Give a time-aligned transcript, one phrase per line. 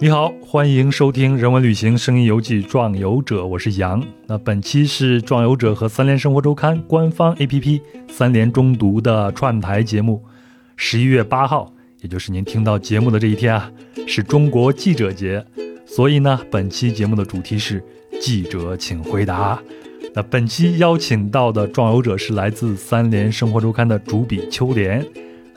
[0.00, 4.00] 你好，欢迎收听《人文旅行声音游记·壮游者》，我是杨。
[4.28, 10.24] 那本期是《壮游者》和三联生活周刊官方 APP 三联中读的串台节目。
[10.76, 13.72] 十一月八号，也就是您听到节目的这一天啊，
[14.06, 15.44] 是中国记者节，
[15.84, 17.82] 所以呢，本期节目的主题是
[18.22, 19.60] “记者请回答”。
[20.14, 25.04] 那本期邀请到的壮游者是来自三联生活周刊的主笔秋莲。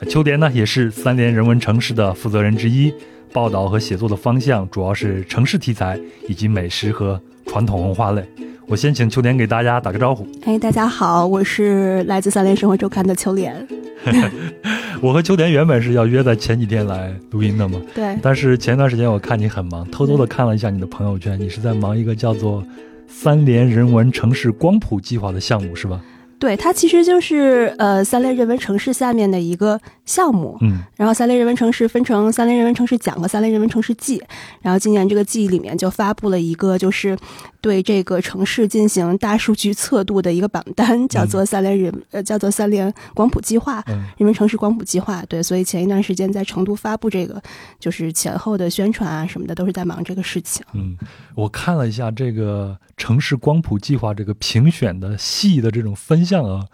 [0.08, 2.92] 秋莲呢，也是三联人文城市的负责人之一。
[3.32, 8.22] 报道和写作的方向主要是城市题材以及美食和传统文化类。
[8.66, 10.26] 我先请秋莲给大家打个招呼。
[10.44, 13.66] 哎，大家好，我是来自三联生活周刊的秋莲。
[15.00, 17.80] 我和秋莲原本是要约在前几天来录音的嘛？
[17.94, 18.16] 对。
[18.22, 22.62] 但是前段时间我看你很忙，偷偷的看了一下你的朋友圈，你是在忙一个叫做
[23.08, 26.00] “三联人文城市光谱计划”的项目，是吧？
[26.42, 34.20] 对，它其实就是呃三类人文城市下面的一个项目，嗯，然后三类人文城市分成三类人文城市奖和三类人文城市季，
[34.60, 37.16] 然后今年这个季里面就发布了一个就是
[37.60, 47.40] 对这个城市进行大数据测度的一个榜单，叫做三联人呃叫做三联光谱计划，嗯人文城市光谱计划，对，所以前一段时间在成都发布这个，
[47.78, 50.66] 就是前后的宣传啊什么的都是在忙这个事情。
[50.72, 50.98] 嗯，
[51.36, 56.26] 我看了一下这个城市光谱计划这个评选的细的这种分。
[56.32, 56.66] 像啊。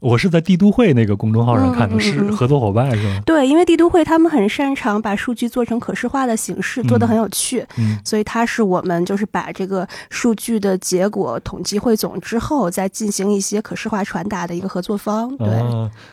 [0.00, 3.20] 我是在帝都会那个公众号上看的，是合作伙伴是吗？
[3.24, 15.34] 对，因为帝都会他们很擅长把数据做成可视化的形式，做的很有趣，嗯，所以它是我们就是把这个数据的结果统计汇总之后，再进行一些可视化传达的一个合作方。
[15.38, 15.48] 对，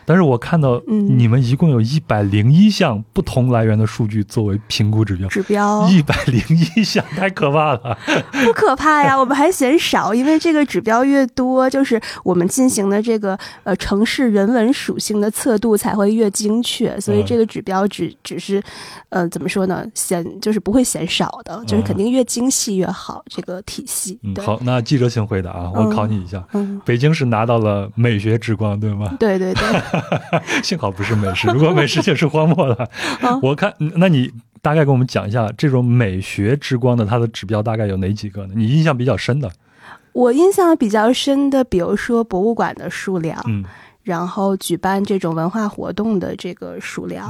[0.06, 6.42] 但是我看到你们一共有一百零一项不同来源的数据作为评估指标，指标一百零
[6.74, 7.98] 一项，太可怕了。
[8.32, 13.73] 不可怕呀，我们还嫌少，因为这个指标越多，就是我们进行的这个呃。
[13.76, 18.62] 城市人文属性的测度才会越精确，所以这个指标只只是，
[19.08, 19.84] 呃，怎么说呢？
[19.94, 23.24] 显就是不会显少的，就是肯定越精细越好。
[23.28, 24.18] 这个体系。
[24.44, 26.44] 好，那记者请回答啊，我考你一下。
[26.84, 29.14] 北京是拿到了美学之光，对吗？
[29.18, 29.62] 对对对。
[30.62, 32.88] 幸好不是美食，如果美食就是荒漠了。
[33.42, 34.30] 我看，那你
[34.62, 38.54] 大概给我们讲一下这种美学之光的它的指标大概有哪几个呢？
[38.56, 39.50] 你印象比较深的。
[40.14, 43.64] 我印象比较深的，比如说博物馆的数量，嗯，
[44.02, 47.28] 然后举办这种文化活动的这个数量。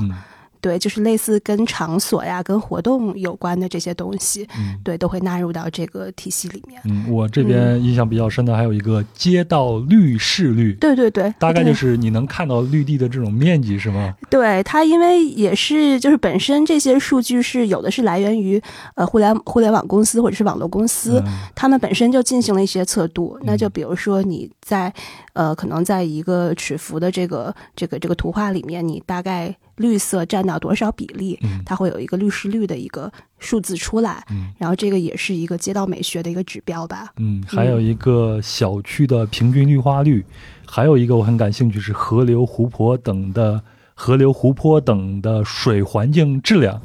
[0.65, 4.49] 对，就是类似跟场所呀、跟活动有关的这些东西，
[4.83, 6.81] 对，都会纳入到这个体系里面。
[6.87, 14.15] 嗯，我这边印象比较深的还有一个街道绿视率，对对对，大概就是你能看到绿地的这种面积是吗？
[14.31, 18.59] 对，它因为也是就是本身这些数据是有的是来源于
[18.95, 21.23] 呃互联互联网公司或者是网络公司，
[21.55, 23.39] 他们本身就进行了一些测度。
[23.43, 24.91] 那就比如说你在
[25.35, 29.55] 呃可能在一个尺幅的这个这个这个图画里面，你大概。
[29.79, 34.25] 绿色占到多少比例，它会有一个律师率的一个数字出来，
[34.59, 37.13] 然后这个也是一个街道美学的一个指标吧。
[37.19, 40.25] 嗯，还有一个小区的平均绿化率，
[40.67, 43.63] 还有一个我很感兴趣是河流、湖泊等的。
[43.95, 46.81] 河流、湖泊等的水环境质量，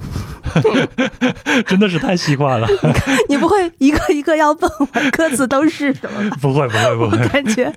[1.65, 2.67] 真的是太细化了。
[3.27, 6.29] 你不会一个一个要问完歌词都是什么？
[6.41, 7.27] 不会，不会，不会。
[7.29, 7.73] 感觉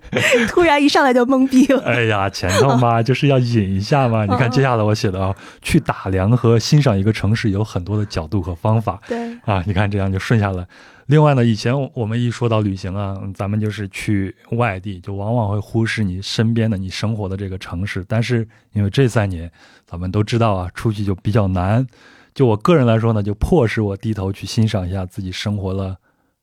[0.48, 1.82] 突然一上来就懵逼了。
[1.82, 4.24] 哎呀，前头嘛就是要引一下嘛。
[4.26, 9.00] 你看接下来我写的啊，去打量和欣赏一个城市有很多的角度和方法。
[9.08, 10.66] 对啊，你看这样就顺下来。
[11.12, 18.02] 另外呢，以前我们一说到旅行啊，咱们就是去外地，就往往会忽视你身边的、你生活的这个城市。
[18.08, 19.52] 但是因为这三年，
[19.84, 21.86] 咱们都知道啊，出去就比较难。
[22.32, 25.94] 就我个人来说呢，就迫使我低头去欣赏一下自己生活了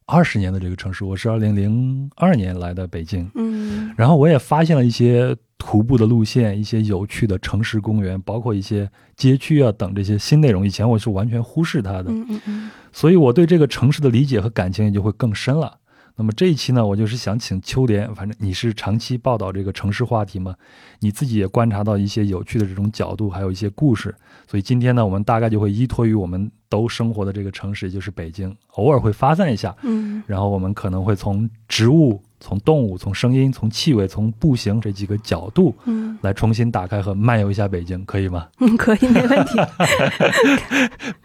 [0.05, 1.03] 二十年的这个城市。
[1.03, 5.35] 我是二零零二年来的北京，嗯，然后我也发现了一些。
[5.61, 15.77] 徒步的路线，一些有趣的城市公园，包括一些街区啊等这些新内容，以前我是完全忽视它的，嗯嗯嗯，所以我对这个城市的理解和感情也就会更深了。
[16.15, 20.53] 那么这一期呢，我就是想请秋莲，反正你是长期报道这个城市话题嘛，
[20.99, 24.13] 你自己也观察到一些有趣的这种角度，还有一些故事，
[24.45, 32.21] 所以今天呢，我们大概就会依托于我们都生活的这个城市，也就是北京，偶尔会发散一下，嗯，然后我们可能会从植物。
[32.39, 38.47] 从动物、从声音、从气味、从步行这几个角度，嗯，来重新打开和漫游一下北京，可以吗？
[38.59, 39.59] 嗯，可以，没问题。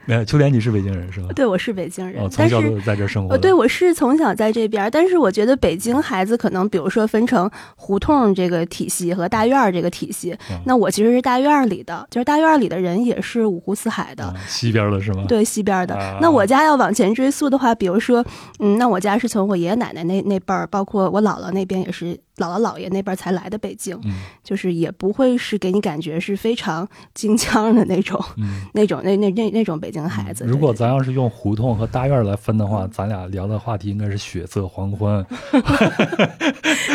[0.06, 1.28] 没 有，秋莲，你是北京人是吗？
[1.34, 3.38] 对，我是北京人，从小都在这生活。
[3.38, 10.37] 对，我是从小在这边，但是我觉得北京孩子可能，比如说分成胡同这个体系和大院这个体系。
[10.67, 15.25] 那我其实是大院里的，就是大院里的人也是五湖四海的，西边的是吗？
[15.28, 16.19] 对，西边的。
[16.20, 18.25] 那我家要往前追溯的话，比如说，
[18.58, 21.04] 嗯，那我家是从我爷爷奶奶那那辈儿，包括。
[21.11, 28.62] 我姥姥那边也是姥姥姥爷那边才来的北京，嗯就是也不会是给你感觉是非常京腔的那种、嗯。
[28.75, 30.44] 那种那那那那种北京孩子。
[30.44, 35.25] 如果咱要是用胡同和大院来分的话，咱俩聊的话题应该是血色黄昏，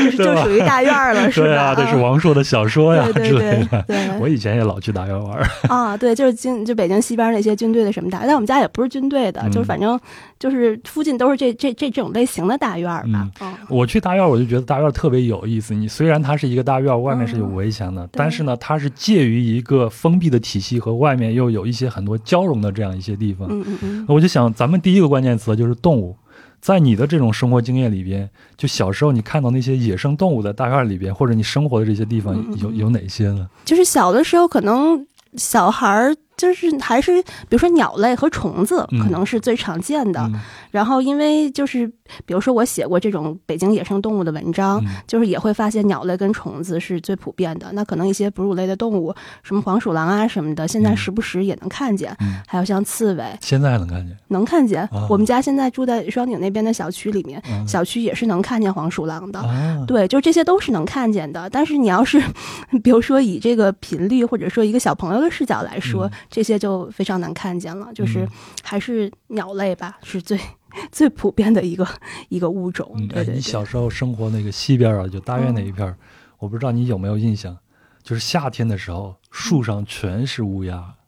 [0.04, 1.46] 就是就属于大院了，是吧？
[1.48, 3.84] 对啊，这是王朔的小说呀对之对对类的。
[3.88, 5.40] 对 我以前也老去大院玩，
[5.70, 10.00] 啊，对，就是京就北京西边那些军队的什么大，但我们家也不是军队的，就是嗯反正
[10.38, 13.30] 就是附近都是这这这这种类型的大院儿吧。
[13.42, 15.74] 嗯我去大院，我就觉得大院特别有意思。
[15.74, 23.48] 你虽然它是一个大院，外面是有围墙的，但是呢，它是介于一个封闭的体系和外面又有一些很多交融的这样一些地方。
[23.50, 26.18] 嗯嗯嗯，我就想，咱们第一个关键词就是动物。
[26.60, 33.48] 在你的这种生活经验里边，就小时候你看到那些野生动物在大院里边，或者你生活的这些地方有有哪些呢？
[33.64, 36.14] 就是小的时候可能小孩儿。
[36.40, 40.40] 就是还是比如说鸟类和虫子嗯可能是最常见的，嗯
[40.72, 41.86] 然后因为就是
[42.26, 47.70] 比如说我写过这种北京野生动物的文章，嗯就是也会发现鸟类跟虫子是最普遍的。
[47.74, 49.14] 那可能一些哺乳类的动物，
[49.44, 52.16] 什么黄鼠狼啊什么的，现在嗯时不时也能看见。
[52.22, 54.16] 嗯，还有像刺猬，现在还能看见。
[54.30, 54.82] 能看见。
[54.84, 59.40] 啊我们家现在住在双井那边的小区里面，嗯小区也是能看见黄鼠狼的。
[59.40, 61.50] 啊，对，就这些都是能看见的。
[61.50, 62.22] 但是你要是，
[62.84, 67.92] 比如说以这个频率或者说一个小朋友的视角来说，嗯这些就非常难看见了。
[67.94, 68.30] 就是嗯
[68.64, 70.40] 还是鸟类吧，是最
[70.92, 71.88] 最普遍的一个
[72.30, 73.08] 一个物种。
[73.08, 73.26] 对。
[73.26, 75.98] 你小时候生活那个西边啊，就大院那一片儿，
[76.38, 77.58] 我不知道你有没有印象，
[78.04, 80.99] 就是夏天的时候，树上全是乌鸦，不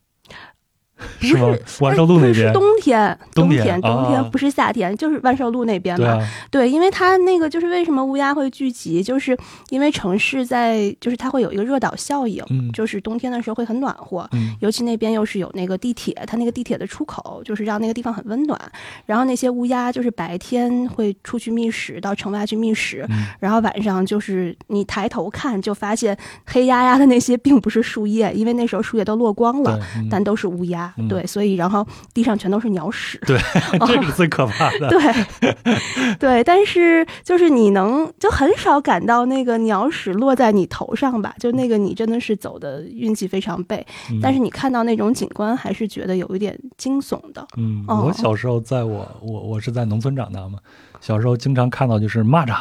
[1.19, 1.56] 是吗？
[1.80, 6.06] 万寿路那边，是冬天，冬天，天啊冬天不是夏天，就是万寿路那边嘛。
[6.06, 9.38] 对啊，对，因为它那个就是为什么乌鸦会聚集，就是
[9.69, 18.59] 因为城市在，就是它会有一个热岛效应，嗯就是冬天的时候会很暖和，嗯尤其那边又是有那个地铁，它那个地铁的出口就是让那个地方很温暖。
[19.06, 29.80] 然后那些乌鸦就是白天会出去觅食，到城外去觅食，嗯然后晚上就是你抬头看就发现黑压压的那些并不是树叶，因为那时候树叶都落光了。
[30.09, 33.38] 但都是乌鸦，嗯对，所以然后地上全都是鸟屎，对，
[33.88, 34.89] 这是最可怕的。
[34.89, 43.85] 对，对，但是就是你能就很少感到那个鸟屎落在你头上吧，就那个你真的是走的运气非常背。
[44.09, 47.45] 嗯但是你看到那种景观，还是觉得有一点惊悚的。
[47.57, 50.59] 嗯，哦我小时候在我我我是在农村长大嘛，
[50.99, 52.55] 小时候经常看到就是蚂蚱，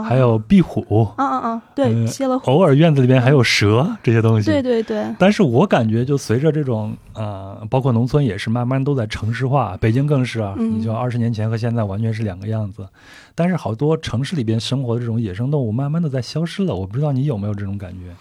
[0.00, 2.38] 啊还有壁虎，嗯嗯嗯，对。
[2.44, 4.50] 偶尔院子里边还有蛇这些东西。
[4.50, 10.54] 对对对，但是我感觉，就随着这种呃，包括农村也是慢慢都在城市化，北京更是啊。
[10.58, 12.86] 嗯你就二十年前和现在完全是两个样子。
[13.34, 16.74] 但是好多城市里边生活的这种野生动物，慢慢的在消失了。
[16.74, 18.14] 我不知道你有没有这种感觉？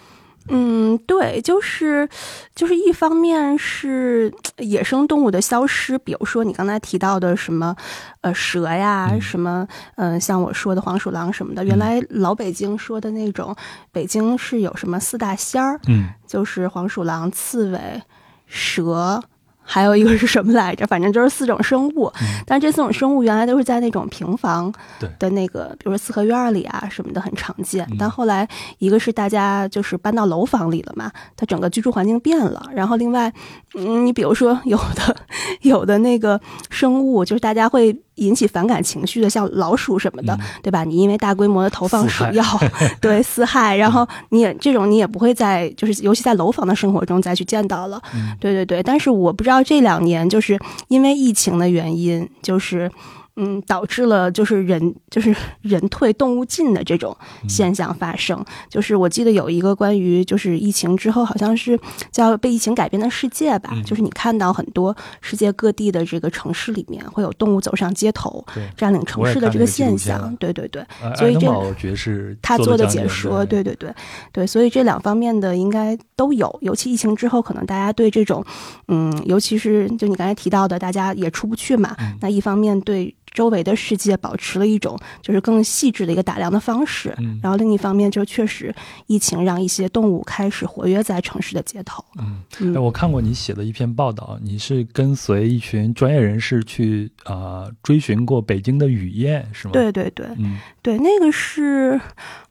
[0.49, 2.07] 嗯，对，就是
[2.53, 7.75] 就是一方面是呃野生动物的消失，比如说你刚才提到的什么，
[8.21, 9.21] 呃，蛇呀，嗯。
[9.21, 13.55] 什么，嗯、像我说的黄鼠狼什么的，原来老北京说的那种，
[13.91, 16.09] 北京是有什么四大仙儿，嗯。
[16.27, 18.01] 就是黄鼠狼、刺猬、
[18.45, 19.23] 蛇。
[19.63, 20.85] 还有一个是什么来着？
[20.87, 24.71] 反正就是四种生物，嗯但这四种生物原来都是在那种平房
[25.17, 27.85] 的那个，比如说四合院里啊什么的很常见。
[27.91, 28.47] 嗯但后来
[28.79, 32.69] 一个是大家就是搬到楼房里了嘛，它整个居住环境变了。
[32.73, 33.31] 然后另外，
[33.75, 35.15] 嗯，你比如说有的
[35.61, 36.39] 有的那个
[36.69, 40.83] 生物，就是大家会引起反感情绪的，像老鼠什么的，嗯对吧？
[40.83, 42.43] 你因为大规模的投放鼠药，
[43.01, 48.01] 对四害，然后你也这种你也不会在就是尤其在楼房的生活中再去见到了。
[48.13, 52.91] 嗯对对对，但是我不知道这两年就是因为疫情的原因，就是。
[53.35, 57.15] 嗯，导致了就是人就是 人退动物进的这种
[57.47, 58.43] 现象发生。
[58.69, 61.79] 就是我记得有一个关于就是疫情之后，好像是
[62.11, 68.45] 叫被疫情改变的世界吧，嗯就是你看到很多世界各地的这个城市里面会有动物走上街头，
[68.77, 70.35] 占领城市的这个现象。
[70.37, 73.93] 对对对，呃所以这爱德堡爵士他做的解解说，对对对
[74.31, 76.55] 对，所以这两方面的应该都有。
[76.61, 78.43] 尤其疫情之后，可能大家对这种，
[78.87, 88.73] 嗯，尤其是就你刚才提到的，大家也出不去嘛，嗯那一方面对周围的世界保持了一种就是更细致的一个打量的方式，嗯然后另一方面就确实
[89.07, 92.03] 疫情让一些动物开始活跃在城市的街头。
[92.19, 101.99] 嗯，嗯哎，我看过你写的一篇报道，你是跟随一群专业人士去啊、呃追寻过北京的雨燕，是吗？，对对对嗯对，那个是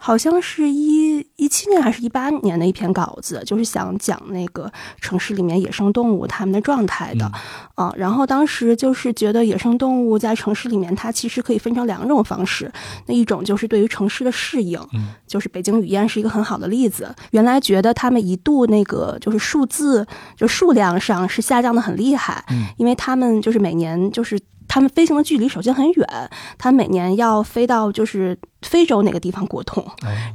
[0.05, 4.69] 好像是一一七年还是一八年的一篇稿子，就是想讲那个
[5.01, 7.25] 城市里面野生动物它们的状态的。
[7.27, 12.71] 嗯啊，然后当时就是觉得野生动物在城市里面，它其实可以分成两种方式。
[13.07, 17.15] 那一种就是对于城市的适应，嗯就是北京雨燕是一个很好的例子。
[17.31, 20.05] 原来觉得它们一度那个就是数字
[20.37, 24.37] 就数量上是下降的很厉害，嗯因为它们就是每年就是。
[24.73, 29.87] 它们飞行的距离首先很远，他每年要飞到就是非洲哪个地方过冬，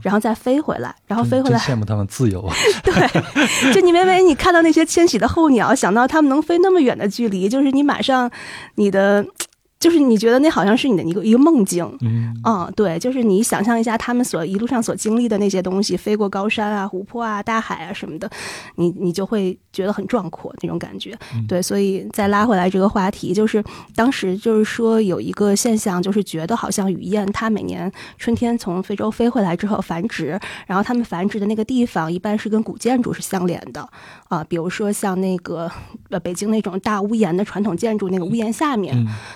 [0.04, 1.58] 然后再飞回来，然后飞回来。
[1.58, 2.54] 羡慕他们自由啊！
[2.86, 8.30] 对，就你每每你看到那些迁徙的候鸟，想到他们能飞那么远的距离，就是你马上
[8.76, 9.26] 你的。
[9.88, 18.30] 就是你觉得那好像是你的一个一个梦境，嗯，啊，对，就是你想象一下他们所一路上所经历的那些东西，飞过高山啊、湖泊啊、大海啊什么的，
[18.76, 21.18] 你你就会觉得很壮阔那种感觉，
[21.48, 23.64] 对，所以再拉回来这个话题，就是
[23.96, 33.88] 当时就是说有一个现象，就是觉得好像雨燕它每年春天从非洲飞回来之后繁殖，然后它们繁殖的那个地方一般是跟古建筑是相连的，
[34.28, 35.72] 啊，比如说像那个
[36.10, 38.94] 呃北京那种大屋檐的传统建筑，那个屋檐下面，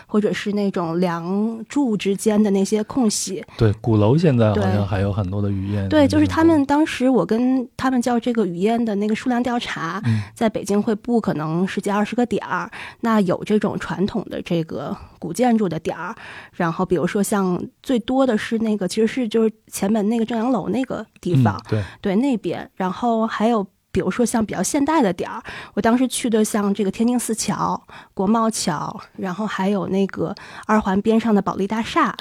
[0.08, 5.90] 或者是那种梁柱之间的那些空隙，对，鼓楼现在好像还有很多的雨燕。
[5.90, 10.02] 对，就是他们当时我跟他们叫这个雨燕的那个数量调查，
[10.34, 12.72] 在北京会布可能十几二十个点儿，
[13.02, 16.16] 那有这种传统的这个古建筑的点儿，
[16.54, 23.68] 然后比如说像最多的是那个其实是就是前门那个正阳楼那个地方，对对那边，然后还有。
[23.92, 25.42] 比如说像比较现代的点儿，
[25.74, 27.82] 我当时去的像这个天津四桥、
[28.14, 30.34] 国贸桥，然后还有那个
[30.66, 32.16] 二环边上的保利大厦，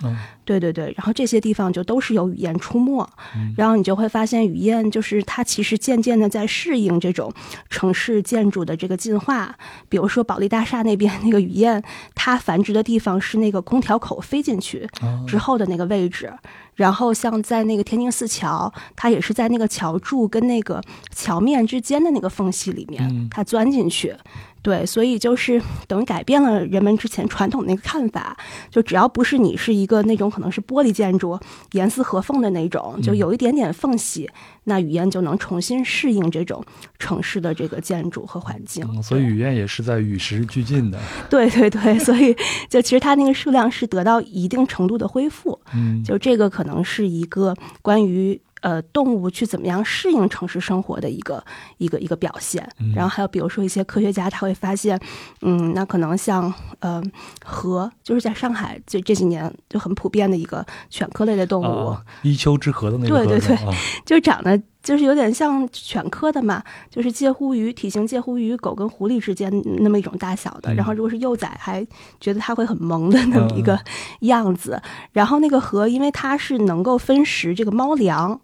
[0.51, 3.09] 对对对，然后这些地方就都是有雨燕出没，
[3.57, 7.33] 然后你就会发现雨燕就是它其实渐渐的在适应这种
[7.69, 9.55] 城市建筑的这个进化。
[9.89, 11.81] 比如说保利大厦那边 那个雨燕，
[12.17, 14.89] 它繁殖的地方是那个空调口飞进去
[15.25, 16.33] 之后的那个位置。
[16.75, 20.83] 然后像在那个天津四桥，它也是在那个桥柱跟那个
[21.15, 24.17] 桥面之间的那个缝隙里面，它钻进去。
[24.63, 28.37] 对，所以就是 等于改变了人们之前传统那个看法，
[28.71, 31.39] 就只要不是你是一个那种可能是玻璃建筑，
[31.73, 34.29] 严丝合缝的那种，就有一点点缝隙，
[34.65, 36.63] 那雨燕就能重新适应这种
[36.99, 39.03] 城市的这个建筑和环境。
[39.03, 40.99] 所以雨燕也是在与时俱进的。
[41.29, 42.37] 对对对，所以
[42.69, 45.59] 就其实它那个数量是得到一定程度的恢复。
[45.75, 48.41] 嗯，就这个可能是一个关于。
[48.61, 51.43] 呃，动物去怎么样适应城市生活的一个
[51.79, 55.01] 一个一个表现，然后还有比如说一些科学家他会发现，
[55.43, 57.03] 嗯，那可能像呃
[57.45, 63.57] 河，就是在上海这这几年就很普遍的一个犬科类的动物，一丘之貉的那个，对对对，
[64.05, 64.61] 就长得。
[64.83, 70.75] 就是有点像犬科的嘛，就是介乎于体型介乎于狗跟狐狸之间那么一种大小的。
[70.75, 71.87] 然后如果是幼崽，还
[72.19, 73.79] 觉得它会很萌的那么一个
[74.21, 74.81] 样子。
[75.13, 78.41] 然后那个河，因为它是能够分食这个猫粮，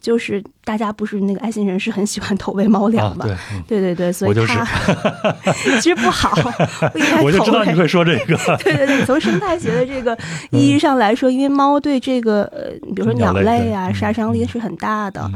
[0.00, 3.26] 就是大家不是那个爱心人士很喜欢投喂猫粮嘛？
[3.66, 4.64] 对对对，所以它
[5.80, 6.32] 其实不好。
[7.22, 8.36] 我就知道你会说这个。
[8.62, 10.16] 对对对，从生态学的这个
[10.50, 15.28] 意义上来说，因为猫对这个呃，比如说鸟类啊，杀伤力是很大的。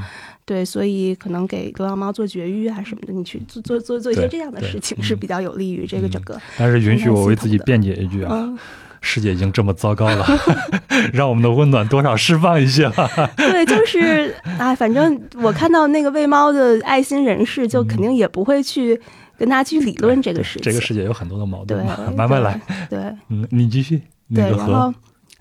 [0.46, 6.38] 对，所以可能给流浪猫做绝育啊什么的，你去做做做做一些这样的事情是比较有利于这个整个。
[6.58, 8.46] 但是允许我为自己辩解一句啊，
[9.00, 10.26] 世界已经这么糟糕了，
[11.14, 13.08] 让我们的温暖多少释放一些吧。
[13.36, 19.00] 对，就是啊，反正我看到那个喂猫的爱心人士，就肯定也不会去
[19.38, 20.62] 跟他去理论这个事情。
[20.62, 21.82] 这个世界有很多的矛盾，
[22.14, 22.60] 慢慢来。
[22.90, 22.98] 对，
[23.30, 24.02] 嗯，你继续。
[24.34, 24.92] 对，然后。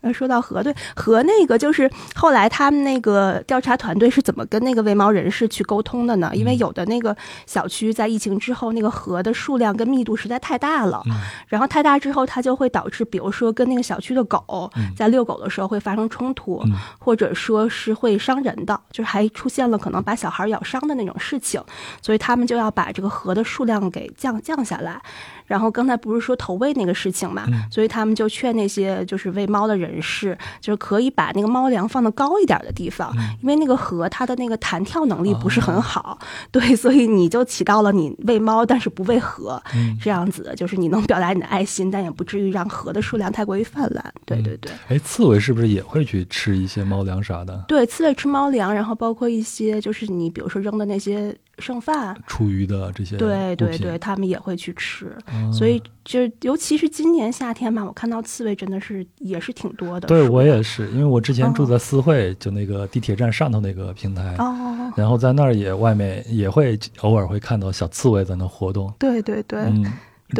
[0.04, 6.30] 呃，说到核对核那个，就是后来他们那个调查团队是怎么跟那个喂猫人士去沟通的呢？
[6.34, 11.02] 因为有的那个小区在疫情之后，那个核的数量跟密度实在太大了，
[11.48, 16.62] 然后太大之后，它就会导致，比如说跟那个小区的狗在遛狗的时候会发生冲突，
[17.00, 21.64] 或者说是会伤人的，就是还出现了可能把小孩咬伤的那种事情，
[22.02, 25.02] 所以他们就要把这个核的数量给降降下来。
[25.46, 36.18] 然后刚才不是说投喂那个事情嘛，所以他们就劝那些就是喂猫的人士，就是可以把那个猫粮放的高一点的地方，因为那个河它的那个弹跳能力不是很好，
[36.52, 39.62] 对，所以你就起到了你喂猫但是不喂河
[40.02, 44.14] 这样子，就是你能表达你的爱心，但也不至于让河的数量太过于泛滥。
[44.26, 44.72] 对对对。
[44.88, 47.64] 哎，刺猬是不是也会去吃一些猫粮啥的？
[47.68, 51.36] 对，刺猬吃猫粮，然后包括一些就是你比如说扔的那些。
[51.60, 55.16] 剩饭、厨余的这些，对对对，他们也会去吃，
[55.52, 60.08] 所以就尤其是今年夏天嘛，我看到刺猬真的是也是挺多的。
[60.08, 68.92] 对我也是，因为我之前住在四惠，就那个地铁站上头那个平台，哦，然后在那儿也外面也会偶尔会看到小刺猬在那活动。
[68.98, 69.86] 对对对，嗯，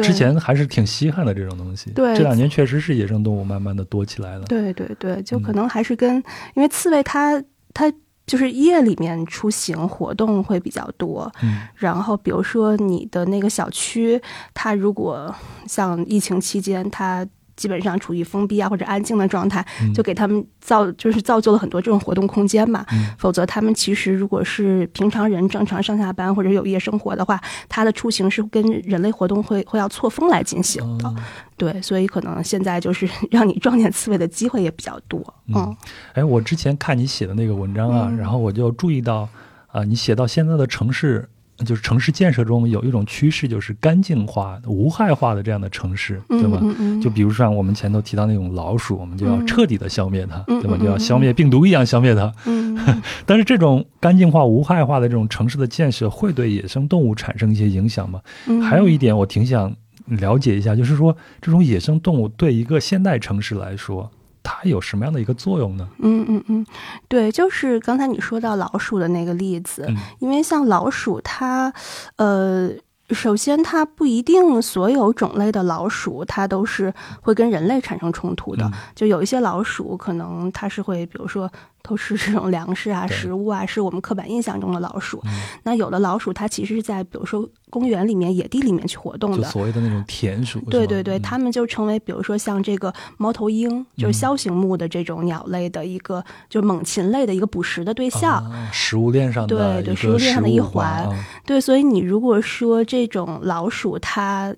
[0.02, 4.46] 之前还是挺稀罕的这种东西，对，这两年确实是野生动物慢慢的多起来了。
[4.46, 6.16] 对对对，就可能还是跟
[6.54, 7.40] 因为刺猬它
[7.72, 7.92] 它。
[8.26, 14.20] 就是夜里面出行活动会比较多，嗯，然后比如说你的那个小区，
[14.54, 15.34] 它如果
[15.66, 17.26] 像疫情期间，它
[17.56, 22.84] 基本上处于封闭啊或者安静的状态，就给他们造就是造就了很多这种活动空间嘛。
[23.18, 31.14] 否则他们其实如果是平常人正常上下班或者有夜生活的话，他的出行是跟人类活动会会要错峰来进行的。
[31.56, 35.22] 对，所以可能现在就是让你撞见刺猬的机会也比较多。
[35.54, 35.76] 嗯，
[36.14, 39.28] 哎，我之前看你写的那个文章啊，然后我就注意到
[39.68, 41.28] 啊，你写到现在的城市。
[41.64, 46.60] 就是城市建设中有一种趋势，就是干净化、无害化的这样的城市，对吧？
[47.00, 50.76] 就比如像我们前头提到那种老鼠，我们就要彻底的消灭它，对吧？
[50.76, 52.32] 就要消灭病毒一样消灭它。
[53.24, 58.20] 但是这种干净化、无害化的这种城市的建设，会对野生动物产生一些影响吗？
[58.62, 59.74] 还有一点，我挺想
[60.06, 64.10] 了解一下，就是说这种野生动物对一个现代城市来说。
[64.44, 65.88] 它有什么样的一个作用呢？
[65.98, 66.66] 嗯嗯嗯，
[67.08, 69.88] 对，就是刚才你说到老鼠的那个例子，
[70.20, 71.72] 因为像老鼠，它，
[72.16, 72.70] 呃，
[73.10, 81.50] 首先它不一定所有种类的老鼠它都是会跟人类产生冲突的，就有一些老鼠可能它是会，比如说。
[81.84, 85.22] 偷吃这种粮食啊、食物啊，是我们刻板印象中的老鼠。
[85.62, 90.58] 那有的老鼠，它其实是在比如说公园里面、野地里面去活动的，所谓的那种田鼠。
[90.62, 101.06] 对对对，它们就成为比如说像这个猫头鹰，就是枭形目的这种鸟类的一个，就是猛禽类的一个捕食的对象，食物链上的对对食物链上的一环。
[101.44, 104.54] 对，所以你如果说这种老鼠它。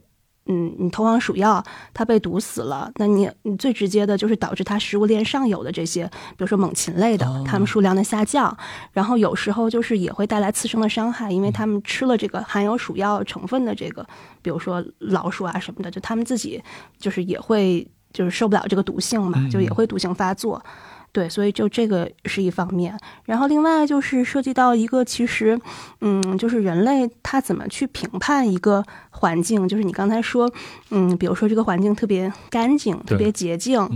[0.47, 1.63] 嗯，你投放鼠药，
[1.93, 8.57] 它被毒死了，那你你最直接的就是导致它食物链上游的这些，比如说猛禽类的，它们数量的下降，
[8.93, 14.07] 然后有时候就是也会带来次生的伤害，因为它们吃了这个含有鼠药成分的这个，
[14.41, 16.63] 比如说老鼠啊什么的，就它们自己
[16.99, 20.63] 就是也会就是受不了这个毒性嘛，就也会毒性发作。
[21.17, 22.95] 对，所以就这个是一方面，
[23.25, 25.59] 然后另外就是涉及到一个，其实，
[26.03, 30.53] 嗯，就是人类他怎么去评判一个环境，就是你刚才说，
[30.91, 33.89] 嗯，比如说这个环境特别干净、特别洁净，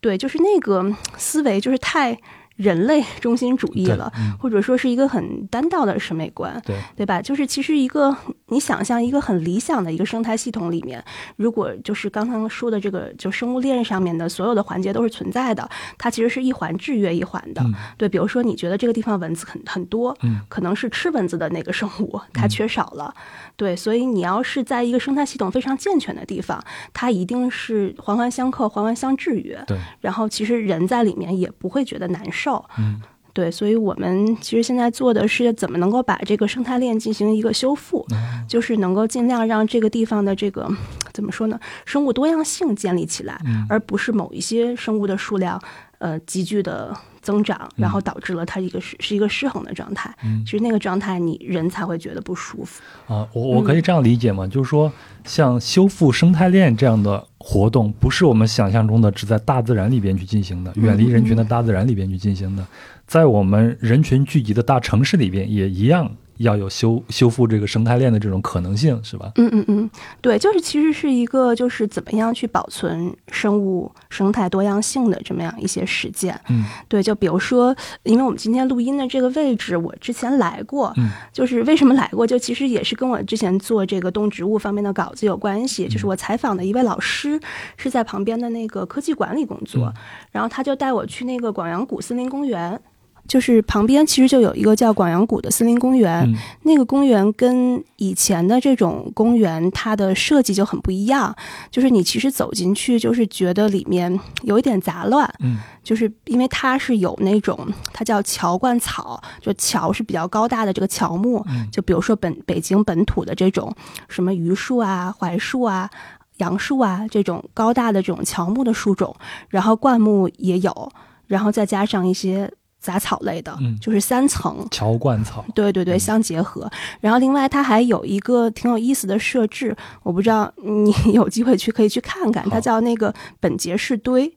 [0.00, 2.18] 对，就是那个思维就是太。
[2.56, 7.20] 人类中心主义了，或者说是一个很单调的审美观，对对吧？
[7.20, 11.04] 就是其实一个你想象一个很理想的一个生态系统里面，
[11.36, 15.68] 如果就是刚刚说的这个就生物链上面的所有的环节都是存在的，
[15.98, 17.64] 它其实是一环制约一环的。
[17.98, 20.16] 对，比如说你觉得这个地方蚊子很很多，
[20.48, 23.12] 可能是吃蚊子的那个生物它缺少了。
[23.56, 29.60] 对，所以你要是在一个生态系统非常健全的地方，它一定是环环相扣、环环相制约。
[29.66, 32.43] 对，然后其实人在里面也不会觉得难受。
[32.78, 33.00] 嗯，
[33.32, 38.06] 对，所以我们其实现在做的是怎么能够把这个生态链进行一个修复，
[38.48, 40.68] 就是能够尽量让这个地方的这个
[41.12, 45.60] 怎么说呢，生物多样性建立起来，而不是某一些生物的数量
[45.98, 46.96] 呃急剧的。
[47.24, 50.14] 增长，然后导致了它一个是是一个失衡的状态。
[50.44, 53.26] 其实那个状态，你人才会觉得不舒服啊。
[53.32, 54.46] 我我可以这样理解吗？
[54.46, 54.92] 就是说，
[55.24, 62.64] 像修复生态链这样的活动，不是我们想象中的只在大自然里边去进行的，远离人群的大自然里边去进行的，
[63.06, 66.10] 在我们人群聚集的大城市里边也一样。
[66.38, 69.32] 要有修修复这个生态链的这种可能性，是吧？
[69.36, 76.38] 嗯嗯嗯，对，就是其实是一个就是怎么样去保存生物生态多样性的这么样一些实践。
[76.48, 85.86] 嗯，对，就比如说，因为我们今天录音的这个位置，我之前来过，嗯，就是为什么来过，就其实也是跟我之前做这个动植物方面的稿子有关系。
[85.88, 87.40] 就是我采访的一位老师
[87.76, 89.92] 是在旁边的那个科技馆里工作，
[90.32, 92.80] 然后他就带我去那个广阳谷森林公园。
[93.26, 96.30] 就是旁边其实就有一个叫广阳谷的森林公园，
[96.62, 101.34] 那个公园跟以前的这种公园，它的设计就很不一样。
[101.70, 107.58] 就是你其实走进去，就是觉得里面有一点杂乱，嗯，就是因为它是有那种
[107.94, 113.74] 它叫乔灌草，就乔是比较高大的这个乔木，嗯就比如说本北京本土的这种
[114.08, 115.88] 什么榆树啊、槐树啊、
[116.36, 119.16] 杨树啊这种高大的这种乔木的树种，
[119.48, 120.92] 然后灌木也有，
[121.26, 122.52] 然后再加上一些。
[122.84, 126.70] 杂草类的，就是三层乔灌草，对对对，相结合。
[127.00, 134.30] 然后另外它还有一个挺有意思的设置，我不知道你 有机会去可以去看看，它叫那个本节式堆，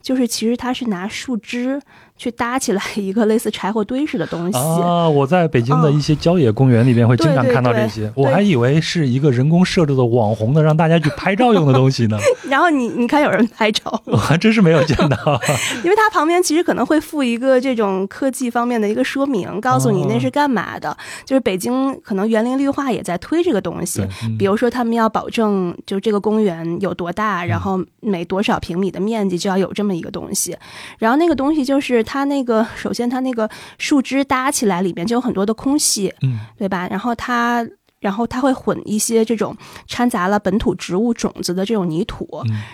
[0.00, 1.78] 就是其实它是拿树枝。
[2.20, 5.08] 去搭起来一个类似柴火堆似的东西啊！
[5.08, 12.18] 我在北京的一些郊野公园里边会经常看到这些，我还以为是一个人工设置的网红的，让大家去拍照用的东西呢。
[12.46, 15.16] 然后你你看有人拍照，我 还真是没有见到。
[15.82, 20.94] 因为它旁边其实可能会附一个这种科技方面的一个说明，告诉你那是干嘛的。
[21.24, 24.06] 就是北京可能园林绿化也在推这个东西，
[24.38, 30.54] 比如说他们要保证就这个公园有多大，然后每多少平米的面积就要有这么一个东西，
[30.98, 32.04] 然后那个东西就是。
[32.10, 36.88] 它那个首先，它那个树枝搭起来里面就有很多的空隙，嗯，对吧？
[36.88, 37.64] 然后它
[38.00, 42.26] 然后它会混一些这种掺杂了本土植物种子的这种泥土，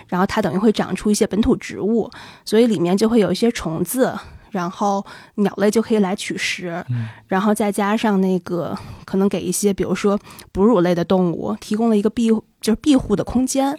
[0.07, 2.09] 然后它等于会长出一些本土植物，
[2.45, 4.11] 所以里面就会有一些虫子，
[4.49, 6.83] 然后鸟类就可以来取食，
[7.27, 10.19] 然后再加上那个可能给一些比如说
[10.51, 13.71] 哺乳类的动物提供了一个庇就是庇护的空间，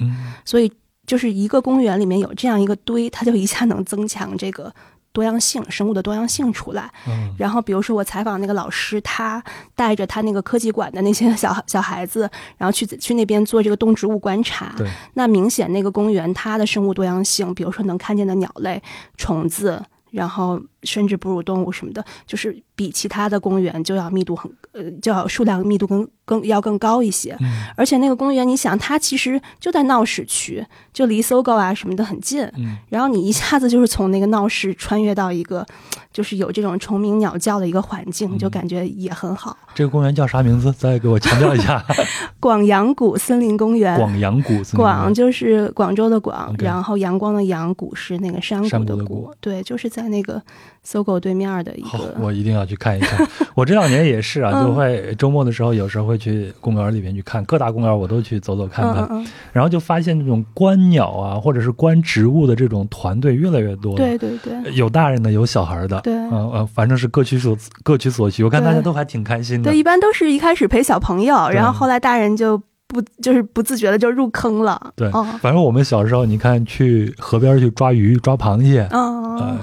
[0.44, 0.72] 所以
[1.04, 4.72] 就是一个公园里面有这样一个堆，它就一下能增强这个。
[5.12, 6.90] 多样性，生物的多样性出来。
[7.08, 9.42] 嗯，然后比如说我采访那个老师，他
[9.74, 14.72] 带着他那个科技馆的那些小小孩子，然后去去那边做这个动植物观察。
[14.76, 18.82] 对，那明显那个公园它的生物多样性，比如说能看见的鸟类、
[19.16, 27.36] 虫子，然后甚至哺乳动物什么的，就是比其他的公园就要密度很呃，就要数量密度更更要更高一些。
[27.40, 30.64] 嗯，而且那个公园，你想它其实就在闹市区。
[30.92, 35.64] 就离搜狗啊什么的很近，嗯，然后你一下子就是从那个闹市穿越到一个，
[36.12, 39.56] 就是有这种虫鸣鸟叫的一个环境，就感觉也很好。
[39.76, 40.72] 这个公园叫啥名字？
[40.72, 41.84] 再给我强调一下。
[42.40, 43.96] 广阳谷森林公园。
[43.96, 44.76] 广阳谷森。
[44.76, 49.32] 广就是广州的广，然后阳光的阳，谷是那个山谷的谷。
[49.40, 50.42] 对，就是在那个
[50.82, 52.14] 搜狗对面的一个。
[52.18, 53.24] 我一定要去看一看。
[53.54, 60.78] 我这两年也是啊，就会周末的时候，有时候会去公园里面去看，各大公园我都去走走看看，然后就发现这种观。
[60.88, 63.94] 鸟啊，或者是观植物的这种团队越来越多。
[63.94, 66.00] 对对对，有大人的，有小孩的。
[66.00, 68.42] 对，嗯嗯，反正是各取所各取所需。
[68.42, 69.70] 我看大家都还挺开心的。
[69.70, 74.92] 对，一般都是一开始陪小朋友，然后后来大人就不就是不自觉的就入坑了。
[74.96, 75.10] 对，
[75.42, 79.58] 反正我们小时候，你看去河边去抓鱼、抓螃蟹，呃，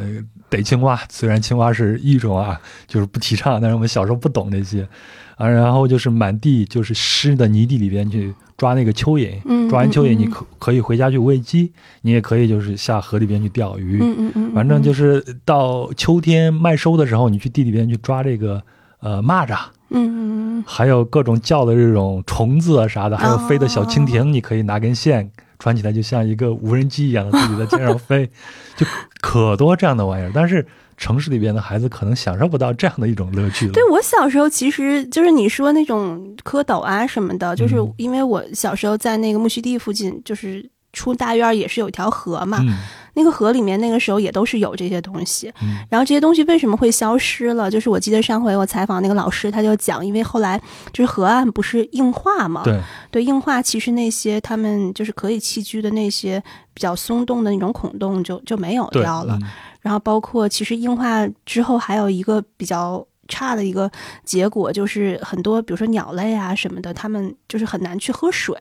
[0.55, 0.99] 逮青蛙。
[1.09, 4.87] 虽然青蛙是一种啊，就是不提倡，但是我们小时候不懂那些
[5.37, 5.47] 啊。
[5.47, 8.33] 然后就是满地就是湿的泥地里边去。
[8.57, 14.01] 抓那个蚯蚓，抓完蚯蚓，你可可以回家去喂鸡，你也可以就是下河里边去钓鱼，
[14.53, 18.63] 反正就是到秋天麦收的时候，你去地里边去抓这个
[19.01, 19.57] 呃蚂蚱，
[19.89, 28.29] 嗯，还有各种叫的这种虫子啊啥的，还有飞的小蜻蜓，你可以拿根线穿起来，就像一个无人机一样的自己在天上飞，
[28.75, 28.85] 就
[29.21, 30.65] 可多这样的玩意儿，但是。
[30.97, 33.73] 城市里边的孩子可能享受不到这样的一种乐趣了。
[33.73, 42.63] 对我小时候，其实就是你说那种蝌蚪啊什么的，就是因为我小时候在那个木须地附近，就是出大院也是有一条河嘛，
[43.15, 45.51] 那个河里面那个时候也都是有这些东西。
[45.89, 47.71] 然后这些东西为什么会消失了？
[47.71, 50.61] 就是我记得上回我采访那个老师，他就讲，因为后来
[50.93, 56.41] 就是河岸不是硬化嘛，对对，硬化其实那些他们就是可以栖居的那些
[56.73, 59.39] 比较松动的那种孔洞就就没有掉了。
[59.81, 63.89] 然后包括其实硬化之后还有一个比较差的一个
[64.23, 68.55] 结果，就是很多比如说鸟类啊什么的，它们就是很难去喝水，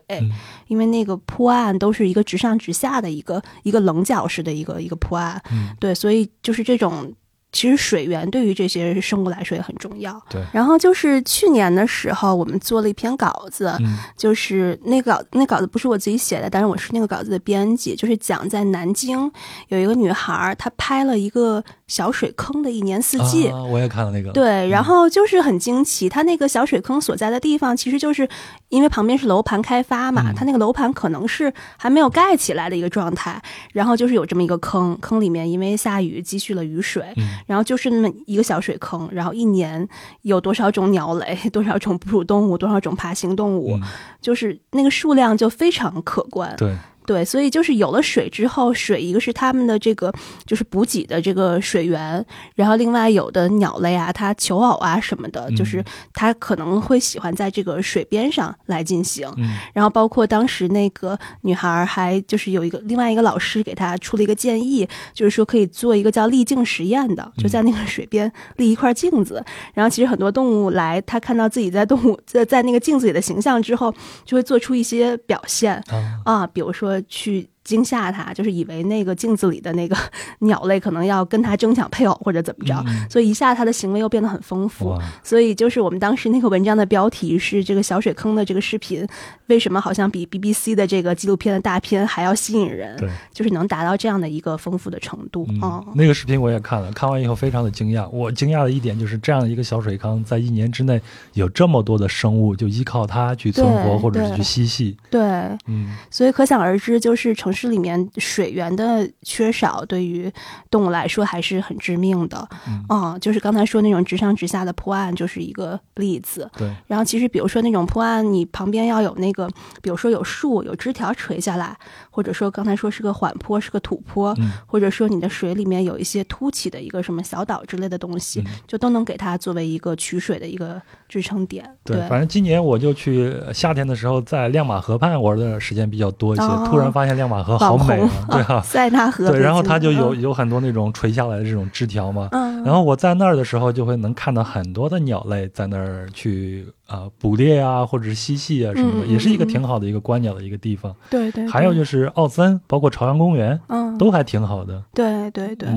[0.67, 5.37] 因为那个坡岸都是一个直上直下的一个一个棱角式的一个一个坡岸，
[5.79, 7.13] 对，所以就是这种。
[7.51, 10.21] 其实水源对于这些生物来说也很重要。
[10.29, 10.43] 对。
[10.51, 13.73] 然后就是去年的时候，我们做了一篇稿子，
[14.17, 19.31] 就是那稿那稿子不是我自己写的，但是我是那个稿子的编辑，就是讲在南京
[19.69, 23.47] 有一个女孩，她拍了一个小水坑的一年四季。
[23.47, 24.31] 啊，我也看了那个。
[24.31, 28.27] 对，然后就是很惊奇，它那个小水坑所在的地方，其实就是
[28.69, 33.41] 因为旁边是楼盘开发嘛，它那个楼盘可能是还没有盖起来的一个状态，
[33.73, 37.05] 然后就是有这么一个坑，坑里面因为下雨积蓄了雨水。
[37.45, 39.87] 然后就是那么一个小水坑，然后一年
[40.23, 43.79] 有多少种鸟类， 多少种哺乳动物，多少种爬行动物，
[44.19, 46.53] 就是那个数量就非常可观。
[46.57, 46.75] 对。
[47.05, 50.11] 对，所以就是有了水之后，水一个是他们的这个
[50.45, 59.31] 就是补给的这个水源，然后另外有的鸟类啊，它求偶啊什么的，就是它可能会喜欢在这个水边上来进行。
[59.73, 69.43] 然后包括当时那个女孩还就是有一个另外一个老师给她出了一个建议，就是说可以做一个叫立镜实验的，就在那个水边立一块镜子，
[69.75, 73.93] 然后其实很多动物来，它看到自己在动物在在那个镜子里的形象之后，
[74.25, 75.83] 就会做出一些表现
[76.23, 76.94] 啊，比如说。
[77.01, 77.49] 去。
[77.65, 79.97] 惊吓他，就是以为那个镜子里的那个
[80.41, 84.95] 鸟类可能要跟他争抢配偶或者怎么着，所以一下他的行为又变得很丰富。
[85.23, 89.05] 所以就是我们当时那个文章的标题是这个小水坑的这个视频，
[89.47, 92.95] 为什么好像比 BBC 的这个纪录片的大片还要吸引人？
[92.97, 95.83] 对，就是能达到这样的一个丰富的程度哦。
[95.95, 98.07] 那个视频我也看了，看完以后非常的惊讶。
[98.09, 101.01] 我惊讶的一点就是这样的一个小水坑，在一年之内
[101.33, 104.95] 有这么多的生物就依靠它去存活或者是去嬉戏。
[105.09, 105.19] 对，
[105.65, 107.54] 嗯，所以可想而知，就是城。
[107.55, 110.31] 市里面水源的缺少，对于
[110.69, 112.47] 动物来说还是很致命的。
[112.89, 116.49] 嗯，就是刚才说那种直上直下的坡岸，就是一个例子。
[116.57, 116.69] 对。
[116.87, 119.47] 然后其实比如说那种坡岸，你旁边要有那个，
[119.81, 121.75] 比如说有树、有枝条垂下来，
[122.11, 131.69] 或者说刚才说是个缓坡、是个土坡，或者说你的水里面有一些凸起的一个什么小岛之类的东西，就都能给它作为一个取水的一个支撑点。
[131.83, 139.29] 对，反正今年我就去夏天的时候在亮马河畔玩的时间比较多一些，突然发现亮马河好美啊， 对啊， 塞纳河。
[139.29, 150.93] 对，然后它就有有很多那种垂下来的这种枝条嘛，嗯，然后我在那儿的时候就会能看到很多的鸟类在那儿去啊捕猎啊，或者是嬉戏啊什么的，也是一个挺好的一个观鸟的一个地方。
[151.09, 151.47] 对对。
[151.47, 154.81] 还有就是奥森，包括朝阳公园，嗯，都还挺好的。
[154.93, 155.69] 对对对。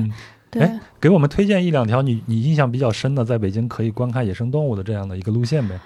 [0.59, 5.79] 哎，给我们推荐一两条你你印象比较深的，在北京可以观看野生动物的这样的一个路线呗。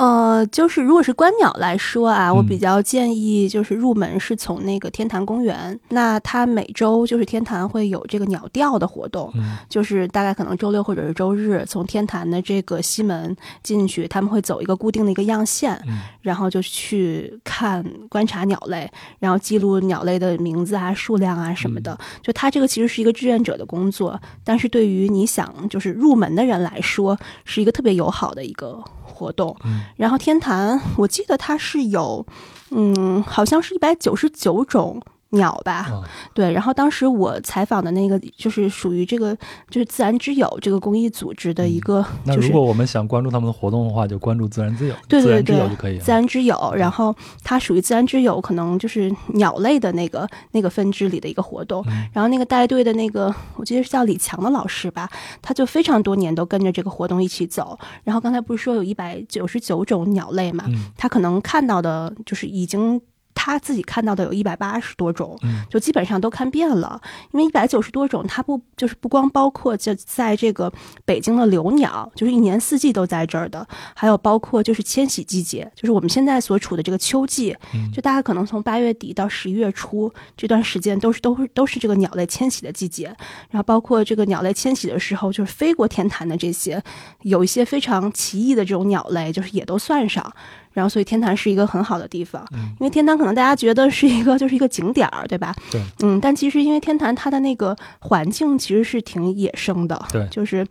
[0.00, 5.78] 呃，就是如果是观鸟来说啊，我比较建议就是入门是从那个天坛公园。
[5.90, 9.30] 那它每周就是天坛会有这个鸟调的活动，
[9.68, 15.78] 就是大概可能周六或者是周日，从天坛的这个西门进去，他们会走一个固定的一个样线，
[16.22, 21.98] 然后就去看观察鸟类，然后记录鸟类的名字啊、数量啊什么的。
[22.22, 28.82] 就它这个其实是一个志愿者的工作，但是对于你想就是入门的人来说，是一个特别友好的一个。
[29.20, 29.54] 活动，
[29.96, 32.24] 然后天坛，我记得它是有，
[32.70, 35.02] 嗯，好像是一百九十九种。
[35.30, 36.02] 鸟吧，
[36.34, 39.36] 对，然后当时我采访的那个就是属于这个
[39.68, 42.04] 就是自然之友这个公益组织的一个。
[42.24, 45.98] 那如果我们想关注他们的活动的话，就关注自然之友，对对对，就可以。
[45.98, 47.14] 自然之友，然后
[47.44, 51.84] 它属于自然之友，可能就是鸟类的那个那个分支里的一个活动。
[52.12, 55.08] 然后那个带队的那个，我记得是叫李强的老师吧，
[55.40, 57.78] 他就非常多年都跟着这个活动一起走。
[58.02, 60.64] 然后刚才不是说有一百九十九种鸟类嘛，
[60.96, 63.00] 他可能看到的就是已经。
[63.42, 65.34] 他自己看到的有一百八十多种，
[65.70, 67.00] 就基本上都看遍了。
[67.32, 70.70] 因为一百九十多种，它不就是不光包括就在这个
[71.06, 77.56] 北京的留鸟，就是一年四季都在这儿的，还有包括就是迁徙季节，就是我们现在所处的这个秋季，
[77.94, 83.06] 就大家可能从八月底到十一月初这段时间都是都是都是这个鸟类迁徙的季节。
[83.48, 86.82] 然后包括这个鸟类迁徙的时候，就是飞过天坛的这些，
[87.22, 90.30] 有一些非常奇异的这种鸟类，就是也都算上。
[90.72, 95.54] 然后，所以天坛是一个很好的地方，因为天坛可能大家觉得是一个就是一个景点儿，对吧？
[95.70, 95.82] 对。
[96.02, 100.26] 嗯，但其实因为天坛它的那个环境其实是挺野生的，对。
[100.30, 100.64] 就是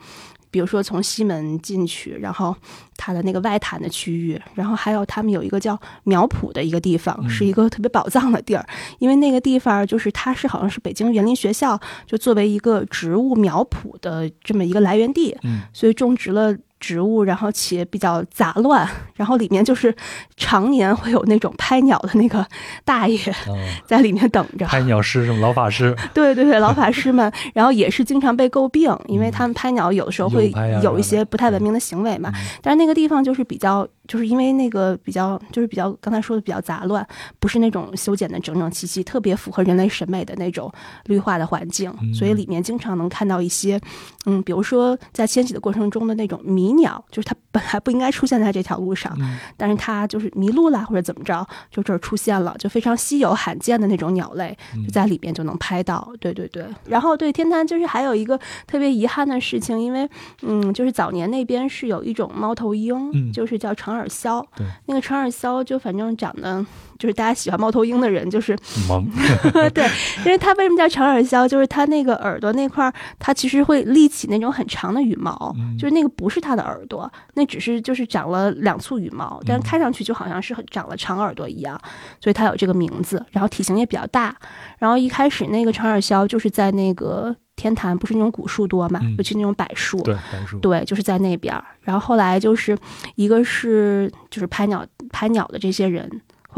[0.49, 2.55] 比如说从西门进去，然后
[2.95, 8.65] 它的那个外坛的区域，然后还有他们有一个叫苗圃的一个地方，是一个特别宝藏的地儿，
[8.99, 16.55] 因为那个地方就是它是好像是北京园林学校就作为一个植物苗圃的这么一个来源地，嗯，所以种植了。
[16.79, 19.93] 植物，然后且比较杂乱，然后里面就是
[20.37, 22.45] 常年会有那种拍鸟的那个
[22.85, 23.19] 大爷
[23.85, 24.65] 在里面等着。
[24.65, 25.41] 拍鸟师什么？
[25.41, 25.95] 老法师。
[26.13, 32.31] 对对对，老法师们， 然后也是经常被诟病，因为他们拍鸟有的时候会有一些不太文明的行为嘛。
[32.61, 33.87] 但是那个地方就是比较。
[34.09, 37.07] 就是因为那个比较，就是比较刚才说的比较杂乱，
[37.39, 40.69] 不是那种修剪的整整齐齐，特别符合人类审美的那种
[41.05, 43.79] 绿化的环境，所以里面经常能看到一些，
[44.25, 49.15] 嗯，比如说在迁徙的过程中的那种迷鸟，就是它本来不应该出现在这条路上，
[49.55, 56.11] 但是它就是迷路了或者怎么着，就这儿出现了，就非常稀有罕见的那种鸟类，就在里面就能拍到。
[56.19, 60.09] 对对对，然后对天坛就是还有一个特别遗憾的事情，因为
[60.41, 63.98] 嗯，就是早年那边是有一种猫头鹰，就是叫长耳。
[63.99, 66.65] 耳鸮，对，那个长耳鸮就反正长得
[66.97, 68.57] 就是大家喜欢猫头鹰的人就是
[68.87, 69.07] 萌，
[69.73, 69.87] 对，
[70.19, 71.47] 因为它为什么叫长耳鸮？
[71.47, 81.79] 就是它那个耳朵那块儿，它其实会立起那种很长的羽毛，就是那个不是它的耳朵，那只是就是长了两簇羽毛，但看上去就好像是长了长耳朵一样，
[82.19, 83.25] 所以它有这个名字。
[83.31, 84.35] 然后体型也比较大，
[84.77, 87.35] 然后一开始那个长耳鸮就是在那个。
[87.59, 91.53] 天坛不是那种古树多嘛，尤其那种柏树，对柏树，对，就是在那边。
[91.81, 92.77] 然后后来就是
[93.15, 96.09] 一个是就是拍鸟拍鸟的这些人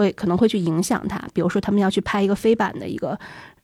[0.02, 3.18] 会可能会去影响它，比如说他们要去拍一个飞版的一个。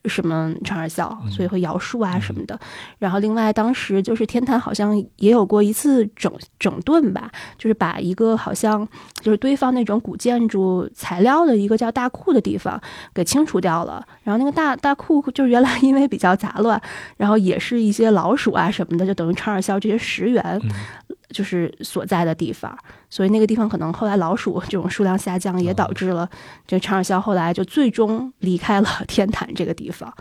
[0.06, 2.58] 什么长耳鸮，所以会摇树啊什么的。
[2.98, 8.88] 然后另外当时就是天坛好像也有过一次整整顿吧，就是把一个好像
[9.22, 12.80] 就是堆放那种古建筑材料的一个叫大库的地方
[13.14, 14.02] 给清除掉了。
[14.24, 16.82] 然后那个大大库就是原来 因为比较杂乱，
[17.18, 20.62] 然后也是一些老鼠啊什么的，就等于长耳鸮这些食源。
[21.30, 22.78] 就是所在的地方，
[23.10, 26.30] 所以那个地方可能后来老鼠这种数量下降，也导致了
[26.66, 30.14] 这长耳鸮后来就最终离开了 天坛这个地方。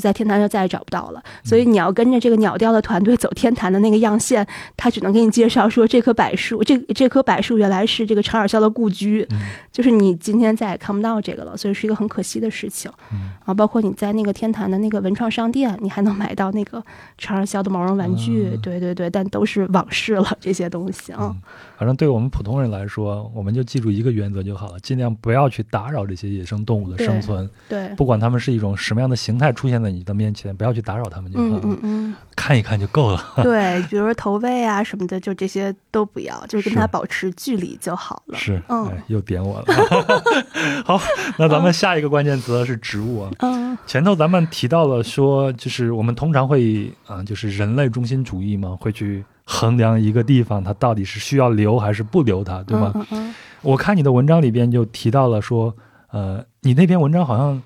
[0.00, 1.22] 就在天坛就再也找不到了。
[1.44, 9.28] 所以你要跟着这个鸟雕的团队走天坛的那个样线，他只能给你介绍说这棵柏树，这这棵柏树原来是这个长耳鸮的故居，
[9.70, 12.90] 就是你今天再也看不到这个了，所以是一个很可惜的事情。
[13.44, 16.82] 啊包括你在那个天坛的那个文创商店，你还能买到那个
[17.18, 21.36] 长耳鸮的毛绒玩具，对对对，但都是往事了这些东西啊。
[21.76, 27.50] 反正对我们普通人来说，我们就记住一个原则就好了，尽量不要去打扰这些野生动物的生存。
[27.68, 31.78] 对，不管它们是一种什么样的形态出现在你的面前，不要去打扰他们就好了。
[31.82, 33.22] 嗯看一看就够了。
[33.42, 38.38] 对，比如说投喂啊什么的，就这些都不要， 就是跟他保持距离就好了。
[38.38, 39.66] 是，嗯，又点我了。
[40.84, 40.98] 好，
[41.38, 43.30] 那咱们下一个关键词是植物啊。
[43.40, 52.92] 嗯，前头咱们提到了说，就是我们通常会啊，就是人类中心主义嘛，会去衡量一个地方它到底是需要留还是不留它，对吗？
[52.94, 53.34] 嗯嗯。
[53.62, 55.74] 我看你的文章里边就提到了说，
[56.10, 57.62] 呃，你那篇文章好像。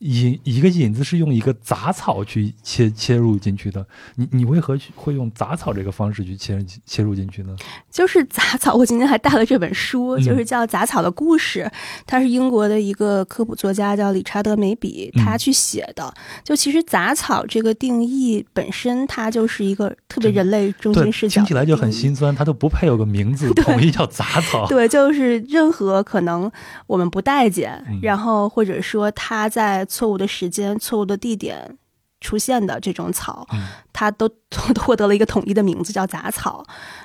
[0.00, 3.84] 引一个引子是用一个杂草去切切入进去的，
[4.14, 7.54] 你你为何会用杂草这个方式去切切入进去呢？
[7.90, 11.64] 就是杂草，我今天还带了这本书，就是叫《杂草的故事》，
[12.06, 16.10] 它是英国的一个科普作家叫理查德梅比他去写的。
[16.42, 24.66] 就其实杂草这个定义本身，它就是一个特别人类中心视角，听起来就很心酸，它都不配有个名字， 统一叫杂草。
[24.66, 26.50] 对，就是任何可能
[26.86, 29.86] 我们不待见，然后或者说它在。
[29.90, 31.76] 错误的时间，错误的地点。
[32.22, 33.48] 出现的这种草，
[33.94, 34.28] 它都
[34.78, 36.62] 获得了一个统一的名字，叫杂草，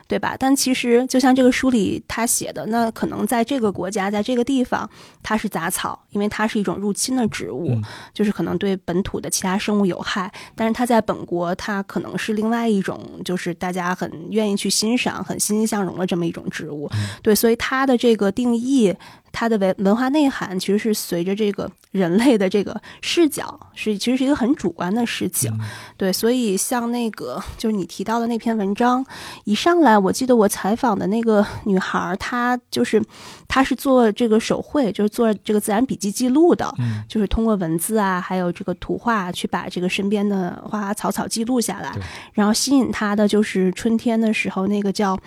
[0.10, 0.36] 对吧？
[0.38, 4.90] 但其实就像这个书里他写的，那可能在这个国家，在这个地方，
[5.24, 7.80] 它是杂草，因为它是一种入侵的植物，
[8.14, 10.30] 就是可能对本土的其他生物有害。
[10.54, 16.92] 但是它在本国，它可能是另外一种，就是大家很愿意去欣赏、很欣欣向荣的这么一种植物。
[17.24, 18.94] 对，所以它的这个定义，
[19.36, 25.04] 它的文文化内涵，其实是随着这个人类的这个视角，是其实是一个很主观的。
[25.08, 25.52] 事情，
[25.98, 29.06] 对，所以像那个就是你提到的那篇文章，
[29.44, 33.02] 一上来我记得我采访的那个女孩，她就是
[33.48, 36.74] 她是做这个手绘，就是做这个自然笔记记录的，
[37.08, 41.96] 就是通过文字啊，还有这个图画去把这个身边的花花草草记录下来，
[42.34, 45.18] 然后吸引她的就是春天的时候那个叫。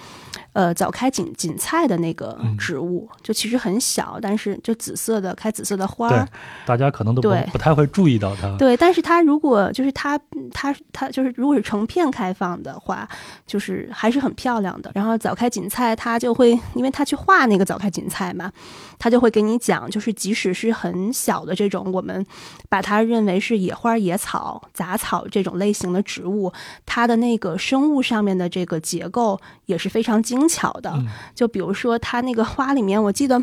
[0.55, 6.29] 呃，早开锦锦菜的那个植物，就其实很小，但是就紫色的开紫色的花儿，
[6.67, 8.55] 大家可能都不不太会注意到它。
[8.59, 10.19] 对，但是它如果就是它
[10.53, 13.09] 它它就是如果是成片开放的话，
[13.47, 14.91] 就是还是很漂亮的。
[14.95, 18.51] 然后早开锦菜，它就会因为它去画那个早开锦菜嘛，
[18.99, 22.27] 它就会给你讲，就是即使是很小的这种，我们
[22.69, 26.53] 把它认为是野花野草杂草这种类型的植物，
[26.85, 30.49] 它的那个生物上面的这个结构也是非常精。
[30.49, 30.91] 巧的，
[31.35, 33.39] 就比如说它那个花里面，我记得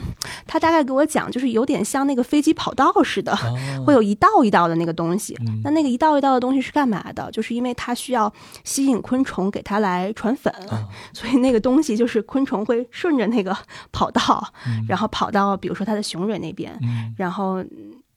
[0.48, 3.36] 他大概给我讲，就是有点像那个飞机跑道似的，
[3.86, 5.36] 会有一道一道的那个东西。
[5.64, 7.30] 那那个一道一道的东西是干嘛的？
[7.32, 8.32] 就是因为它需要
[8.64, 10.54] 吸引昆虫给它来传粉，
[11.14, 13.56] 所以那个东西就是昆虫会顺着那个
[13.92, 14.44] 跑道，
[14.88, 16.78] 然后跑到比如说它的雄蕊那边，
[17.18, 17.64] 然后。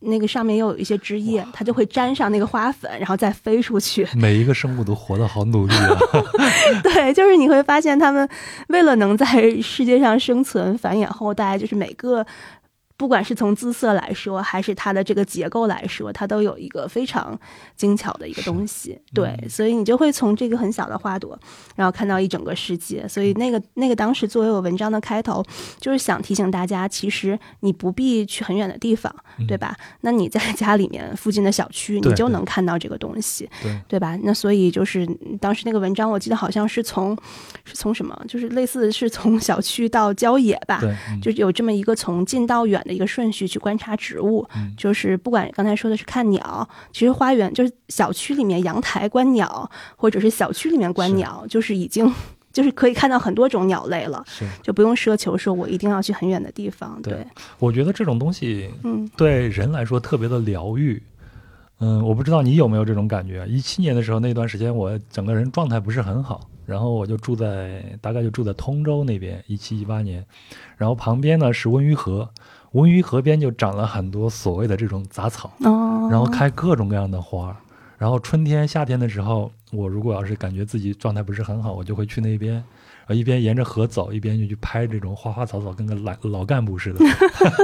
[0.01, 4.07] 那个上面又有一些枝叶，它就会沾上那个花粉，然后再飞出去。
[4.15, 5.99] 每一个生物都活得好努力啊！
[6.83, 8.29] 对，就是你会发现，它们
[8.69, 9.27] 为了能在
[9.61, 12.25] 世界上生存、繁衍后代，就是每个。
[12.99, 17.39] 不管是从姿色来说，还是它的这个结构来说，它都有一个非常
[17.77, 19.01] 精巧的一个东西。
[19.15, 21.39] 对，所以你就会从这个很小的花朵，
[21.77, 23.07] 然后看到一整个世界。
[23.07, 25.45] 所以那个那个当时作为我文章的开头，
[25.79, 29.15] 就是想提醒大家，其实你不必去很远的地方，
[29.47, 29.77] 对吧？
[30.01, 34.19] 那你在家里面附近的小区，你就能看到这个东西，对对吧？
[34.25, 35.07] 那所以就是
[35.41, 37.17] 当时那个文章，我记得好像是从
[37.65, 40.83] 是从什么，就是类似是从小区到郊野吧，
[41.23, 42.85] 就有这么一个从近到远。
[42.89, 44.45] 的一个顺序去观察植物，
[44.77, 52.13] 就是不管刚才说的是看鸟，其实花园就是小区里面阳台观鸟，或者是小区里面观鸟，就是已经
[52.53, 54.25] 就是可以看到很多种鸟类了，
[54.63, 56.99] 就不用奢求说我一定要去很远的地方。
[57.03, 57.25] 对，
[57.59, 61.01] 我觉得这种东西，嗯，对人来说特别的疗愈。
[61.81, 63.47] 嗯，我不知道你有没有这种感觉。
[63.47, 66.41] 一七年的时候那段时间，我整个人状态不是很好。
[66.67, 70.23] 然后我就住在大概就住在通州那边，一七一八年，
[70.77, 72.29] 然后旁边呢是温榆河，
[72.79, 75.53] 温榆河边就长了很多所谓的这种杂草，
[76.11, 77.57] 然后开各种各样的花。
[77.97, 82.63] 然后春天夏天的时候，我如果要是感觉自己状态不是很好，我就会去那边，
[83.09, 87.05] 一边沿着河走，一边就去拍这种花花草草，跟个老老干部似的。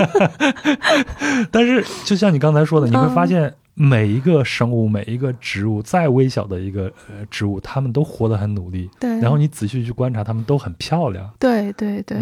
[1.52, 3.54] 但是就像你刚才说的，你会发现。
[3.76, 8.88] 每一个生物，每一个植物，再微小的一个呃植物，它们都活得很努力。
[9.00, 9.18] 对。
[9.18, 11.28] 然后你仔细去观察，它们都很漂亮。
[11.40, 12.18] 对对对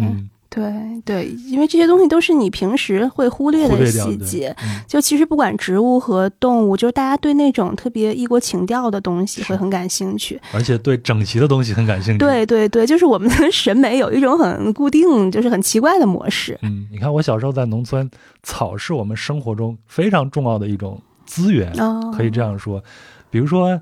[0.53, 4.55] 对对，因为这些东西都是你平时会忽略的细节。
[4.61, 10.39] 嗯就其实不管植物和动物，就是大家对那种特别异国情调的东西会很感兴趣。
[10.53, 16.59] 而且对整齐的东西很感兴趣。，对对对，就是我们的审美有一种很固定，就是很奇怪的模式。
[16.61, 18.07] 嗯，你看我小时候在农村，
[18.43, 22.83] 草是我们生活中非常重要的一种资源，哦，可以这样说。
[23.31, 23.81] 比如说，呃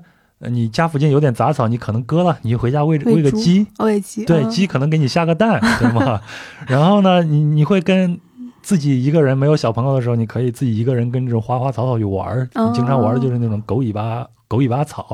[0.50, 6.20] 你家附近有点杂草，你可能割了，你回家喂喂个鸡，喂鸡，对，嗯鸡可能给你下个蛋， 对吗？
[6.66, 8.18] 然后呢，你你会跟
[8.62, 12.48] 自己一个人没有小朋友的时候，你可以自己一个人跟这种花花草草去玩儿。
[12.54, 15.06] 哦你经常玩的就是那种狗尾巴狗尾巴草？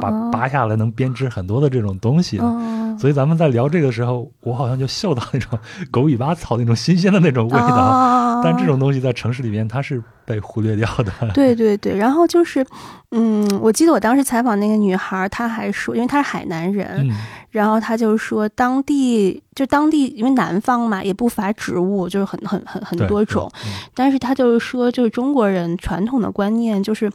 [0.00, 2.38] 把哦拔下来能编织很多的这种东西。
[2.38, 5.58] 哦所以咱们在聊这个时候，我好像就嗅到那种
[5.90, 7.66] 狗尾巴草那种新鲜的那种味道。
[7.68, 8.40] 哦。
[8.44, 11.12] 但这种东西在城市里面它是被忽略掉的。
[11.32, 12.66] 对对对， 然后就是，
[13.12, 17.16] 嗯，我记得我当时采访那个女孩儿，她还说，因为她是海南人，嗯。
[17.50, 23.72] 然后她就说当地就当地因为南方嘛，也不乏植物，就是很很很很多种，嗯。
[23.94, 27.12] 但是她就是说，就是中国人传统的观念就是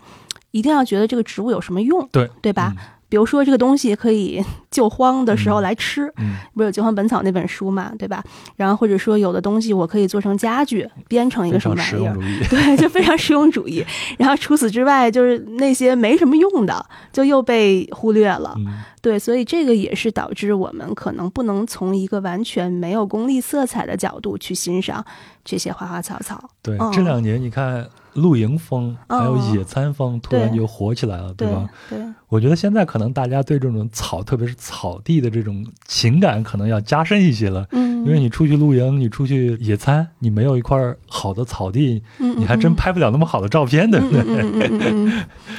[0.51, 2.73] 一定要觉得这个植物有什么用，对对吧？
[3.09, 8.23] 比如说这个东西可以 救荒的时候嗯来吃，嗯不是有《救荒本草》那本书嘛，对吧？
[8.55, 12.15] 然后或者说有的东西我可以做成家具，编成一个什么玩意儿。
[12.49, 13.83] 对，就非常实用主义。
[14.17, 18.53] 然后除此之外，就是那些没什么用的，就又被忽略了。
[18.57, 18.67] 嗯，
[19.01, 25.03] 对，所以这个也是导致我们可能不能从一个完全没有功利色彩的角度去欣赏
[25.45, 26.49] 这些花花草草。
[26.61, 27.87] 对，嗯这两年你看
[28.17, 31.69] 露营风还有嗯野餐风突然就火起来了，对吧？
[31.89, 31.99] 对，
[32.29, 37.67] 我觉得现在可能大家对这种草，特别是草地的这种情感，可能要加深一些了。
[37.71, 44.23] 嗯，因为你出去露营，你出去野餐，你没有一块好的草地，嗯你还真拍不了那么好的照片，对不对？
[44.23, 45.09] 对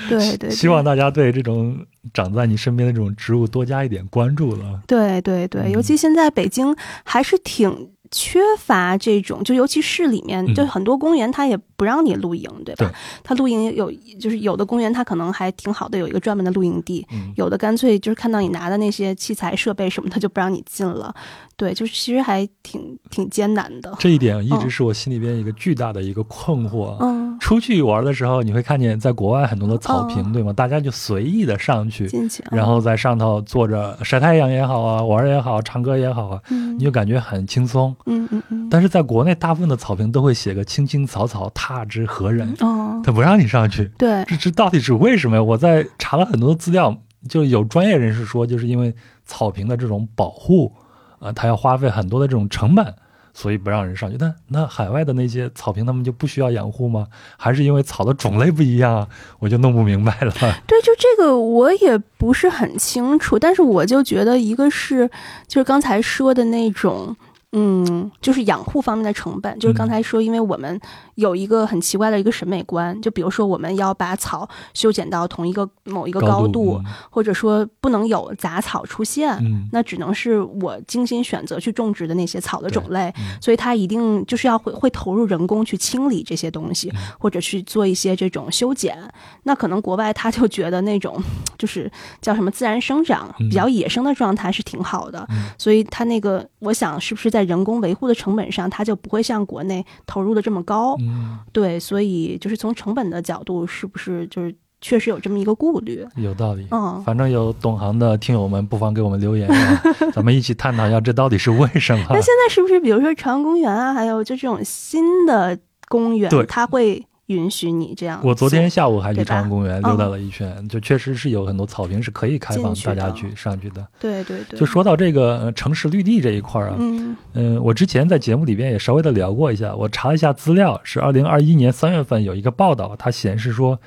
[0.08, 1.78] 对对，希望大家对这种
[2.12, 4.80] 长在你身边的这种植物多加一点关注了。
[4.86, 12.90] 对对对，嗯尤其现在北京还是挺缺乏这种，就尤其市里面，嗯就很多公园它也不让你露营，对吧？
[13.22, 21.14] 它露营有，就是有的公园它可能还挺好的，有一个专门的露营地，嗯，有的干脆就是看到你拿的那些器材设备什么它就不让你进了。
[21.56, 23.92] 对，就是其实还挺挺艰难的。
[23.98, 26.96] 这一点一直是我心里边一个巨大的一个困惑。
[27.00, 30.52] 嗯，出去玩的时候，你会看见在国外很多的草坪，嗯对吗？
[30.52, 32.08] 大家就随意的上去，
[32.50, 37.94] 然后在上头坐着晒太阳也好啊，玩也好，唱歌也好啊，嗯你就感觉很轻松。
[38.06, 43.90] 嗯嗯嗯，但是在国内，大部分的草坪都会写个“青青草草，踏之何人哦”，，他不让你上去。
[43.98, 45.42] 对，这这到底是为什么呀？
[45.42, 46.96] 我在查了很多资料，
[47.28, 50.72] 就有专业人士说，就是因为草坪的这种保护，
[51.18, 52.94] 啊、它要花费很多的这种成本，
[53.32, 54.16] 所以不让人上去。
[54.18, 57.06] 但那海外的那些草坪，他们就不需要养护吗？
[57.36, 59.08] 还是因为草的种类不一样啊？
[59.38, 60.32] 我就弄不明白了。
[60.66, 65.08] 对，就这个我也不是很清楚，但是我就觉得一个是
[65.46, 67.16] 就是刚才说的那种。
[67.52, 70.78] 嗯，就是养护方面的成本，就是刚才说，因为我们
[71.14, 76.78] 有一个很奇怪的一个审美观，就比如说我们要把草修剪到同一个某一个高度，
[77.08, 83.40] 或者说不能有杂草出现，嗯，那只能是我精心选择去种植的那些草的种类，嗯。
[83.40, 87.00] 所以它一定就是要会会投入人工去清理这些东西，嗯。
[87.18, 88.98] 或者去做一些这种修剪。
[89.44, 91.18] 那可能国外他就觉得那种
[91.56, 91.90] 就是
[92.20, 93.48] 叫什么自然生长、嗯。
[93.48, 95.48] 比较野生的状态是挺好的，嗯。
[95.56, 100.96] 所以他那个我想是不是在人工维护的成本上，它就不会像国内投入的这么高？
[101.00, 106.06] 嗯，对，所以就是从成本的角度，是不是就是确实有这么一个顾虑？
[106.16, 106.66] 有道理。
[106.70, 109.82] 嗯，反正有懂行的听友们，不妨给我们留言、啊，
[110.14, 112.04] 咱们一起探讨一下这到底是为什么。
[112.10, 115.58] 那现在是不是，比如说朝阳公园啊，还有就这种新的
[115.88, 118.20] 公园，它会允许你这样？
[118.24, 123.86] 我昨天下午还去朝阳公园嗯溜达了一圈，就确实是有很多草坪是可以开放大家去上去的。
[124.00, 133.78] 对对对，就说到这个、呃城市绿地这一块啊，嗯嗯，我之前在节目里边也稍微的聊过一下，我查了一下资料，是二零二一年三月份有一个报道，它显示说，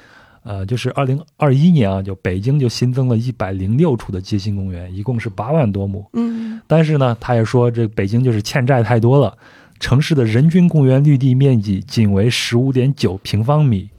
[0.44, 6.06] 呃，就是二零二一年啊，就北京就新增了一百零六处的街心公园，一共是八万多亩。
[6.14, 9.36] 嗯但是呢，他也说这北京就是欠债太多了，
[9.82, 13.90] 城市的人均公园绿地面积仅为十五点九平方米，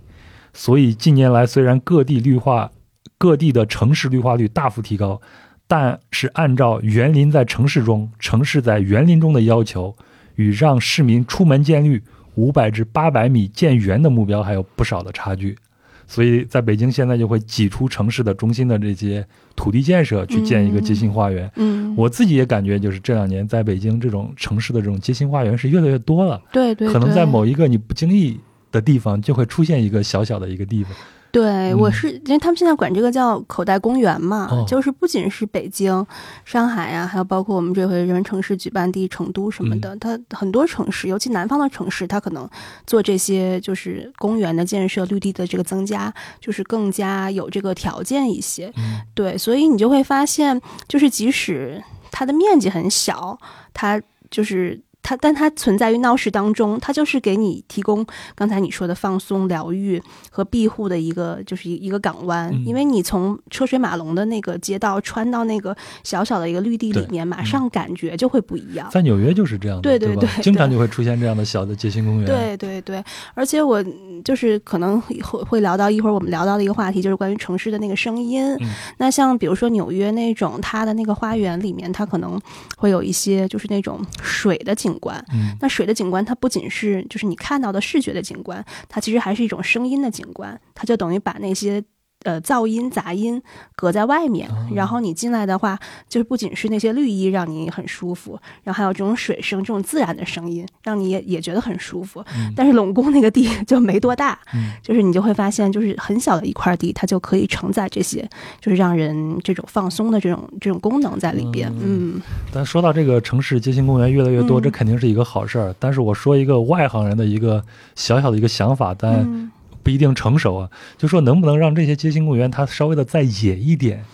[0.55, 2.71] 所以近年来虽然各地绿化、
[3.19, 5.21] 各地的城市绿化率大幅提高，
[5.67, 9.95] 但是按照园林在城市中、城市在园林中的要求，
[10.37, 12.01] 与让市民出门见绿
[12.37, 15.59] 五百至八百米见园的目标还有不少的差距。
[16.07, 19.27] 所以，在北京现在就会挤出城市的中心的这些
[19.57, 21.51] 土地建设，去建一个街心花园。
[21.57, 26.41] 嗯，我自己也感觉，就是这两年在北京这种城市的这种街心花园是越来越多了。
[26.53, 28.39] 对对，可能在某一个你不经意
[28.71, 30.93] 的地方，就会出现一个小小的一个地方，
[31.33, 36.07] 对，我是因为他们现在管这个叫口袋公园嘛，就是不仅是北京、
[36.45, 42.47] 上海呀，还有包括我们这回人文城市举办地成都什么的，它很多城市，尤其南方的城市，它可能
[42.87, 48.71] 做这些就是公园的建设、绿地的这个增加，就是更加有这个条件一些。
[49.15, 53.39] 对，所以你就会发现，就是即使它的面积很小，
[53.73, 53.99] 它
[54.31, 54.79] 就是。
[55.03, 60.01] 它，但它存在于闹市当中，它就是给你提供刚才你说的放松、疗愈
[60.31, 62.53] 和庇护的一个，就是一一个港湾。
[62.65, 68.89] 因为你从车水马龙的那个街道穿到那个小小的一个绿地里面，马上感觉就会不一样。
[68.93, 72.27] 在纽约就是这样的，对对对，经常就会出现这样的小的街心公园。
[72.27, 73.03] 对对对，
[73.35, 73.85] 而且我
[74.25, 78.57] 就是可能会会聊到一会儿我们聊到的一个话题，就是关于城市的那个声音。
[78.99, 82.41] 那像比如说纽约那种，它的那个花园里面，它可能
[82.77, 84.92] 会有一些就是那种水的景。
[84.93, 85.25] 景观，
[85.61, 91.83] 那水的景观，它不仅是就是你看到的视觉的景观，它其实还是一种声音的景观，它就等于把那些。
[92.25, 93.41] 呃，噪音、杂音
[93.75, 102.25] 隔在外面，然后你进来的话，就是不仅是那些绿意让你很舒服，然后还有这种水声、这种自然的声音，让你也也觉得很舒服。
[102.55, 104.39] 但是龙宫那个地 就没多大，
[104.83, 108.29] 就是你就会发现，就是很小的一块地，它就可以承载这些，
[108.61, 111.73] 就是让人这种放松的这种这种功能在里边。
[111.81, 112.21] 嗯。
[112.53, 115.75] 但说到这个城市街心公园越来越多，这肯定是一个好事儿。
[115.79, 117.65] 但是我说一个外行人的一个
[117.95, 119.51] 小小的一个想法，但。
[119.83, 124.05] 不一定成熟啊，就说能不能让这些街心公园它稍微的再野一点，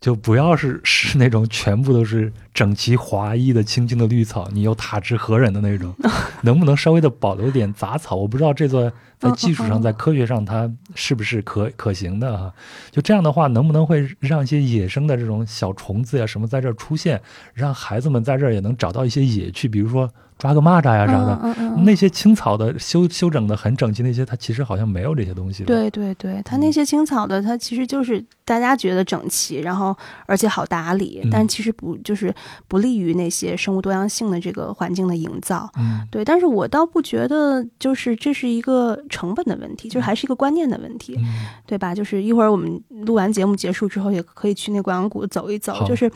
[0.00, 5.94] 就不要是是那种全部都是整齐划一的青青的绿草，你又踏之何忍的那种，
[6.42, 8.16] 能不能稍微的保留点杂草？
[8.16, 12.52] 我不知道这座在技术上、在科学上它是不是可可行的啊？
[12.90, 17.20] 就这样的话，能不能会让一些野生的这种小虫子呀什么在这儿出现，
[17.52, 20.08] 让孩子们在这儿也能找到一些野趣，比如说。
[20.38, 25.64] 抓个蚂蚱呀啥的，那些青草的修修整的很整齐，那些它其实好像没有这些东西。
[25.64, 32.32] 对对对，它那些青草的，它其实就是大家觉得整齐，然后而且好打理，但其实不就是
[32.68, 35.68] 不利于那些生物多样性的这个环境的营造。
[35.76, 41.18] 嗯，对，但是我倒不觉得就是这是一个成本的问题，就是还是一个观念的问题，
[41.66, 41.92] 对吧？
[41.92, 46.08] 就是一会儿我们录完节目结束之后，也可以去那广阳谷走一走，就是。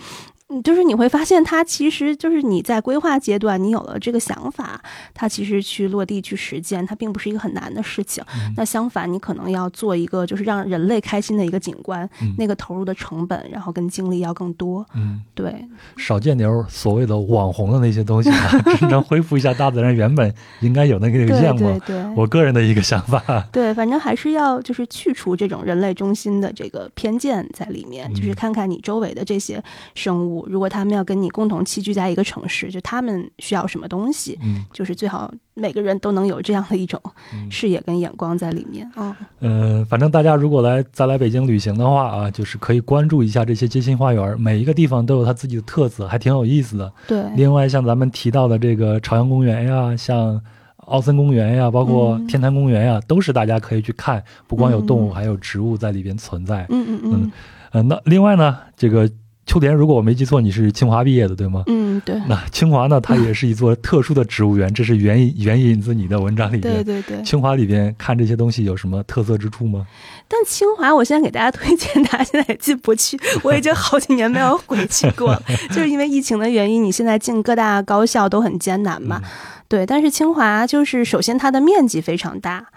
[0.61, 4.81] 就是你会发现，它其实就是你在规划阶段，你有了这个想法，
[5.15, 8.23] 它其实去落地去实践，它并不是一个很难的事情。
[8.57, 14.85] 那相反，你可能要做一个就是让人类开心的一个景观，那个投入的成本，然后跟精力要更多。
[14.95, 15.55] 嗯，对，
[15.97, 18.31] 少见点所谓的网红的那些东西，
[18.79, 21.61] 真正恢复一下大自然原本应该有那个样貌。
[21.61, 23.23] 对对，我个人的一个想法。
[23.53, 29.63] 对，反正还是要就是去除这种人类中心的这个偏见在里面，就是看看你周围的这些
[29.95, 30.42] 生物。
[30.47, 37.01] 如果他们要跟你共同栖居在一个城市，就他们需要什么东西，嗯，就是最好每个人都能有这样的一种
[37.51, 39.17] 视野跟眼光在里面啊。
[39.41, 46.93] 嗯，反正大家如果来再来北京旅行的话啊，就是可以关注一下这些街心花园，每一个地方都有它自己的特色，还挺有意思的。
[47.07, 47.25] 对。
[47.37, 50.41] 另外，像咱们提到的这个朝阳公园呀，像
[50.77, 56.67] 奥森公园呀，包括天坛公园呀，都是大家可以去看，不光有动物，还有植物在里边存在。
[56.71, 57.33] 嗯嗯嗯。
[57.73, 59.09] 嗯，那另外呢，这个。
[59.53, 61.63] 秋田，如果我没记错，你是清华毕业的，对吗？
[61.67, 62.19] 嗯，对。
[62.27, 62.99] 那清华呢？
[62.99, 66.83] 它也是一座特殊的植物园，这是援引援引自你的文章里边。
[66.83, 67.23] 对对对。
[67.23, 69.87] 清华里边看这些东西有什么特色之处吗？
[70.27, 73.21] 但清华，我现在给大家推荐，大家现在也进不去。
[73.45, 79.21] 我已经好几年没有回去过了， 就是因为疫情的原因，你现在进各大高校都很艰难嘛。
[79.69, 82.69] 对，但是清华就是首先它的面积非常大。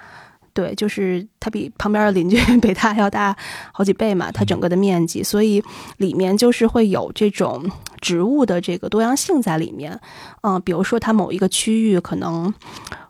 [0.56, 3.36] 对，就是它比旁边的邻居 北大要大
[3.74, 5.62] 好几倍嘛，它整个的面积，所以
[5.98, 10.00] 里面就是会有这种植物的这个多样性在里面。
[10.44, 12.54] 嗯，比如说它某一个区域，可能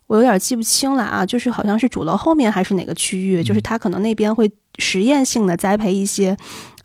[0.08, 6.36] 我有点记不清了啊，就是好像是主楼后面还是哪个区域，就是它可能那边会实验性的栽培一些。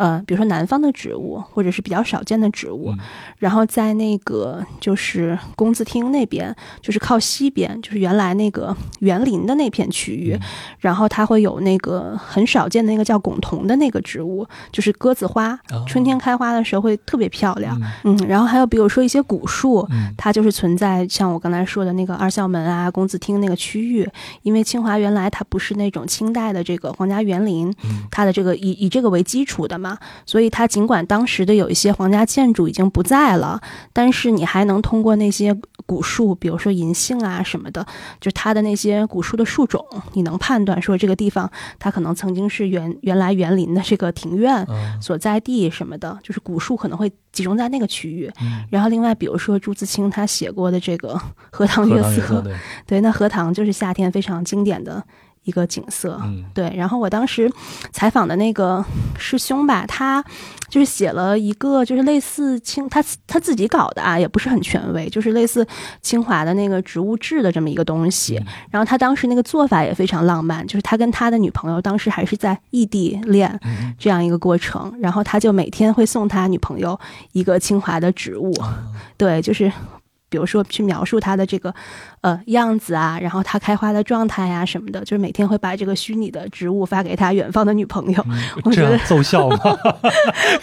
[0.00, 2.90] 呃，比如说南方的植物，或者是比较少见的植物，
[3.36, 10.34] 然后在那个就是工字厅那边，就是靠西边，就是原来那个园林的那片区域，
[10.78, 17.78] 然后它会有那个很少见的那个叫拱桐的那个植物，就是鸽子花，春天开花的时候会特别漂亮。
[18.04, 19.86] 嗯，然后还有比如说一些古树，
[20.16, 24.08] 它就是存在像我刚才说的那个二校门啊、工字厅那个区域，
[24.44, 27.70] 因为清华原来它不是那种清代的这个皇家园林，
[28.10, 29.89] 它的这个以以这个为基础的嘛。
[30.26, 33.60] 所以它尽管当时的有一些皇家建筑已经不在了，
[33.92, 37.84] 但是你还能通过那些古树，比如说银杏啊什么的，
[38.20, 44.66] 就它的那些古树的树种，你能判断说这个地方它可能曾经是原原来园林的这个庭院
[45.00, 48.30] 所在地什么的，就是古树可能会集中在那个区域。
[48.70, 51.14] 然后另外比如说朱自清他写过的这个
[51.50, 52.40] 《荷塘月色》，
[52.86, 55.02] 对，那荷塘就是夏天非常经典的。
[55.44, 56.18] 一个景色。
[56.22, 57.50] 嗯对，然后我当时
[57.92, 58.84] 采访的那个
[59.18, 60.22] 师兄吧，他
[60.68, 65.66] 就是写了一个就是类似清他他自己搞的啊，也不是很权威，就是类似
[66.02, 68.36] 清华的那个植物志的这么一个东西。
[68.38, 76.98] 嗯然后他当时那个做法也非常浪漫，就是他跟他的女朋友当时还是在异地恋嗯这样一个过程，然后他就每天会送他女朋友
[77.32, 78.52] 一个清华的植物，
[79.16, 79.70] 对，就是。
[80.30, 81.74] 比如说去描述它的这个
[82.22, 88.24] 呃样子啊，然后它开花的状态呀、什么的，就是每天会把这个虚拟的植物发给他远方的女朋友。
[88.64, 89.58] 我这觉得样奏效吗？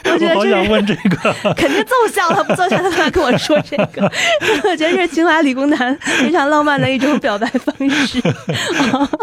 [0.05, 1.33] 我觉得好这是想问这个。
[1.55, 4.01] 肯定奏效了，不奏效他干嘛跟我说这个？
[4.63, 8.21] 我觉得这是清华理工男非常浪漫的一种表白方式。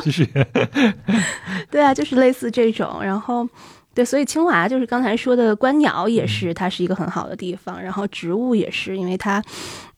[0.02, 0.28] 继续。
[1.70, 3.48] 对啊，就是类似这种，然后。
[3.94, 7.80] 对，所以清华就是刚才说的观鸟也是，它是一个很好的地方。
[7.80, 9.42] 然后植物也是，因为它，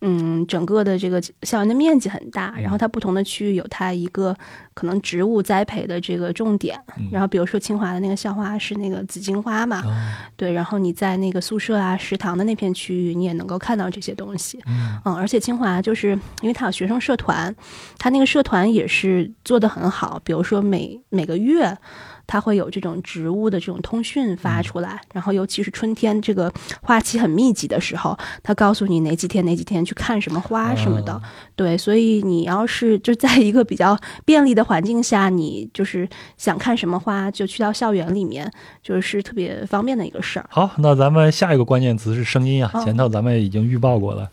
[0.02, 4.36] 嗯，整个的这个校园的面积很大，然后它不同的区域有它一个
[4.74, 6.78] 可能植物栽培的这个重点。
[7.10, 9.82] 然后比如说清华的那个校花是那个紫荆花嘛，
[10.36, 14.60] 对，然后你在那个宿舍啊、食堂的那片区域，你也能够看到这些东西。
[14.66, 16.10] 嗯，而且清华就是
[16.42, 17.54] 因为它有学生社团，
[17.96, 21.74] 它那个社团也是做得很好，比如说每每个月。
[22.26, 26.52] 它会有这种植物的这种通讯发出来，然后尤其是春天这个
[26.82, 31.12] 花期很密集的时候，它告诉你哪几天哪几天去看什么花什么的。
[31.12, 31.22] 哦
[31.56, 36.06] 对，所以你要是就在一个比较便利的环境下，你就是
[36.36, 38.50] 想看什么花，就去到校园里面，
[38.82, 40.46] 就是特别方便的一个事儿。
[40.50, 44.28] 好，那咱们下一个关键词是声音啊，哦前头咱们已经预报过了。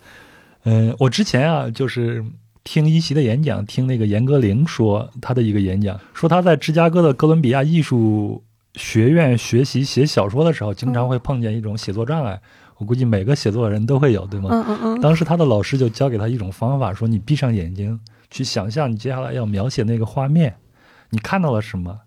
[0.65, 2.23] 嗯，我之前啊，就是
[2.63, 8.43] 听一席的演讲，听那个严歌苓说他的一个演讲，说他在芝加哥的哥伦比亚艺术
[8.75, 12.39] 学院学习写小说的时候，经常会碰见一种写作障碍。
[12.77, 14.49] 我估计每个写作的人都会有，对吗？
[14.51, 17.99] 嗯嗯嗯，当时他的老师就教给他一种方法，说你闭上眼睛，
[18.31, 20.55] 去想象你接下来要描写那个画面，
[21.11, 21.99] 你看到了什么，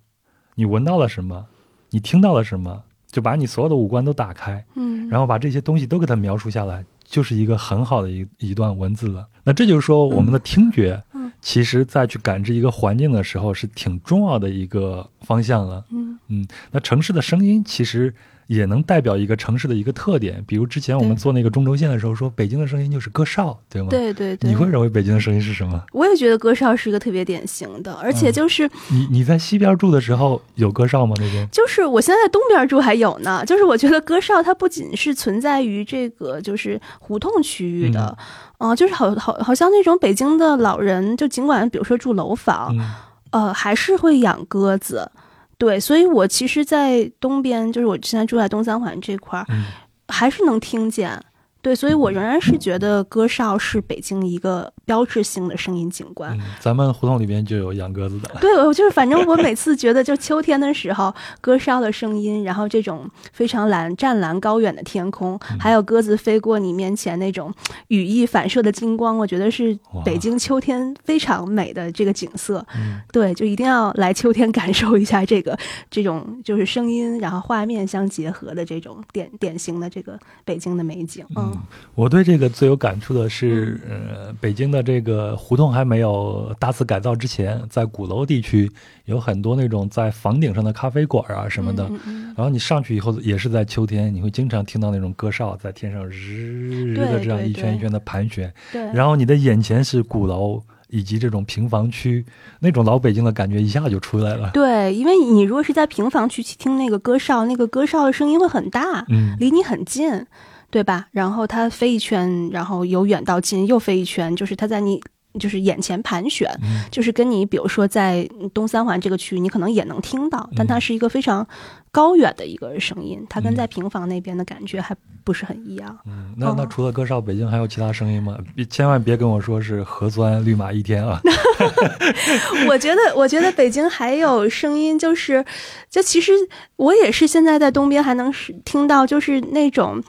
[0.57, 1.47] 你闻到了什么，
[1.91, 9.27] 你听到了什么，就把你所有的五官都打开，嗯，然后把这些东西都给他描述下来，就是一个很好的一一段文字了。
[9.45, 15.85] 那这就是说，我们的听觉，嗯其实在去感知一个环境的时候，是挺重要的一个方向了。
[15.91, 18.13] 嗯嗯，那城市的声音其实
[18.47, 20.43] 也能代表一个城市的一个特点。
[20.47, 23.89] 比如之前我们做那个中轴线的时候，说北京的声音就是歌哨，对吗？。
[23.89, 25.83] 对对对，你会认为北京的声音是什么？
[25.93, 31.15] 我也觉得歌哨是一个特别典型的，而嗯且就是、你你在西边住的时候有歌哨吗？
[31.19, 31.49] 那边？
[31.51, 38.17] 就是我现在在东边住还有呢，就是我觉得歌哨它不仅是存在于这个就是胡同区域的，
[38.59, 42.91] 啊、就是好好好像那种北京的老人，就尽管比如说住楼房，嗯
[43.31, 45.11] 呃，还是会养鸽子。
[45.59, 49.65] 对，所以我其实，在东边，就是我现在住在东三环这块儿，嗯
[50.09, 51.21] 还是能听见。
[51.67, 56.33] 对，所以我仍然是觉得歌哨是北京一个标志性的声音景观。
[56.39, 58.31] 嗯，咱们胡同里边就有养鸽子的。
[58.41, 67.53] 对，我就是反正我每次觉得，就秋天的时候，歌哨的声音，然后这种非常蓝、湛蓝高远的天空，还有鸽子飞过你面前那种
[67.89, 72.65] 羽翼反射的金光，我觉得是北京秋天非常美的这个景色。
[72.77, 75.59] 嗯对，就一定要来秋天感受一下这个
[75.91, 81.27] 这种就是声音，然后画面相结合的这种典典型的这个北京的美景。
[81.35, 81.56] 嗯
[81.95, 88.71] 我对这个最有感触的是，呃，北京的这个胡同还没有大肆改造之前，在鼓楼地区
[89.07, 91.87] 有很多那种在房顶上的咖啡馆啊什么的。
[91.91, 102.25] 嗯嗯然后你上去以后，也是在秋天，你会经常听到那种歌哨在天上日日的这样一圈一圈的盘旋，对，然后你的眼前是鼓楼以及这种平房区，
[102.61, 104.51] 那种老北京的感觉一下就出来了。
[104.53, 110.27] 对，因为你如果是在平房区去听那个歌哨，那个歌哨的声音会很大，嗯离你很近，
[110.71, 111.07] 对吧？
[111.11, 115.01] 然后它飞一圈，然后由远到近又飞一圈，就是它在你
[115.39, 121.47] 就是眼前盘旋，嗯就是跟你比如说在东三环这个区域，你可能也能听到，但它嗯是一个非常
[121.91, 125.99] 高远的一个声音，它跟嗯在平房那边的感觉还不是很一样。
[126.07, 128.39] 嗯，那那哦除了歌哨，北京还有其他声音吗？
[128.55, 131.21] 别千万别跟我说是核酸绿码一天啊！
[132.69, 135.45] 我觉得，我觉得北京还有声音，就是，
[135.91, 136.33] 就其实
[136.77, 140.03] 我也是现在在东边还能是听到，就是那种，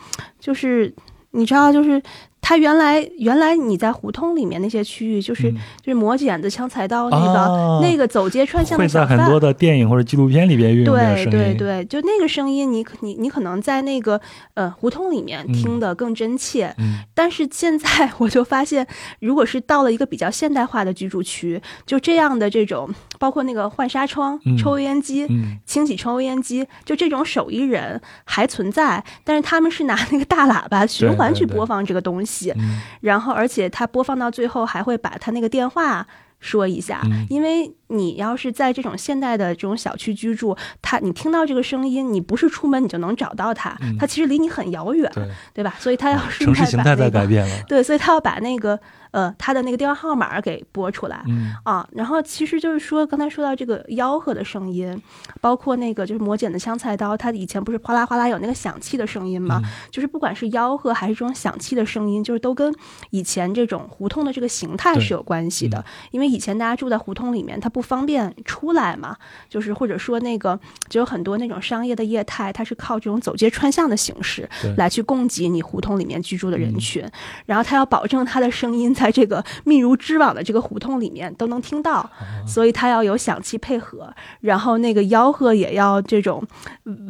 [0.48, 0.96] 就是
[1.32, 2.02] 你知道，就是
[2.48, 5.58] 它原来原来你在胡同里面那些区域，就是、嗯。
[5.84, 11.58] 就是磨剪子、枪菜刀那个、啊那个走街串巷会的小贩，在很多的电影或者纪录片里边运用这样对声音。
[11.58, 14.20] 对对，就那个声音你，可你你可能在那个
[14.54, 17.00] 呃胡同里面听得更真切，嗯。
[17.14, 18.88] 但是现在我就发现，
[19.20, 22.90] 如果是到了一个比较现代化的居住区，就这样的这种，
[23.20, 25.58] 包括那个换纱窗、嗯抽油烟机、嗯。
[25.66, 32.82] 清洗抽油烟机，就这种手艺人还存在，但是他们是拿那个大喇叭循环去播放这个东西，嗯。
[33.02, 36.06] 然后而且他播放到最后还会把他那个电话
[36.40, 37.26] 说一下，嗯。
[37.30, 45.28] 因为你要是在这种现代的这种小区居住，他你听到这个声音，你不是出门你就能找到他，他其实离你很遥远，对。
[45.56, 45.76] 对吧？
[45.80, 48.80] 所以他要城市形态在改变了，对，所以他要把那个。
[49.18, 55.02] 呃，他的那个电话号码给拨出来，嗯啊，然后其实就是说，刚才说到这个吆喝的声音，
[55.42, 59.60] 包括那个就是磨剪的香菜刀，它以前不是哗啦哗啦有那个响器的声音吗？
[59.90, 62.72] 就是不管是吆喝还是这种响器的声音，就是都跟
[63.10, 65.84] 以前这种胡同的这个形态是有关系的。
[66.12, 69.18] 因为以前大家住在胡同里面，它不方便出来嘛，
[69.50, 70.60] 就是或者说那个
[70.90, 74.48] 就有很多那种商业的业态，它是靠这种走街串巷的形式
[74.78, 77.04] 来去供给你胡同里面居住的人群，
[77.48, 78.94] 然后它要保证它的声音。
[78.98, 82.10] 在这个密如织网的这个胡同里面都能听到，
[82.46, 86.46] 所以它要有响器配合，然后那个吆喝也要这种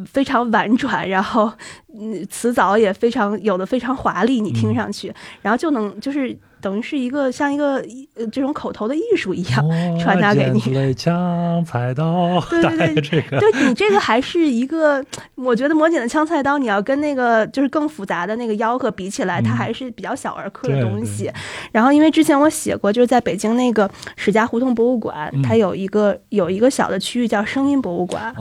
[0.06, 1.52] 非常婉转，然后
[1.98, 6.38] 嗯词藻也非常有的非常华丽，你听上去，然后就能就是。
[6.60, 7.76] 等于是一个像一个
[8.14, 10.94] 呃这种口头的艺术一样传达给你。
[10.94, 15.04] 枪菜刀，对 对对，这个，对你这个还是一个，
[15.36, 21.30] 我觉得魔剪的枪菜刀，你要跟那个就是更复杂的那个吆喝比起来，它还是比较小儿科的东西。
[21.72, 28.34] 然后因为之前我写过，就是在北京那个史家胡同博物馆，它有一个有一个小的区域叫声音博物馆。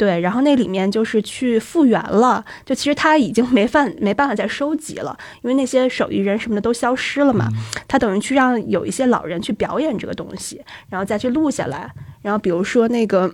[0.00, 7.46] 对，然后那里面就是去复原了，就其实他已经没办没办法再收集了，因为那些手艺人什么的都消失了嘛。
[7.86, 11.92] 他等于去让有一些老人去表演这个东西，然后再去录下来。
[12.22, 13.30] 然后比如说那个。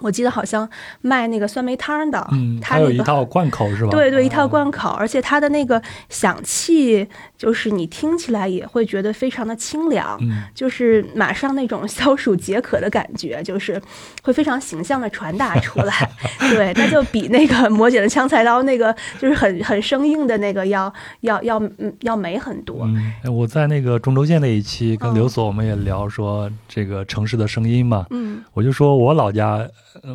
[0.00, 0.68] 我记得好像
[1.00, 3.90] 卖那个酸梅汤的，嗯，他有一套贯口是吧？
[3.90, 7.06] 对对，一套贯口，而且它的那个响器，
[7.38, 10.18] 就是你听起来也会觉得非常的清凉，
[10.54, 13.80] 就是马上那种消暑解渴的感觉，就是
[14.22, 16.10] 会非常形象的传达出来。
[16.50, 22.86] 对，它就比那个魔姐的枪菜刀那个就是很很生硬的那个要要要嗯要美很多。
[23.30, 29.66] 我在那个中轴线那一期跟刘所我们也聊说这个城市的声音嘛，嗯，我就说我老家。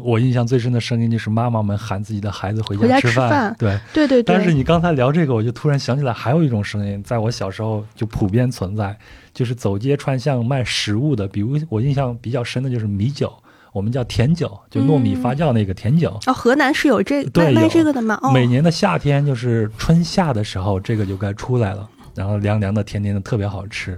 [0.02, 4.24] 我印象最深的声音就是妈妈们喊自己的孩子回家吃饭，对对对。
[4.24, 8.98] 但是你刚才聊这个，我就突然想起来，还有一种声音，在我小时候就普遍存在，
[9.34, 13.32] 就是走街串巷卖食物的，比如我印象比较深的就是米酒，
[13.72, 16.20] 我们叫甜酒，就糯米发酵那个甜酒。
[16.28, 18.20] 哦，河南是有这卖卖这个的吗？
[18.34, 23.98] 每年的夏天就是春夏的时候，这个就该出来了，然后凉凉的、甜甜的，特别好吃。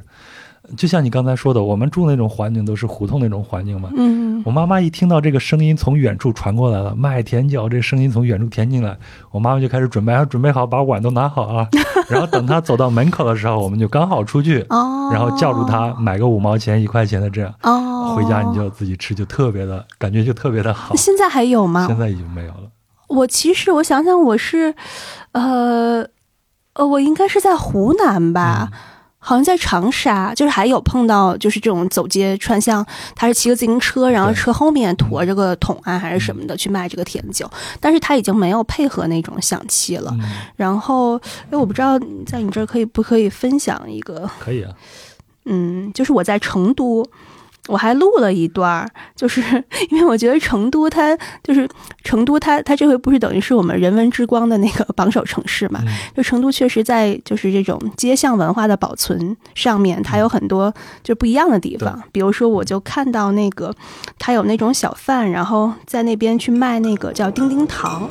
[0.77, 3.89] 就像你刚才说的，我们住那种环境都是胡同那种环境嘛。
[3.97, 8.97] 嗯，我妈妈一听到这个声音从远处传过来了，卖甜角，这声音从远处传进来，
[9.31, 11.67] 我妈妈就开始准备，准备好把碗都拿好啊。
[12.09, 14.65] 然后等她走到门口的时候，我们就刚好出去，
[15.11, 17.53] 然后叫住她买个五毛钱、一块钱的这样，
[18.15, 20.95] 回家你就自己吃，就特别的感觉就特别的好。
[20.95, 21.85] 现在还有吗？
[21.87, 22.69] 现在已经没有了。
[23.07, 24.73] 我其实我想想，我是，
[25.33, 26.07] 呃，
[26.73, 28.71] 呃，我应该是在湖南吧。
[29.24, 32.84] 好像在长沙，就是还有碰到，就是这种走街串巷，
[33.15, 37.47] 他是骑个自行车，然后车后面驮着个桶啊，还是什么的去卖这个甜酒，
[37.80, 40.11] 但是他已经没有配合那种响器了。
[40.55, 41.15] 然后，
[41.51, 44.28] 哎，我不知道在你这儿可以不可以分享一个？
[44.39, 44.74] 可以啊。
[45.45, 47.05] 嗯，就是我在成都。
[47.68, 49.41] 我还录了一段儿，就是
[49.91, 51.70] 因为我觉得成都它就是
[52.03, 55.80] 成都它它这回不是等于是我们人文之光的那个榜首城市嘛？
[56.18, 62.01] 就成都确实在就是这种街巷文化的保存上面，它有很多就不一样的地方。
[62.12, 63.74] 比如说，我就看到那个
[64.18, 68.07] 它有那种小贩，然后在那边去卖那个叫丁丁糖，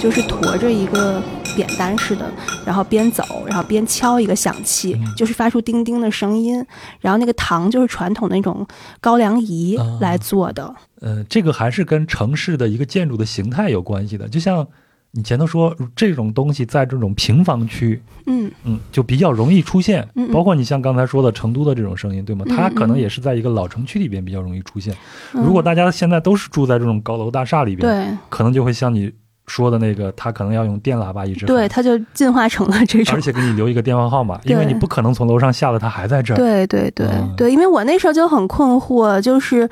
[0.00, 1.22] 就是驮着一个。
[1.58, 2.32] 扁担似的，
[2.64, 6.64] 然后边走，然后边敲一个响器，就是发出叮叮的声音。
[7.00, 8.64] 然后那个糖就是传统那种
[9.00, 10.72] 高粱饴来做的。
[11.00, 14.28] 呃，这个还是跟城市的一个建筑的形态有关系的。
[14.28, 14.64] 就像
[15.10, 20.08] 你前头说，这种东西在这种平房区，嗯嗯，就比较容易出现。
[20.32, 22.44] 包括你像刚才说的成都的这种声音，对吗？
[22.48, 24.94] 它可能也是在一个老城区里边比较容易出现。
[25.32, 29.12] 如果大家现在都是住在这种高楼大厦里边，对，可能就会像你。
[29.48, 36.36] 说的那个，他可能要用电喇叭一直对，他就进化成了这种，而且给你留一个电话号码，因为你不可能从楼上下来，他还在这儿。
[36.36, 39.68] 对对对对，因为我那时候就很困惑，就是，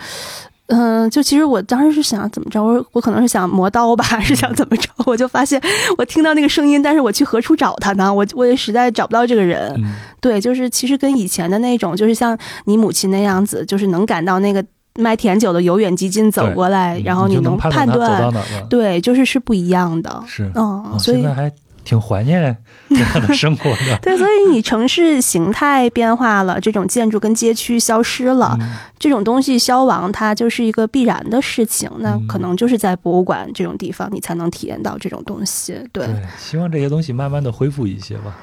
[0.68, 4.88] 嗯，就其实我当时是想怎么着，我我可能是想磨刀吧，还是想怎么着？
[5.06, 5.60] 我就发现
[5.98, 8.12] 我听到那个声音，但是我去何处找他呢？
[8.12, 9.78] 我我也实在找不到这个人。
[10.20, 14.64] 对，就是其实跟以前的那种，就是像你母亲那样子，就是能感到那个。
[14.98, 18.32] 卖甜酒的由远及近走过来，然后你能判断，
[18.68, 20.22] 对，就是是不一样的。
[20.26, 21.52] 是，嗯，所以现在还
[21.84, 22.56] 挺怀念
[22.88, 23.98] 这样的生活的。
[24.02, 28.58] 对，所以你城市形态变化了，这种建筑跟街区消失了，
[28.98, 31.90] 这种东西消亡，它就是一个必然的事情。
[31.98, 35.78] 那可能就是在博物馆这种地方，你才能体验到这种东西。
[35.92, 38.36] 对，希望这些东西慢慢的恢复一些吧。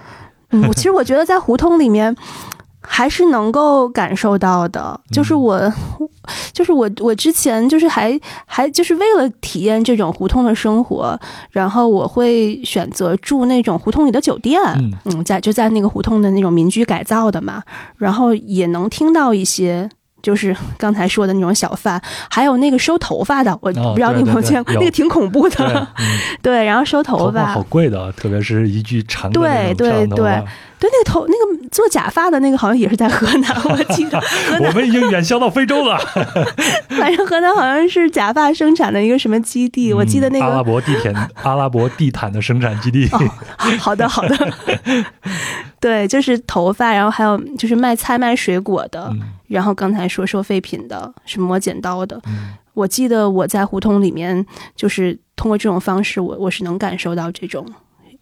[0.51, 2.15] 嗯，我其实我觉得在胡同里面。
[2.85, 5.59] 还是能够感受到的，就是我，
[6.53, 11.19] 就是我，我之前就是还还就是为了体验这种胡同的生活，
[11.51, 14.61] 然后我会选择住那种胡同里的酒店，
[15.05, 17.63] 嗯，在就在那个胡同的那种民居改造的嘛，
[17.97, 19.89] 然后也能听到一些。
[20.23, 25.87] 就是刚才说的那种小贩，还有那个收头发的，我不知道你有没有见过，那个挺恐怖的。
[26.41, 30.43] 对，然后收头发好贵的，特别是一句长的对对对对，
[30.79, 34.17] 那个头那个做假发的那个好像也是在河南，我记得。
[34.65, 35.97] 我们已经远销到非洲了。
[36.89, 43.09] 反正河南好像是假发生产的一个什么基地，我记得那个阿拉伯地毯阿拉伯地毯的生产基地。
[43.77, 44.53] 好的好的。
[45.83, 49.13] 对，就是头发，然后还有就是卖菜卖水果的，
[49.47, 52.21] 然后刚才说收废品的，是磨剪刀的。
[52.73, 54.45] 我记得我在胡同里面，
[54.77, 57.65] 就是通过这种方式，我我是能感受到这种。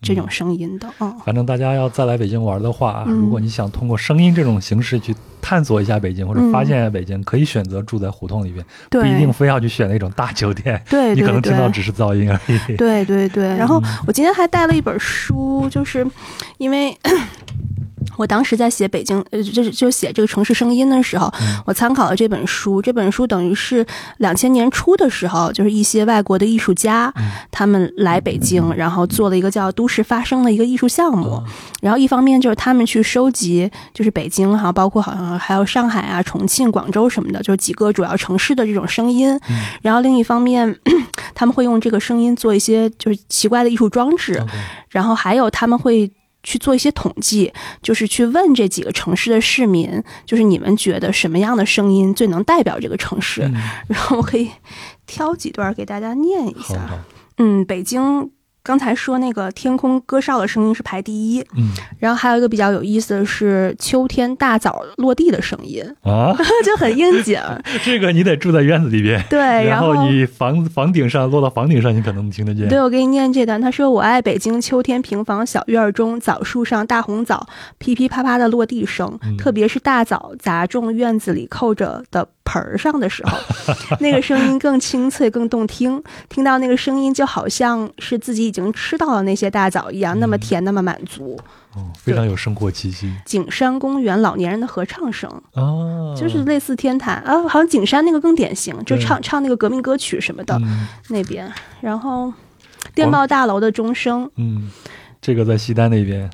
[0.02, 12.76] 这种声音的，嗯，反正大家要再来北京玩的话，如果你想通过声音这种形式去探索一下北京，或者发现一下北京，可以选择住在胡同里边，不一定非要去选那种大酒店，对，你可能听到只是噪音而已。
[12.78, 13.06] 对。
[13.06, 16.06] 对对， 然后我今天还带了一本书，就是
[16.58, 16.98] 因为。
[18.18, 21.32] 我当时在写北京，呃，就是就写这个城市声音的时候，
[21.66, 22.82] 我参考了这本书。
[22.82, 23.86] 这本书等于是
[24.18, 27.14] 两千年初的时候，就是一些外国的艺术家，
[27.52, 31.42] 他们来北京，然后做了一个叫“都市发声”的一个艺术项目。
[31.82, 39.40] 然后一方面就是他们去收集，就是北京哈，包括好像还有上海啊、重庆、广州什么的，就是几个主要城市的这种声音。
[39.82, 40.76] 然后另一方面，
[41.34, 44.44] 他们会用这个声音做一些就是奇怪的艺术装置。
[44.90, 46.12] 然后还有他们会。
[46.44, 53.42] 去做一些统计，就是去问这几个城市的市民，就是你们觉得什么样的声音最能代表这个城市？
[53.88, 54.50] 然后我可以
[55.06, 57.04] 挑几段给大家念一下。
[57.38, 58.32] 嗯，北京。
[58.64, 66.34] 刚才说那个天空歌哨的声音是排第一，嗯，然后还有一个比较有意思的是秋天大枣落地的声音啊，
[66.64, 67.40] 就很应景。
[67.84, 72.68] 这个你得住在院子里边，对，然后你房房顶上落到房顶上，你可能能听得见。
[72.68, 77.48] 对，我给你念这段，他说：“我爱北京秋天平房小院中枣树上大红枣
[77.80, 83.38] 噼噼啪啪的落地声，特别是大枣砸中院子里扣着的。”盆儿上的时候，
[84.00, 86.02] 那个声音更清脆、更动听。
[86.30, 91.40] 听到那个声音，就好像是自己已经吃到了那些大枣一样，那么甜，那么满足。
[91.76, 93.14] 哦，非常有生活气息。
[93.26, 100.60] 景山公园老年人的合唱声，哦，就是类似天坛啊，好像景山那个更典型，就唱唱那个革命歌曲什么的
[101.10, 101.52] 那边。
[101.80, 102.34] 然后
[102.94, 104.70] 电报大楼的钟声，嗯，
[105.22, 106.30] 这个在西单那边。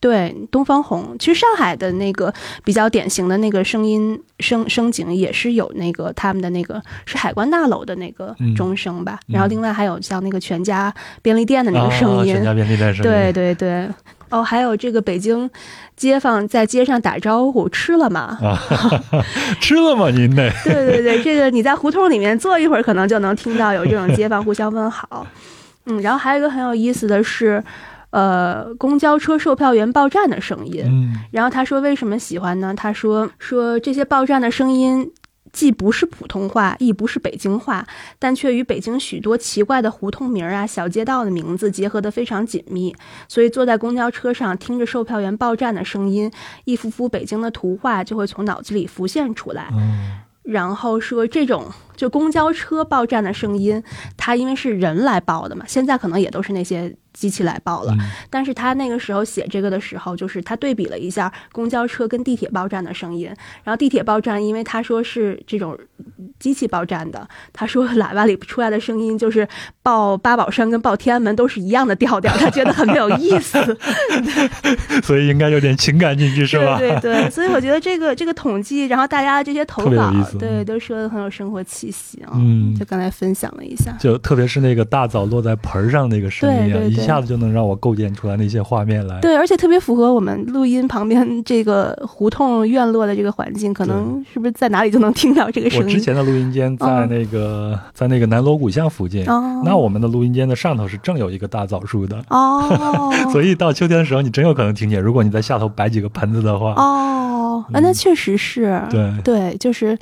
[0.00, 2.32] 对，东方红，其实上海的那个
[2.64, 13.86] 比较典型的那个声音声声景也是有那个他们的那个是海关大楼的那个钟声吧，然后另外还有像那个全家便利店的那个声音，全家便利店声音，对对对，
[14.30, 15.50] 哦，还有这个北京
[15.96, 18.38] 街坊在街上打招呼，吃了吗？
[19.60, 20.08] 吃了吗？
[20.08, 20.50] 您那？
[20.64, 25.26] 对对对，这个 你在胡同里面坐一会儿，可能就能听到有这种街坊互相问好。
[25.84, 27.62] 嗯，然后还有一个很有意思的是。
[28.10, 30.84] 呃，公交车售票员报站的声音。
[30.84, 32.74] 嗯，然后他说为什么喜欢呢？
[32.76, 35.12] 他说说这些报站的声音
[35.52, 37.86] 既不是普通话，亦不是北京话，
[38.18, 42.94] 但却与北京许多奇怪的胡同名啊、小街道的名字结合得非常紧密。
[43.28, 46.30] 所以坐在公交车上，听着售票员报站的声音，
[46.64, 49.68] 一幅幅北京的图画就会从脑子里浮现出来。
[49.72, 53.82] 嗯，然后说这种就公交车报站的声音，
[54.16, 56.96] 它因为是人来报的嘛，现在可能也都是那些。
[57.12, 57.94] 机器来报了，
[58.28, 63.26] 但是他那个时候写这个的时候，就是他对比了一下公交车跟地铁报站的声音，
[63.64, 65.78] 然后地铁报站，因为他说是这种
[66.38, 69.46] 机器报站的，他说喇叭里出来的声音就是
[69.82, 73.58] 报八宝山跟报天安门都是一样的调调，他 觉得很没有意思，
[75.02, 76.78] 所以应该有点情感进去是吧？
[76.78, 95.86] 对对对，所以我觉得这个这个统计，然后大家的这些投稿，对，都说的很有生活气息啊，嗯，就刚才分享了一下，就特别是那个大枣落在盆儿上那个声音下子就能让我构建出来那些画面来，对，而且特别符合我们录音旁边 这个胡同院落的这个环境，可能是不是在哪里就能听到这个声音？
[95.86, 99.24] 我之前的录音间在那个在那个南锣鼓巷附近，
[99.64, 105.00] 那我们的录音间的上头是正有一个大枣树的哦， 所以到秋天的时候，你真有可能听见。
[105.00, 109.98] 如果你在下头摆几个盆子的话，哦，啊，那确实是，对对，就是。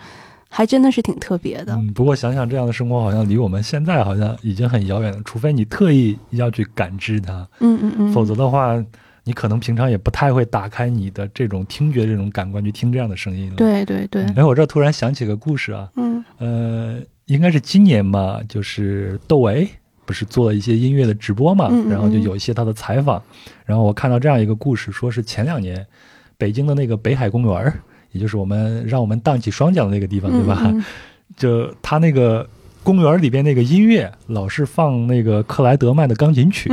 [0.48, 1.74] 还真的是挺特别的。
[1.74, 5.20] 嗯，不过想想这样的生活，好像离我们现在好像已经很遥远了。
[5.24, 8.82] 除非你特意要去感知它，嗯嗯嗯，否则的话，
[9.24, 13.56] 你可能平常也不太会打开你的这种听觉这种感官去听这样的声音了。
[13.56, 14.24] 对对对。
[14.36, 19.68] 哎，我这突然想起个故事啊，嗯，呃，应该是今年吧，就是窦唯，
[20.06, 23.22] 不是做了一些音乐的直播嘛，嗯嗯嗯然后就有一些他的采访，
[23.66, 25.86] 然后我看到这样一个故事，说是前两年
[26.38, 27.80] 北京的那个北海公园儿，
[28.12, 30.62] 也就是我们让我们荡起双桨的那个地方，对吧？
[30.64, 30.84] 嗯嗯
[31.36, 32.48] 就他那个
[32.82, 36.70] 公园里边那个音乐，老是放那个克莱德曼的钢琴曲，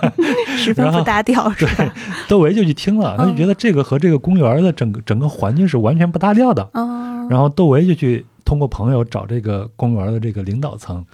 [0.56, 1.94] 十分不搭调是吧？
[2.26, 6.68] 窦唯就去听了，他就觉得这个和这个公园的整个整个环境是完全不搭调的。
[6.72, 11.04] 哦，然后窦唯就去通过朋友找这个公园的这个领导层，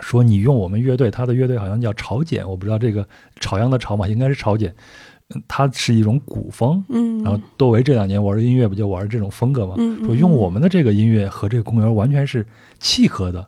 [0.00, 3.04] 说你用我们乐队，他的乐队好像叫朝简，我不知道这个
[3.40, 4.72] 朝阳的朝嘛，应该是朝鲜。
[5.34, 9.74] 嗯它是一种古风，嗯，然后窦唯这两年玩的音乐不就玩这种风格吗？
[10.04, 12.44] 说用我们的这个音乐和这个公园完全是
[12.78, 13.46] 契合的。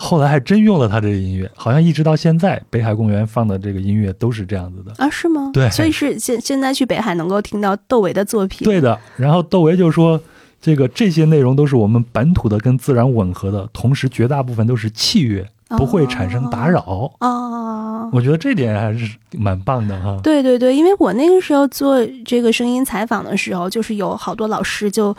[0.00, 4.92] 后来还真用了他这个音乐，好像一直到现在，北海公园放的这个音乐都是这样子的。
[4.96, 5.50] 啊，是吗？
[5.52, 8.64] 对所以是现现在去北海能够听到窦唯的作品。
[8.64, 10.20] 对的，然后窦唯就说，
[10.60, 15.44] 这个这些内容都是我们本土的跟自然吻合的，同时绝大部分都是器乐，
[15.76, 16.80] 不会产生打扰。
[17.20, 20.18] 哦，我觉得这点还是蛮棒的哈。
[20.22, 25.14] 对对对，因为我那个时候做这个声音采访的时候，就是有好多老师就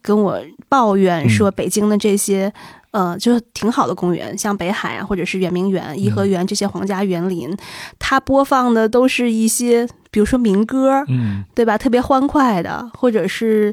[0.00, 2.52] 跟我抱怨说，北京的这些、
[2.92, 7.56] 呃，就是挺好的公园，像北海啊，或者是圆明园、颐和园这些皇家园林，
[7.98, 11.78] 它播放的都是一些，比如说民歌，嗯，对吧？
[11.78, 13.72] 特别欢快的，或者是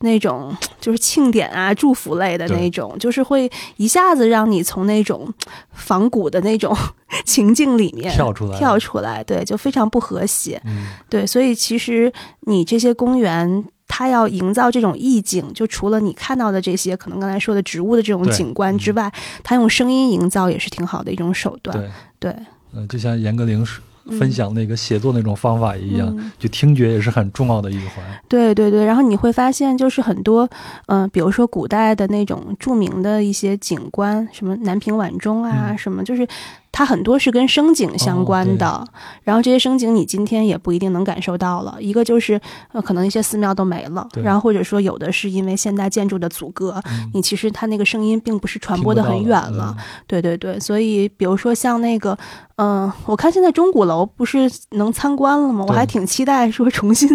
[0.00, 5.32] 那种就是庆典啊、祝福类的那种，就是会一下子让你从那种
[5.72, 6.76] 仿古的那种
[7.24, 10.60] 情境里面跳出来，跳出来，对，就非常不和谐。
[10.66, 13.64] 嗯，对，所以其实你这些公园。
[13.88, 19.10] 它要营造这种意境，就除了你看到的这些可能刚才说的植物的这种景观之外，
[19.42, 21.76] 它用声音营造也是挺好的一种手段。
[22.20, 22.36] 对，对，
[22.74, 23.66] 嗯、就像严歌苓
[24.18, 28.02] 分享那个写作那种方法一样，嗯就听觉也是很重要的一环。
[28.26, 30.48] 对对对，然后你会发现，就是很多，
[30.86, 35.76] 嗯、比如说古代的那种著名的一些景观，什么南屏晚钟啊，嗯。
[35.76, 36.26] 什么，就是
[36.70, 38.84] 它很多是跟声景相关的。
[39.22, 41.76] 然后这些声景你今天也不一定能感受到了。
[41.80, 42.40] 一个就是，
[42.72, 49.74] 呃，可能一些寺庙都没了，然后或者说有的是因为现代建筑的阻隔，嗯你其实它那个声音并不是传播的很远了。
[49.76, 52.16] 嗯对对对，所以比如说像那个，
[52.56, 55.64] 嗯、我看现在钟鼓楼不是能参观了吗？
[55.68, 57.08] 我还挺期待说重新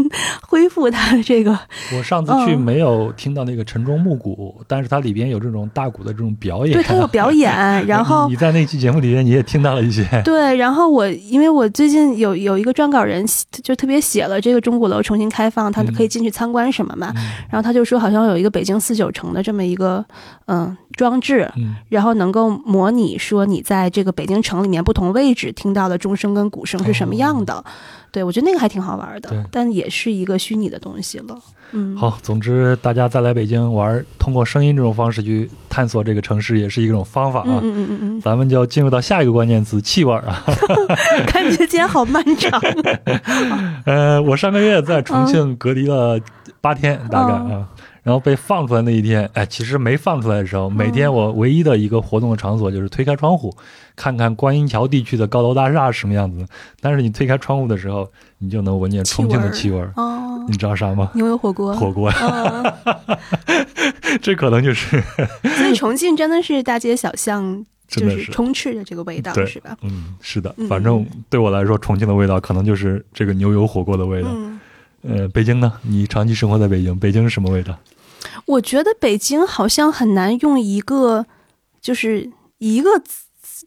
[0.47, 1.57] 恢复它的这个。
[1.97, 6.73] 我上次去嗯没有听到那个晨钟暮鼓，但是它里边有这种大鼓的这种表演。
[6.73, 7.51] 对，它有表演，
[7.85, 10.03] 然后你你在那期节目里面你也听到了一些。
[10.23, 20.03] 对，然后我因为我最近有有一个撰稿人写就特别写了这个钟鼓楼重新开放，他可以进去参观什么嘛，嗯然后他就说好像有一个北京四九城的这么一个
[20.47, 27.63] 嗯装置，嗯，然后能够模拟说你在这个北京城里面不同位置听到的钟声跟鼓声是什么样的。
[28.11, 31.37] 对，我觉得那个还挺好玩的，但也是一个虚拟的东西了。
[31.73, 37.45] 嗯，好，总之大家再来北京玩，通过声音这种方式去探索这个城市，也是一种方法啊。
[37.45, 40.43] 嗯嗯嗯嗯嗯，咱们就进入到下一个关键词——气味儿啊。
[41.27, 42.61] 感觉今天好漫长。
[43.85, 46.19] 呃，我上个月在重庆隔离了
[46.61, 47.67] 八天，大概啊，
[48.03, 53.55] 然后被放出来那一天，哎，其实没放出来的时候，每天我唯一的一个活动的场所就是推开窗户，
[53.95, 56.45] 看看观音桥地区的高楼大厦是什么样子。
[56.81, 59.93] 但是你推开窗户的时候，你就能闻见重庆的气味儿。
[59.95, 61.09] 哦，你知道啥吗？
[61.15, 61.73] 牛油火锅。
[61.73, 62.73] 火锅，嗯，
[64.21, 65.01] 这可能就是
[65.57, 68.31] 所以重庆真的是大街小巷就是真的是。
[68.31, 69.77] 充斥着这个味道，是吧？
[69.81, 74.27] 嗯，是的嗯，反正对我来说，重庆的味道可能就是这个牛油火锅的味道。
[74.33, 74.59] 嗯，
[75.03, 75.71] 呃，北京呢？
[75.81, 77.77] 你长期生活在北京，北京是什么味道？
[78.45, 81.25] 我觉得北京好像很难用一个
[81.81, 82.89] 就是一个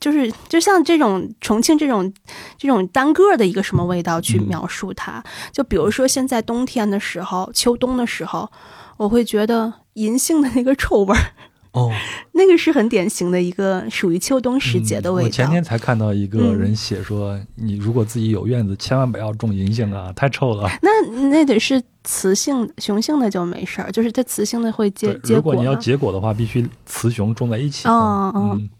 [0.00, 2.12] 就是就像这种重庆这种
[2.58, 5.22] 这种单个的一个什么味道去嗯描述它。
[5.52, 8.50] 就比如说现在冬天的时候，秋冬的时候，
[8.98, 11.32] 我会觉得银杏的那个臭味儿，
[11.76, 11.92] 哦，
[12.32, 15.26] 那个是很典型的一个属于秋冬时节的味道。
[15.26, 20.68] 嗯我前天才看到一个嗯人写说，你如果自己有院子，千万不要种银杏啊，太臭了。
[20.80, 20.90] 那
[21.28, 27.86] 那得是雌性，雄性的就没事儿，就是它雌性的会结，结果如果你要结果的话，必须雌雄种在一起。
[27.86, 28.70] 哦哦嗯，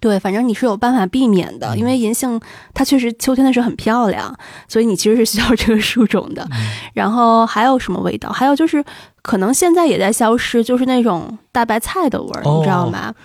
[0.00, 2.40] 对，反正你是有办法避免的，嗯因为银杏
[2.72, 4.34] 它确实秋天的时候很漂亮，
[4.68, 6.46] 所以你其实是需要这个树种的。
[6.52, 8.30] 嗯 然后还有什么味道？
[8.30, 8.84] 还有就是
[9.22, 13.12] 可能现在也在消失，就是那种大白菜的味儿，哦你知道吗？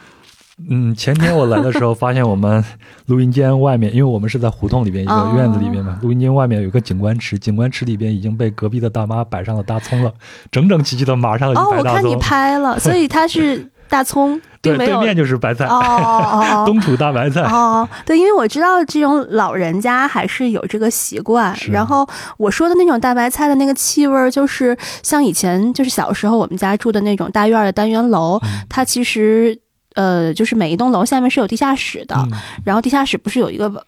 [0.70, 2.64] 嗯，前天我来的时候，发现我们
[3.08, 10.14] 录音间外面，因为我们是在胡同里边一个院子里面嘛，录音间外面有一个景观池，景观池里边已经被隔壁的大妈摆上了大葱了，
[10.50, 11.92] 整整齐齐的码上了哦，一排大葱。
[11.92, 17.42] 我看你拍了，所以它是大葱，对，并没有对面就是白菜，哦哦哦 东土大白菜。
[17.42, 21.56] 哦，对，因为我知道这种老人家还是有这个习惯。
[21.56, 22.08] 是然后
[22.38, 29.60] 我说的那种大白菜的那个气味儿，就是像以前就是小时候我们家住的那种大院儿的单元楼，嗯它其实。
[29.96, 32.30] 呃，就是每一栋楼下面是有地下室的，嗯
[32.66, 33.82] 然后地下室不是有一个往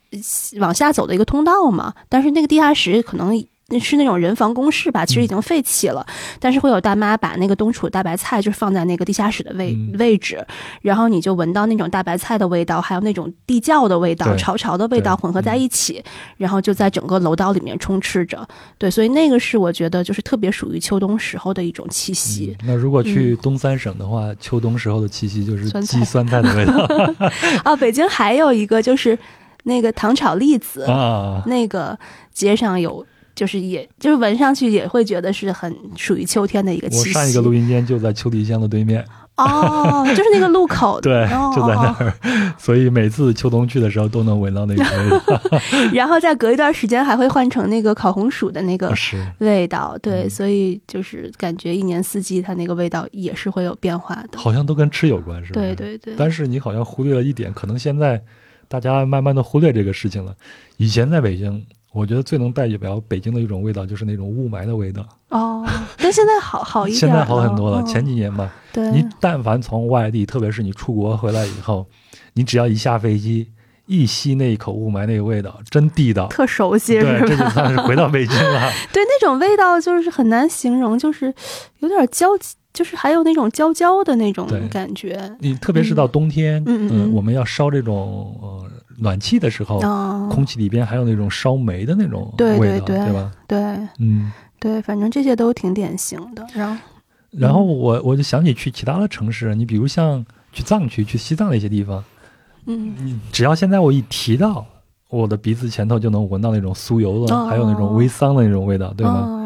[0.61, 1.93] 往下走的一个通道嘛？
[2.07, 3.35] 但是那个地下室可能
[3.77, 6.05] 是那种人防工事吧，其实已经废弃了，
[6.39, 10.45] 但是会有大妈把那个冬储大白菜就放在那个地下室的位、嗯位置，
[10.81, 16.01] 然后你就闻到那种大白菜的味道，还有那种地窖的味道、潮潮的味道混合在一起，
[16.37, 18.47] 然后就在整个楼道里面充斥着。
[18.77, 22.55] 对，所以那个是我觉得就是特别属于秋冬时候的一种气息。
[22.61, 26.87] 嗯那如果去东三省的话，秋冬时候的气息就是鸡酸菜的味道
[27.63, 29.17] 啊，北京还有一个就是
[29.63, 31.43] 那个糖炒栗子，啊。
[31.45, 31.97] 那个
[32.33, 33.05] 街上有，
[33.37, 37.09] 就是也就是闻上去也会觉得是很属于秋天的一个气息。
[37.09, 42.13] 我上一个录音间就在秋梨香的对面，哦，就是那个路口， 对，哦就在那哦儿，
[42.57, 48.91] 所以每次秋冬去的时候都能闻到那个味 然后再隔一段时间还会换成那个烤红薯的那个，
[49.37, 54.39] 味道，对，嗯所以就是感觉一年四季它那个味道也是会有变化的。
[54.39, 55.61] 好像都跟吃有关，是吧？
[55.61, 58.19] 对对对，但是你好像忽略了一点，可能现在
[58.67, 60.33] 大家慢慢的忽略这个事情了。
[60.77, 61.63] 以前在北京，
[61.93, 65.07] 我觉得最能代表北京的一种味道就是那种雾霾的味道。
[65.29, 65.65] 哦，
[65.97, 67.81] 但现在好好一点现在好很多了。
[67.81, 71.87] 嗯前几年吧，对你但凡从外地，特别是你出国回来以后，
[72.33, 73.49] 你只要一下飞机，
[73.87, 76.27] 一吸那一口雾霾那个味道，真地道。
[76.27, 77.35] 特熟悉对，这？
[77.35, 78.71] 就算是回到北京了。
[78.93, 81.33] 对，那种味道就是很难形容，就是
[81.79, 82.27] 有点焦，
[82.73, 85.35] 就是还有那种焦焦的那种感觉。
[85.39, 93.31] 你特别是到冬天，嗯嗯嗯我们要烧这种呃暖气的时候，哦，空气里边还有那种烧煤的那种味道，对对吧？
[93.47, 93.59] 对
[93.99, 94.31] 嗯。
[94.59, 96.43] 对，反正这些都挺典型的。
[96.55, 96.81] 然后，
[97.29, 102.03] 然后我我就想起去其他的城市，你比如像去藏区、去西藏那些地方，
[102.65, 104.65] 嗯，只要现在我一提到，
[105.09, 109.13] 我的鼻子前头就能闻到那种酥油的，哦还有那种微桑的那种味道，对吗？
[109.27, 109.36] 哦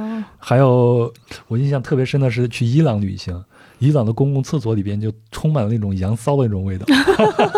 [0.42, 1.14] 还有
[1.48, 3.42] 我印象特别深的是去伊朗旅行，
[3.80, 6.86] 伊朗的公共厕所里边就充满了那种羊骚的那种味道，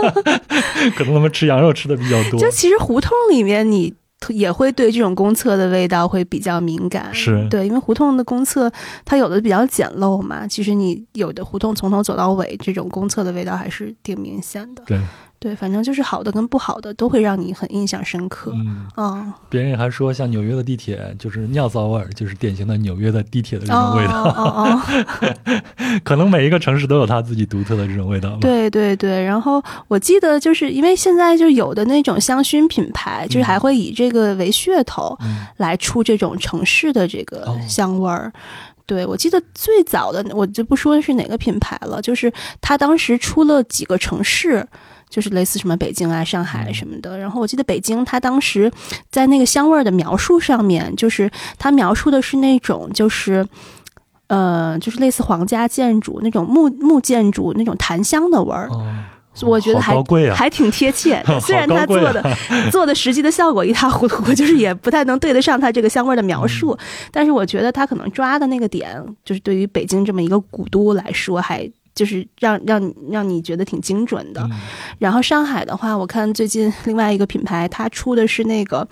[0.96, 2.52] 可能他们吃羊肉吃的比较多就。
[2.52, 3.94] 其实胡同里面你。
[4.30, 8.72] 也会对这种公厕的味道会比较敏感，是对，因为胡同的公厕
[9.04, 14.84] 它有的比较简陋嘛，其实你有的胡同从头走到尾，这种公厕的味道还是挺明显的。
[14.86, 14.98] 对，
[15.44, 18.54] 对，反正就是好的跟不好的都会让你很印象深刻。
[18.56, 24.24] 嗯，嗯，别人还说像纽约的地铁就是尿骚味儿，就是典型的纽约的地铁的这种味道。
[24.24, 25.60] 哦哦哦，
[26.06, 28.38] 可能每一个城市都有它自己独特的这种味道。
[28.39, 29.22] 对对对。
[29.22, 38.32] 然后我记得就是因为现在就有的那种香薰品牌，就是还会以这个为噱头嗯来出这种城市的这个哦香味儿。
[38.86, 42.32] 对，我记得最早的我就不说是哪个品牌了，就是
[42.62, 44.66] 它当时出了几个城市，
[45.14, 47.20] 就是类似什么北京啊、上海什么的。
[47.20, 48.72] 然后我记得北京，它当时
[49.11, 53.45] 在那个香味儿的描述上面，就是它描述的是那种就是。
[54.28, 58.82] 呃，就是类似皇家建筑那种木木建筑那种檀香的味儿，哦，
[59.43, 59.93] 我觉得还
[60.34, 61.39] 还挺贴切的。
[61.41, 66.72] 虽然好高贵他做的、 啊做的实际的效果一塌糊涂， 就是也不太能对得上他这个香味儿的描述。
[66.72, 74.41] 嗯但是我觉得他可能抓的那个点，就是对于北京这么一个古都来说，还就是让让你让你觉得挺精准的。
[74.44, 74.52] 嗯
[75.00, 78.88] 然后上海的话，我看最近 另外一个品牌，它出的是那个。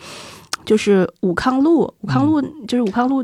[0.64, 3.24] 就是武康路，武康路、就是武康路。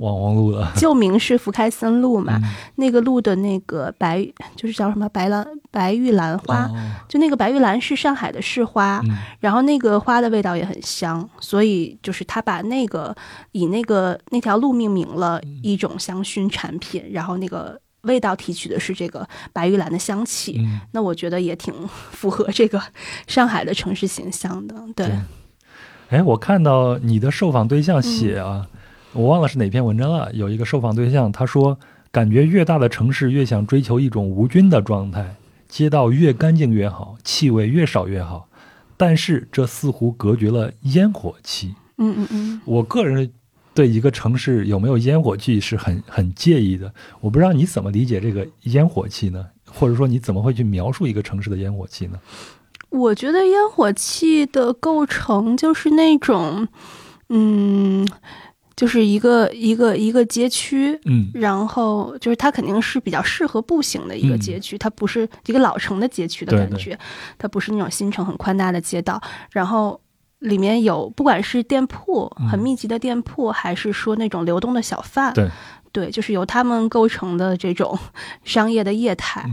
[0.75, 2.39] 旧名是福开森路嘛。
[2.41, 6.75] 嗯那个路的那个白，就是叫什么白兰白玉兰花，哦
[7.07, 13.15] 就那个白玉兰是上海的市花，嗯然后那个花的味道也很香，所以就是他把那个
[13.51, 21.71] 以那个那条路命名了一种香薰产品，然后那个味道提取的是这个白玉兰的香气，嗯，那我觉得也挺
[22.11, 22.81] 符合这个
[23.27, 24.75] 上海的城市形象的。
[24.95, 25.15] 对，对
[26.09, 28.65] 哎，我看到你的受访对象写啊，
[29.13, 30.31] 我忘了是哪篇文章了。
[30.33, 31.77] 有一个受访对象他说，
[32.11, 35.35] 感觉越大的城市越想追求一种无菌的状态，
[35.67, 38.47] 街道越干净越好，气味越少越好。
[38.95, 41.75] 但是这似乎隔绝了烟火气。
[41.97, 43.31] 嗯嗯嗯，我个人
[43.77, 46.91] 对一个城市有没有烟火气是很很介意的。
[47.21, 49.45] 我不知道你怎么理解这个烟火气呢？
[49.65, 52.19] 或者说你怎么会去描述一个城市的烟火气呢？
[52.89, 56.67] 我觉得烟火气的构成就是那种，
[57.29, 58.07] 嗯，
[58.75, 66.97] 就是一个一个一个街区，嗯然后就是它肯定是比较适合步行的一个街区，它不是一个老城的街区的感觉，
[67.37, 69.21] 它不是那种新城很宽大的街道，
[69.51, 70.01] 然后。
[70.39, 72.47] 里面有不管是店铺嗯。
[72.47, 75.49] 很密集的店铺，还是说那种流动的小贩，对。
[75.93, 77.97] 对，就是由他们构成的这种
[78.43, 79.49] 商业的业态。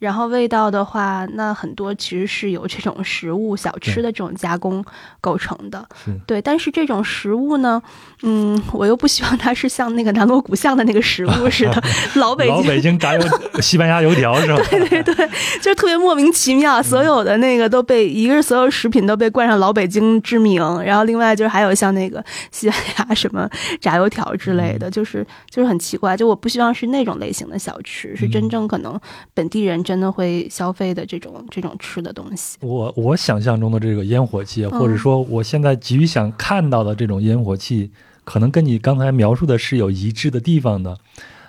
[0.00, 4.84] 嗯然后味道的话，那很多其实是由这种食物小吃的这种加工
[5.20, 5.84] 构成的。
[6.24, 7.82] 对，但是这种食物呢，
[8.22, 11.82] 嗯，我又不希望它是像那个南锣鼓巷的那个食物 似的，
[12.14, 13.20] 老北京老北京炸油
[13.60, 14.62] 西班牙油条是吧？
[14.70, 15.28] 对对对，
[15.60, 23.50] 就是特别莫名其妙，所有的那个都被一个是所有食品都被冠上老北京之名，然后另外就是还有像那个西班牙什么
[23.80, 28.96] 炸油条之类的，就是就是很奇怪，就我不希望是那种类型的小吃，是真正可能
[29.34, 29.82] 本地人。
[29.88, 37.90] 真的会消费的这种这种吃的东西，我我想象中的这个烟火气，或者说我现在急于想看到的这种烟火气，
[38.22, 40.94] 可能跟你刚才描述的是有一致的地方的。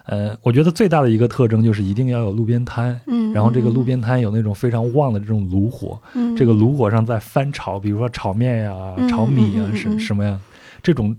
[0.05, 8.73] 呃，我觉得最大的一个特征就是一定要有路边摊，嗯，然后这个路边摊有那种非常旺的这种炉火，嗯，这个炉火上在翻炒，比如说炒面呀、
[9.09, 10.39] 炒米啊，什什么呀，
[10.81, 11.13] 这种。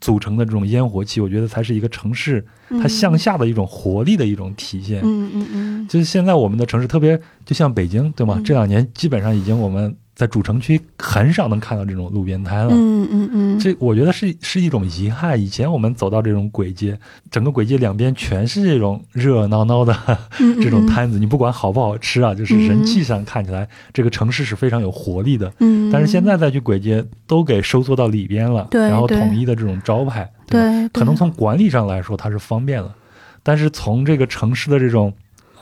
[0.00, 5.00] 组成的这种烟火气，我觉得才是一个城市它向下的一种活力的一种体现。
[5.02, 8.40] 嗯嗯嗯，就是现在我们的城市特别，就像北京，对吗？
[8.44, 9.96] 这两年基本上已经我们。
[10.16, 15.38] 在主城区很少能看到这种路边摊了，嗯嗯嗯，这我觉得是是一种遗憾。
[15.38, 16.98] 以前我们走到这种鬼街，
[17.30, 19.94] 整个鬼街两边全是这种热热闹闹的
[20.62, 25.52] 这种摊子，你不管好不好吃啊，就是人气上看起来这个城市是非常有活力的。
[25.58, 32.94] 嗯，但是现在再去鬼街，都给收缩到里边了，对，然后统一的这种招牌，对，可能从管理上来说它是方便了，
[33.42, 35.12] 但是从这个城市的这种。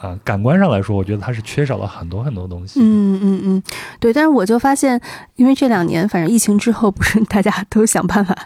[0.04, 2.78] 啊，感官上来说，我觉得它是缺少了很多很多东西。
[2.78, 3.62] 嗯嗯嗯，
[3.98, 4.12] 对。
[4.12, 5.00] 但是我就发现，
[5.36, 8.36] 因为这两年，反正疫情之后，不是大家都想办法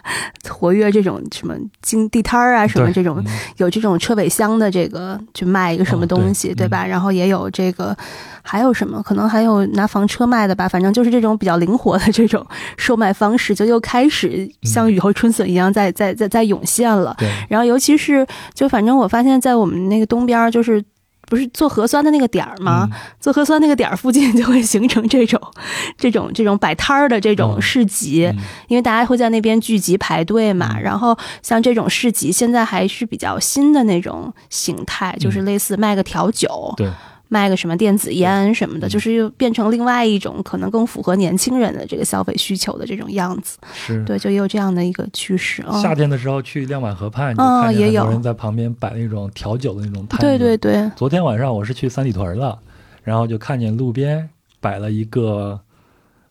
[0.47, 3.21] 活跃这种什么经地摊儿啊，什么这种
[3.57, 6.85] 有这种车尾箱的这个去卖一个什么东西，对吧？
[6.85, 7.93] 然后也有这个，
[8.41, 9.03] 还有什么？
[9.03, 10.65] 可能还有拿房车卖的吧。
[10.65, 12.45] 反正就是这种比较灵活的这种
[12.77, 17.13] 售卖方式，就又开始像雨后春笋一样在在在在涌现了。
[17.17, 17.29] 对。
[17.49, 20.81] 然后尤其是就反正我发现，在我们那个东边就是。
[21.29, 22.89] 不是做核酸的那个点儿吗？
[23.19, 25.39] 做核酸那个点儿附近就会形成这种、
[25.97, 28.29] 这种、这种摆摊儿的这种市集，
[28.67, 30.79] 因为大家会在那边聚集排队嘛。
[30.79, 36.73] 然后像这种市集，现在还是比较新的那种形态，就是类似卖个调酒。
[36.75, 36.89] 对。
[37.29, 43.57] 卖个什么电子烟什么的，就是又变成另外一种可能更符合年轻人的这个消费需求的这种样子。
[43.71, 45.63] 是对，就也有这样的一个趋势。
[45.81, 50.19] 夏天的时候去亮马河畔，就看见有人在旁边摆那种调酒的那种摊。
[50.19, 50.89] 对对对。
[50.95, 52.57] 昨天晚上我是去三里屯了，
[53.03, 54.27] 然后就看见路边
[54.59, 55.59] 摆了一个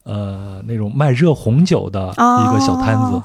[0.02, 3.22] 呃那种卖热红酒的一个小摊子。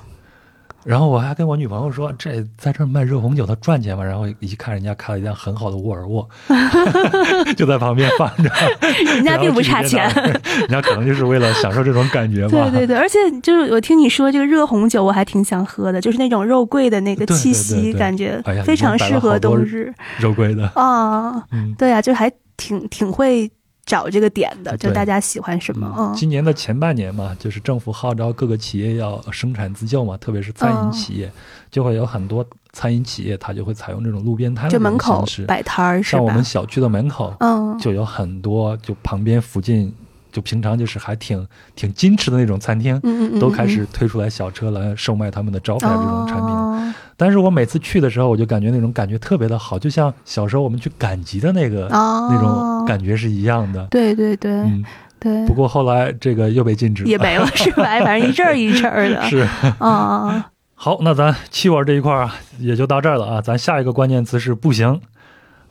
[0.85, 4.03] 然后我还跟我女朋友说，这在这儿卖热红酒，他赚钱吗？
[4.03, 6.27] 然后一看，人家开了一辆很好的沃尔沃，
[7.55, 8.51] 就在旁边放着，
[9.15, 12.69] 人家并不差钱，人家可能就是为了享受这种感觉吧。
[12.69, 19.93] 对对对，而且就是我听你说这个热红酒，我还挺想喝的，就是那种肉桂的那个气息，感觉非常适合冬日。
[20.19, 21.43] 肉桂的啊，
[21.77, 23.49] 对呀，就还挺挺会。
[23.85, 25.93] 找这个点的，就大家喜欢什么？
[25.97, 31.31] 嗯，今年的前半年嘛，就是政府号召各个企业要生产自救嘛，特别是餐饮企业，
[31.69, 35.45] 就会有很多餐饮企业，它就会采用这种路边摊的形式。
[35.45, 39.93] 摆摊儿，像我们小区的门口，嗯，就有很多，就旁边附近。
[40.34, 42.99] 就平常就是还挺挺矜持的那种餐厅，
[43.39, 46.93] 都开始推出来小车来售卖他们的招牌这种产品。
[47.15, 53.85] 但是我每次去的时候，我就感觉那种感觉特别的好，就像小时候我们去赶集的那个那种感觉是一样的。
[53.91, 54.84] 对对对，嗯
[55.19, 55.45] 对。
[55.45, 57.84] 不过后来这个又被禁止了，也没了是吧？
[58.03, 59.22] 反正一阵儿一阵儿的。
[59.30, 59.47] 是
[59.77, 60.49] 啊。
[60.73, 63.39] 好，那咱气味这一块啊，也就到这儿了啊。
[63.39, 64.99] 咱下一个关键词是步行。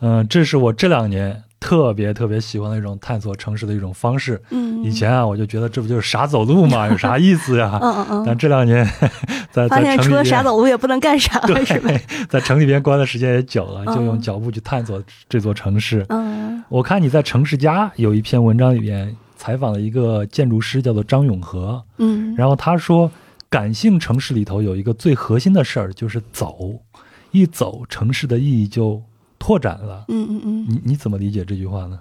[0.01, 1.43] 嗯，这是我这两年。
[1.63, 4.43] 特别特别喜欢的一种探索城市的一种方式。
[4.51, 6.89] 嗯，以前啊，我就觉得这不就是傻走路吗？
[6.91, 7.79] 有啥意思呀？
[7.81, 8.25] 嗯嗯嗯。
[8.27, 8.85] 但这两年
[9.53, 11.91] 在发现除了傻走路也不能干啥了，是吧？
[12.29, 16.05] 在城里边关的时间也久了，就用脚步去探索这座城市。
[16.09, 21.81] 嗯，我看你在城市家有一篇文章里边采访了一个建筑师，叫做张永和。
[21.99, 23.09] 嗯，然后他说，
[23.49, 26.81] 感性城市里头有一个最核心的事儿，就是走，
[27.31, 29.01] 一走城市的意义就。
[29.43, 31.99] 拓展了，嗯嗯嗯，你你怎么理解这句话呢？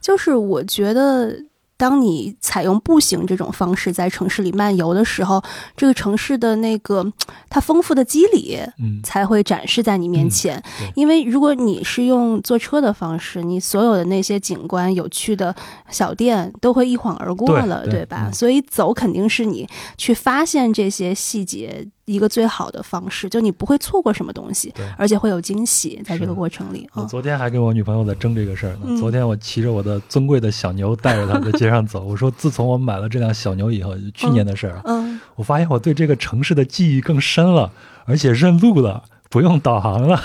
[0.00, 1.44] 就是我觉得。
[1.80, 5.42] 当你采用步行这种方式在城市里漫游的时候，
[5.74, 7.10] 这个城市的那个
[7.48, 10.62] 它丰富的肌理，嗯，才会展示在你面前。
[10.94, 15.56] 因为如果你是用坐车的方式，你所有的那些景观、有趣的
[15.88, 18.30] 小店都会一晃而过了，对吧？
[18.30, 26.86] 所以走肯定是你去发现这些细节一个最好的方式，就你不会错过什么东西，而且会有惊喜在这个过程里。
[26.92, 28.98] 我昨天还跟我女朋友在争这个事儿呢。
[28.98, 31.70] 昨天我骑着我的尊贵的小牛，带着她在街。
[31.70, 37.70] 上走，我说自从我买了这辆小牛以后，去年的事儿嗯，我发现我对这个城市的记忆更深了，
[38.06, 40.16] 而且认路了不用导航了。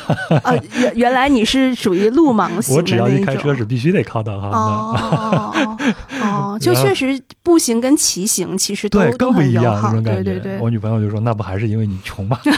[0.43, 3.07] 啊，原原来你是属于路盲型我只要。
[3.07, 4.57] 一开车是必须得靠导航的。
[4.57, 5.77] 哦
[6.21, 10.23] 哦就确实步行跟骑行其实都对，更不一样那种感觉。
[10.23, 10.57] 对对对。
[10.59, 12.39] 我女朋友就说：“那不还是因为你穷吗？”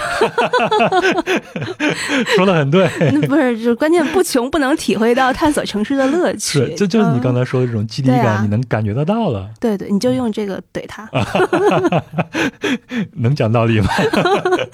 [2.37, 6.59] 说的很对，那不是，就关键不穷不能体会到探索城市的乐趣。
[6.59, 11.09] 是，这就是你刚才、说的这种激励感，你能感觉得到了，对对，你就用这个怼他。
[13.17, 13.89] 能讲道理吗？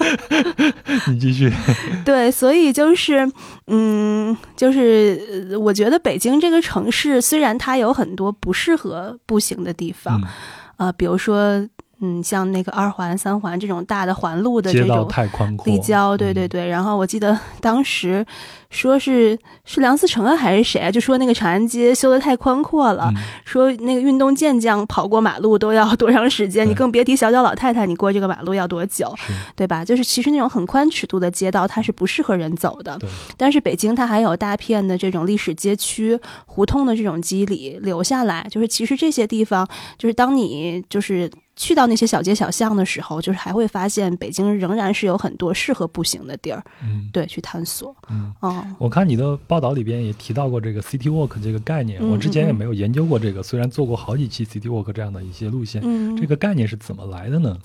[1.08, 1.52] 你继续。
[2.04, 3.30] 对，所以就是，
[3.66, 10.28] 嗯，就是呃我觉得北京这个城市虽然它有很多不适合步行的地方，嗯。
[10.76, 11.64] 呃，比如说，
[12.00, 16.68] 嗯，像那个二环、三环这种大的环路的这种太宽阔，立交，对对嗯对。
[16.68, 18.24] 然后我记得 当时
[18.70, 29.14] 说是是梁思成啊还是谁啊，就说那个长安街修的太宽阔了，嗯说那个运动健将跑过马路都要多长时间，对你更别提小脚老太太你过这个马路要多久，
[29.54, 29.84] 对吧？
[29.84, 32.98] 就是其实那种很宽尺度的街道它是不适合人走的，
[33.36, 39.66] 但是北京它还有大片的这种历史街区、胡同的这种肌理留下来，就是其实这些地方，
[39.96, 41.30] 就是当你就是。
[41.56, 47.94] 去到那些小街小巷的时候，就是还会发现北京仍然是有很多适合步行的地儿，嗯对，去探索。
[48.10, 48.32] 嗯。
[48.40, 57.56] 哦，我看你的报道里边也提到过这个 City Walk 这个概念，嗯我之前也没有研究过这个，虽然做过好几期 City Walk 这样的一些路线，嗯，这个概念是怎么来的呢？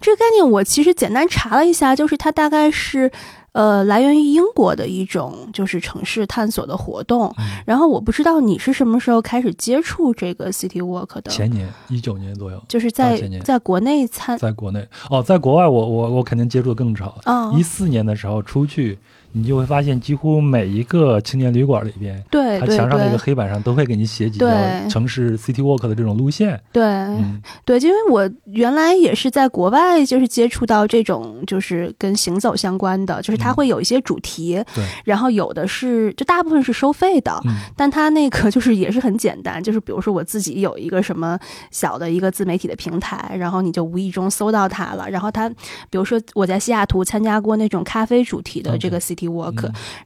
[0.00, 3.10] 这个概念我其实简单查了一下，就是它大概是，
[3.54, 7.32] 呃，来源于英国的一种就是城市探索的活动。
[7.38, 7.62] 嗯。
[7.64, 14.86] 然后我不知道你是什么时候开始接触这个 City Walk 的，前年一九年左右，就是在在国内参在国内。
[15.08, 18.98] 哦，在国外我我我肯定接触的更早，啊，一四年的时候出去，
[19.36, 24.48] 你就会发现几乎每一个青年旅馆里边，对对对墙上那个黑板上都会给你写几条
[24.88, 26.60] 城市 City Walk 的这种路线。
[26.72, 27.42] 对、嗯。
[27.64, 33.54] 对，就因为我原来也是在国外，就是接触到这种就是跟行走相关的，就是它嗯。
[33.54, 34.84] 会有一些主题，对。
[35.04, 37.56] 然后有的是就大部分是收费的，嗯。
[37.76, 41.36] 但它那个就是也是很简单，就是比如说我自己有一个什么
[41.72, 45.48] 小的一个自媒体的平台，然后你就无意中搜到它了，然后它
[45.90, 49.23] 比如说我在西雅图参加过那种咖啡主题的这个 City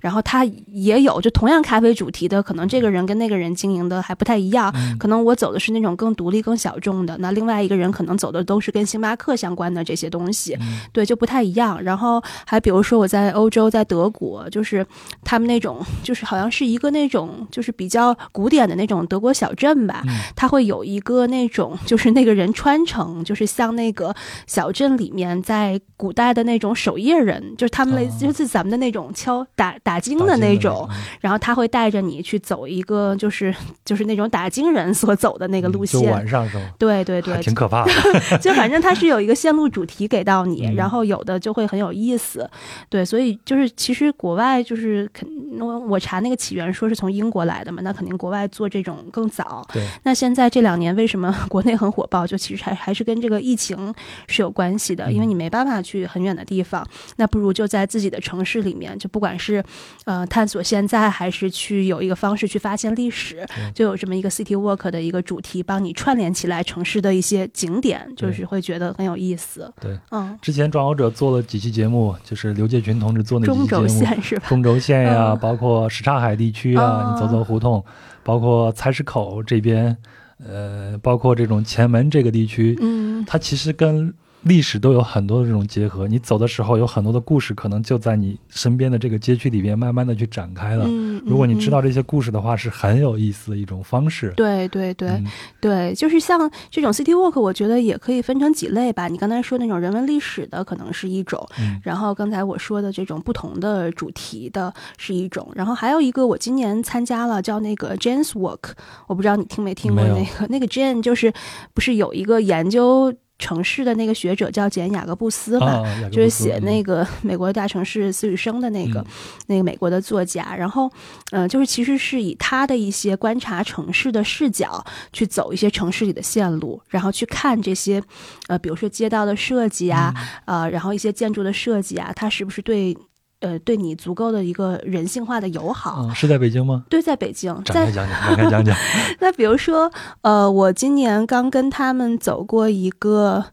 [0.01, 4.97] 然后他也有就同样咖啡主题的，可能这个人跟那个人经营的还不太一样，嗯。
[4.99, 10.81] 可能我走的是那种更独立、更小众的，那另外一个人可能走的都是跟星巴克相关的这些东西，嗯。
[10.93, 11.83] 对，就不太一样。
[11.83, 14.85] 然后还比如说我在欧洲，在德国，就是
[15.25, 20.15] 他们那种， 就是好像是一个那种，就是比较古典的那种德国小镇吧，嗯。
[20.37, 24.15] 它会有一个那种， 就是那个人穿成，就是像那个
[24.47, 28.29] 小镇里面在古代的那种守夜人，就是他们类似，哦。
[28.29, 30.87] 就是咱们的那种敲打打经的那种。
[30.91, 33.55] 嗯然后他会带着你去走一个，就是
[33.85, 36.71] 就是那种打经人所走的那个路嗯就线，晚上是吗？
[36.79, 37.93] 对对对，挺可怕的。
[38.39, 42.49] 就反正它是有一个线路主题给到你， 嗯然后有的就会很有意思，
[42.89, 45.29] 对，所以就是其实国外就是肯
[45.59, 49.67] 我我查那个起源说是从英国来的嘛，那肯定国外做这种更早。
[49.73, 52.27] 对，那现在这两年为什么国内很火爆？
[52.27, 53.93] 就其实还还是跟这个疫情
[54.29, 56.87] 是有关系的，嗯因为你没办法去很远的地方，
[57.17, 59.63] 那不如就在自己的城市里面，就不管是
[60.05, 69.73] 呃探索现在，还是去有一个方式去发现历史，就有这么一个 City Walk 的一个主题，帮你串联起来城市的一些景点，就是会觉得很有意思。
[69.81, 74.49] 对，嗯，之前壮游者做了几期节目，就是刘介群同志做那几中轴线是吧？
[74.49, 75.39] 中轴线呀、嗯。
[75.41, 77.85] 包括什刹海地区啊，哦你走走胡同，
[78.25, 79.97] 包括菜市口这边，
[80.45, 84.13] 呃，包括这种前门这个地区，嗯，它其实跟
[84.43, 86.07] 历史都有很多的这种结合。
[86.07, 90.85] 你走的时候有很多的故事，可能就在你身边的这个街区里边慢慢的去展开了。
[90.87, 91.85] 嗯，如果你知道嗯。
[91.89, 94.33] 这些故事的话，是很有意思的一种方式。
[94.37, 95.27] 对对对、嗯
[95.61, 99.09] 对，就是像这种 city walk，我觉得也可以分成几类吧。
[99.09, 108.73] 你刚才说那种人文历史的，可能是一种，嗯然后刚才我说的这种不同的主题的是一种，然后还有一个我今年参加了叫那个 Jane's Walk，
[109.07, 111.33] 我不知道你听没听过那个那个 Jane 就是
[111.75, 115.83] 不是有一个研究城市的那个学者叫简雅各布斯吧？
[116.11, 119.07] 就是写那个美国大城市私语生的那个、嗯。
[119.47, 120.91] 那个美国的作家，然后，
[121.31, 128.03] 呃，就是其实是以他的一些观察城市的视角去走一些城市里的线路，然后去看这些，
[128.49, 130.13] 呃，比如说街道的设计啊，
[130.47, 130.63] 嗯。
[130.63, 132.97] 呃，然后一些建筑的设计啊，它是不是对，
[133.41, 136.03] 呃，对你足够的一个人性化的友好？
[136.03, 136.85] 嗯，是在北京吗？
[136.89, 138.77] 对，在北京，展开讲讲，展开讲讲。
[139.21, 139.91] 那比如说，
[140.23, 143.45] 呃，我今年刚跟他们走过一个，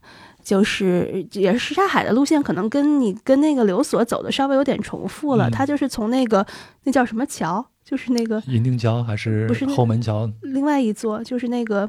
[0.42, 5.48] 就是也是什刹海的路线，可能跟你跟那个刘所走的稍微有点重复了。
[5.48, 6.44] 嗯他就是从那个
[6.82, 10.28] 那叫什么桥，就是那个银锭桥还是不是后门桥？
[10.42, 11.88] 另外一座，就是那个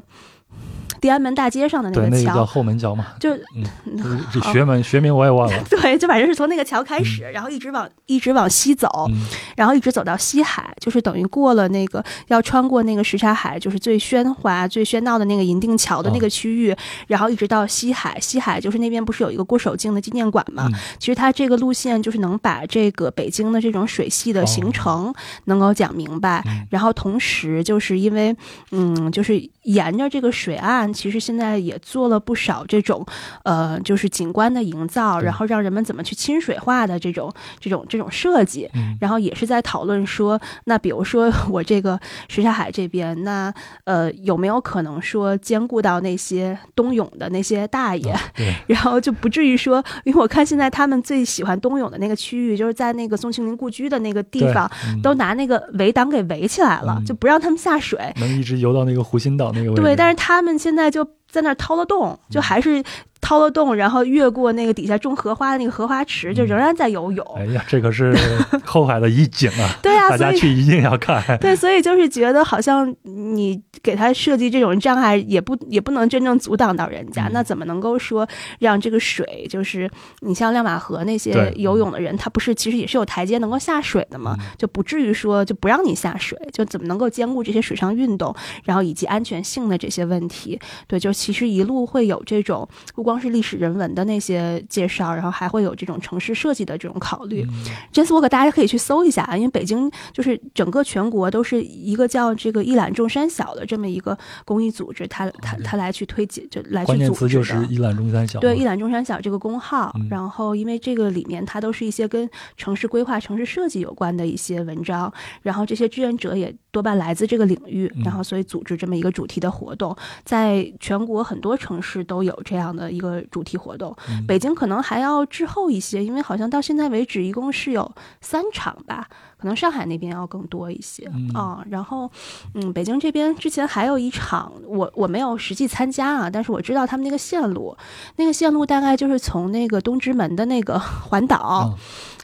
[1.00, 3.62] 地安门大街上的那对，个那个叫桥，后门桥嘛，就嗯，
[4.02, 5.56] 就是这学门学名我也忘了。
[5.70, 9.20] 对，就反正是从那个桥开始，然后一直往一直往西走，嗯
[9.54, 16.74] 然后一直走到西海，就是等于过了那个要穿过那个什刹海，就是最喧哗、最喧闹的那个银锭桥的那个区域，
[17.06, 18.18] 然后一直到西海。
[18.20, 20.68] 西海就是那边不是有一个郭守敬的纪念馆嘛？
[20.72, 25.14] 嗯其实它这个路线就是能把这个北京的这种水系的形成
[25.44, 28.34] 能够讲明白，嗯然后同时就是因为
[28.72, 33.04] 嗯，就是沿着这个水岸，其实现在也做了不少这种
[33.44, 38.68] 呃，就是景观的营造，然后让人们怎么去亲水化的这种这种这种设计。
[38.74, 38.96] 嗯。
[39.00, 43.52] 然后也是在讨论说，那比如说 我这个什刹海这边，那
[43.84, 48.14] 呃有没有可能说兼顾到那些冬泳的那些大爷，
[48.66, 55.02] 然后就不至于说，因为我看现在他们最喜欢冬泳的那个区域，就是在那个宋庆龄故居的那个地方，嗯。
[55.02, 57.04] 都拿那个围挡给围起来了，嗯。
[57.04, 57.98] 就不让他们下水。
[58.16, 62.82] 能一直游到那个湖心岛对，但是他们现在就在那掏了洞，就还是
[63.20, 67.26] 掏了洞，然后越过那个底下种荷花的那个荷花池，就仍然在游泳。
[67.36, 68.16] 哎呀，这可是
[68.64, 69.70] 后海的一景啊！
[69.82, 71.22] 对啊，大家去一定要看。
[71.38, 77.26] 对，所以就是觉得好像你给他设计这种障碍，也不也不能真正阻挡到人家。
[77.28, 78.26] 嗯那怎么能够说
[78.58, 79.90] 让这个水，就是
[80.20, 84.34] 你像亮马河那些游泳的人，他不是其实也是有台阶能够下水的嘛？
[84.40, 88.34] 嗯就不至于说就不让你下水，就怎么能够兼顾这些水上运动，
[88.64, 90.58] 然后以及安全性的这些问题？
[90.86, 97.42] 对，就其实一路会有这种不光是历史人文的那些介绍，然后还会有这种城市设计的这种考虑。
[97.48, 108.38] 嗯 j a s Walk 大家可以去搜一下啊，因为北京就是整个全国都是一个叫这个一览众山小的这么一个公益组织，他他他来去推荐，就来去关键组织就是一览众山小。
[108.40, 112.28] 对一览众山小这个公号，嗯然后因为这个里面它都是一些跟
[112.58, 115.10] 城市规划、城市设计有关的一些文章，
[115.40, 123.96] 然后这些志愿者也多半来自这个领域，嗯然后所以组织这么一个主题的活动，在全国很多城市都有这样的一个主题活动。
[124.10, 129.08] 嗯北京可能还要滞后一些，因为好像到现在为止一共是有三场吧，
[129.38, 131.64] 可能上海那边要更多一些嗯啊。
[131.70, 132.10] 然后，
[132.54, 137.76] 嗯，北京这边之前还有一场，我我没有实际参加啊，但是我知道他们那个线路，
[138.16, 141.74] 那个线路大概就是从那个东直门的那个 环岛，啊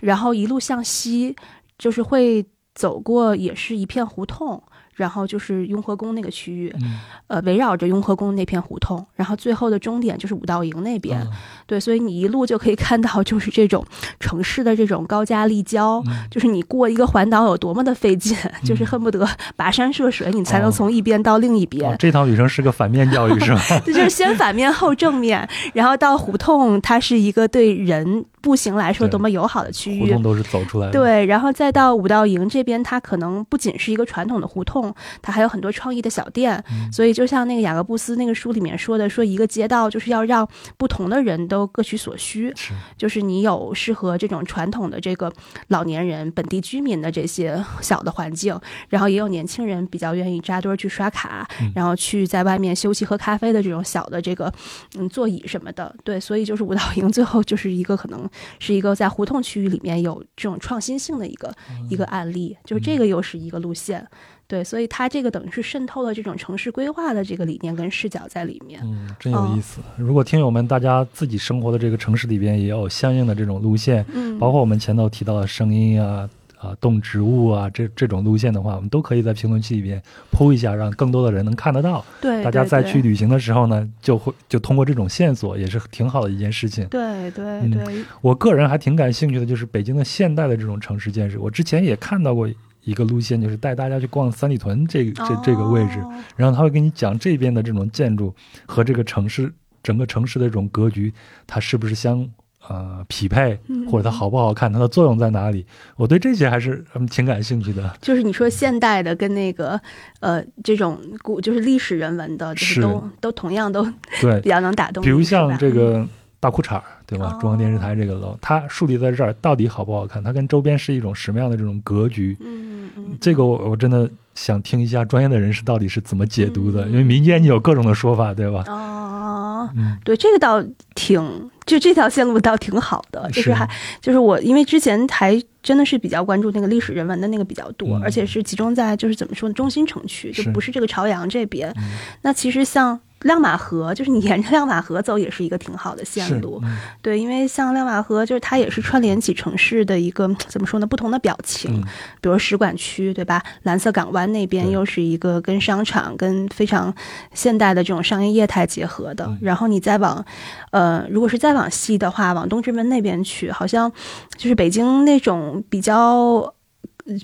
[0.02, 1.34] 然后一路向西，
[1.78, 2.44] 就是会
[2.74, 4.62] 走过也是一片胡同。
[4.94, 11.26] 然后就是雍和宫那个区域，嗯呃，围绕着雍和宫那片胡同，然后最后的终点就是五道营那边，啊
[11.66, 13.84] 对，所以你一路就可以看到，就是这种
[14.20, 19.26] 城市的这种高架立交，嗯就是你过一个环岛有多么的费劲，就是恨不得
[19.56, 21.90] 跋山涉水，你才能哦从一边到另一边。
[21.90, 23.60] 哦这趟旅程是个反面教育是吧？
[23.84, 30.22] 这就是先反面后正面，然后到胡同，它是一个对人步行来说多么友好的区域胡同。
[30.22, 36.62] 都是走出来的。，对，然后再到五道营这边，它可能不仅是一个传统的胡同，它还有很多创意的小店。
[36.70, 40.46] 嗯所以就像那个雅各布斯那个书里面说的，说一个街道就是要让
[40.76, 42.52] 不同的人都各取所需。
[42.54, 45.32] 是就是你有适合这种传统的这个
[45.68, 48.58] 老年人、本地居民的这些小的环境，
[48.90, 54.52] 然后也有年轻人比较愿意扎堆儿去刷卡，嗯然后去在外面休息喝咖啡的这种小的这个
[54.98, 55.94] 嗯座椅什么的。
[56.04, 61.54] 对，所以就是五道营最后就是一个可能是一个在胡同区域里面有这种创新性的一个、
[61.88, 64.06] 一个案例，就是这个又是一个路线。
[64.46, 68.78] 对，所以它这个等于是渗透了这种城市规划的这个理念跟视角在里面。
[68.84, 69.80] 嗯，真有意思。
[69.96, 76.28] 如果听友们大家自己生活的这个城市里边也有相应的这种路线，嗯，包括我们前头提到的声音啊。
[76.64, 82.02] 啊，动植物啊，这这种路线的话，我们都可以在评论区里边铺一下，让更多的人能看得到。
[82.20, 86.86] 对，大家对对在去旅行的时候呢，就会就通过这种线索，也是挺好的一件事情。
[86.88, 91.38] 对对嗯对，我个人还挺感兴趣的，就是北京的现代的这种城市建设。
[91.38, 92.48] 我之前也看到过
[92.84, 98.34] 一个路线，就是带大家去逛三里屯这个这这个位置，哦然后他会跟你讲这边的这种建筑
[98.66, 101.12] 和这个城市整个城市的这种格局，
[101.46, 102.26] 它是不是相
[102.68, 105.66] 呃匹配，嗯或者它好不好看，它的作用在哪里？
[105.96, 107.94] 我对这些还是嗯挺感兴趣的。
[108.00, 109.80] 就是你说现代的跟那个
[110.20, 113.86] 呃这种古就是历史人文的，就是是都都同样都
[114.20, 115.02] 对 比，较能打动。
[115.02, 116.06] 比如像这个
[116.40, 117.32] 大裤衩儿，对吧？
[117.34, 120.22] 哦中央电视台这个楼，它树立在这儿到底好不好看？
[120.22, 122.36] 它跟周边是一种什么样的这种格局？
[122.40, 128.62] 嗯嗯，这个我我真的想听一下专业的人士到底是怎么解读的，嗯因为民间你有各种的说法，对吧？
[128.68, 130.62] 哦，嗯，对，这个倒
[130.94, 133.68] 挺，就这条线路倒挺好的，就是是还
[134.00, 138.02] 就是我因为之前还真的是比较关注那个历史人文的那个比较多，嗯。
[138.02, 141.72] 而且是集中在就是怎么说，中心城区，就不是这个朝阳这边。
[141.76, 141.84] 嗯。
[142.22, 146.62] 那其实像亮马河， 就是你沿着亮马河走，也是一个挺好的线路。
[147.02, 150.86] 对，因为像亮马河，就是它也是串联起城市的一个怎么说呢？
[150.86, 151.82] 不同的表情，
[152.20, 153.42] 比如使馆区，对吧？
[153.64, 156.94] 蓝色港湾那边又是一个跟商场、跟非常
[157.32, 159.30] 现代的这种商业业态结合的。
[159.40, 160.24] 然后你再往，
[160.70, 163.90] 呃，如果是再往西的话，往东直门那边去，好像
[164.36, 166.54] 就是北京那种比较。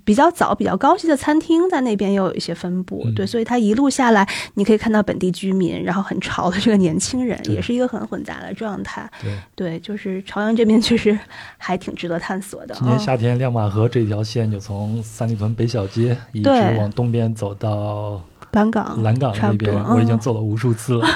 [0.04, 9.10] 比较早、比较高级的餐厅在那边又有一些分布，对，所以它一路下来，你可以看到本地居民，然后很潮的这个年轻人，也是一个很混杂的状态。
[9.22, 11.18] 对，对，就是朝阳这边确实
[11.56, 12.74] 还挺值得探索的。
[12.74, 18.20] 今年夏天，亮马河这条线就从三里屯北小街一直往东边走到。
[18.52, 21.06] 蓝港，蓝港那边我已经走了无数次了。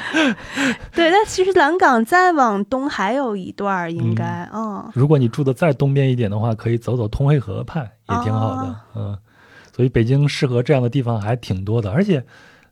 [0.94, 4.90] 对，但其实蓝港再往东还有一段，应该嗯。
[4.94, 8.76] 如果你住的再东边一点的话，可以走走通惠河畔，也挺好的。
[8.94, 9.18] 嗯，
[9.74, 12.24] 所以北京适合这样的地方还挺多的，而且。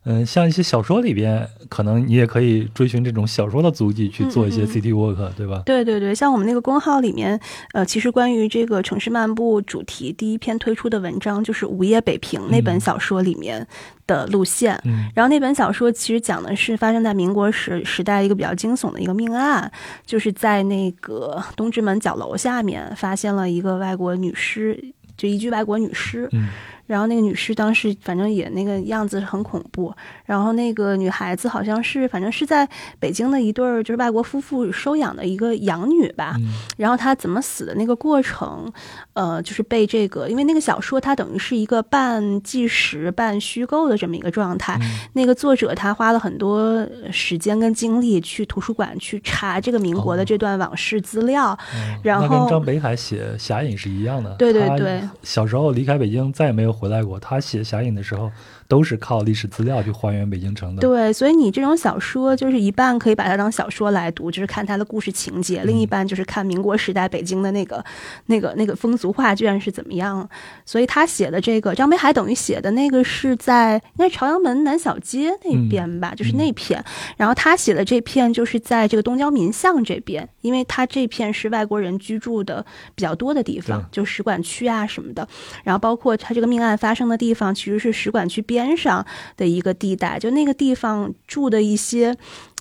[0.03, 5.61] 嗯，像一些小说里边，可能你也可以追寻这种小说的足迹去做一些 city walk，对吧？
[5.63, 7.39] 对对对，像我们那个公号里面，
[7.73, 13.67] 呃，其实关于这个城市漫步主题，第一篇推出的文章就是《午夜北平》那本小说里面
[14.07, 14.73] 的路线。
[14.85, 19.71] 嗯，然后那本小说其实讲的是发生在民国时时代一个比较惊悚的一个命案，
[20.03, 24.83] 就是在那个东直门角楼下面发现了一个外国女尸，
[25.15, 26.27] 就一具外国女尸。
[26.31, 26.47] 嗯。
[26.91, 29.93] 然后那个女士当时反正也那个样子很恐怖，
[30.25, 32.67] 然后那个女孩子好像是反正是在
[32.99, 36.35] 北京的一对儿就是外国夫妇收养的一个养女吧，
[36.75, 38.69] 然后她怎么死的那个过程，
[39.13, 44.77] 呃，就是被这个因为那个小说它等于是一个半纪实半虚构的这么一个状态，
[45.13, 51.57] 那个作者他花了很多时间跟精力去图书馆去查这个民国的这段往事资料，
[52.03, 56.80] 然后跟张北海写《侠隐》是一样的，对对对，小时候离开北京再也没有。
[56.81, 58.31] 回来过，他写《侠影》的时候。
[58.71, 60.79] 都是靠历史资料去还原北京城的。
[60.79, 67.83] 对，所以你这种小说就是一半可以把它当小说来读，就是看它的故事情节；另一半就是看民国时代北京的那个、
[68.27, 70.25] 那个、那个风俗画卷是怎么样。
[70.65, 76.81] 所以他写的这个张北海等于写的那个是在应该朝阳门南小街那边吧，就是那片。
[77.17, 82.65] 然后他写的这片就是在这个东郊民巷这边，因为他这片是外国人居住的
[82.95, 85.27] 比较多的地方，就使馆区啊什么的。
[85.65, 88.60] 然后包括他这个命案发生的地方其实是使馆区边。
[88.61, 89.05] 边上
[89.35, 92.15] 的一个地带，就那个地方住的一些，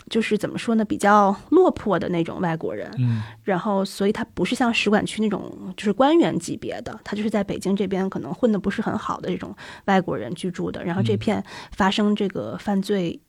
[0.08, 2.90] 就是怎么说呢，比较落魄的那种外国人。
[2.98, 9.54] 嗯，然后所以他不是像使馆区那种就是官员级别的，他就是在北京这边可能混的不是很好的这种
[9.84, 10.84] 外国人居住的。
[10.84, 13.20] 然后这片发生这个犯罪。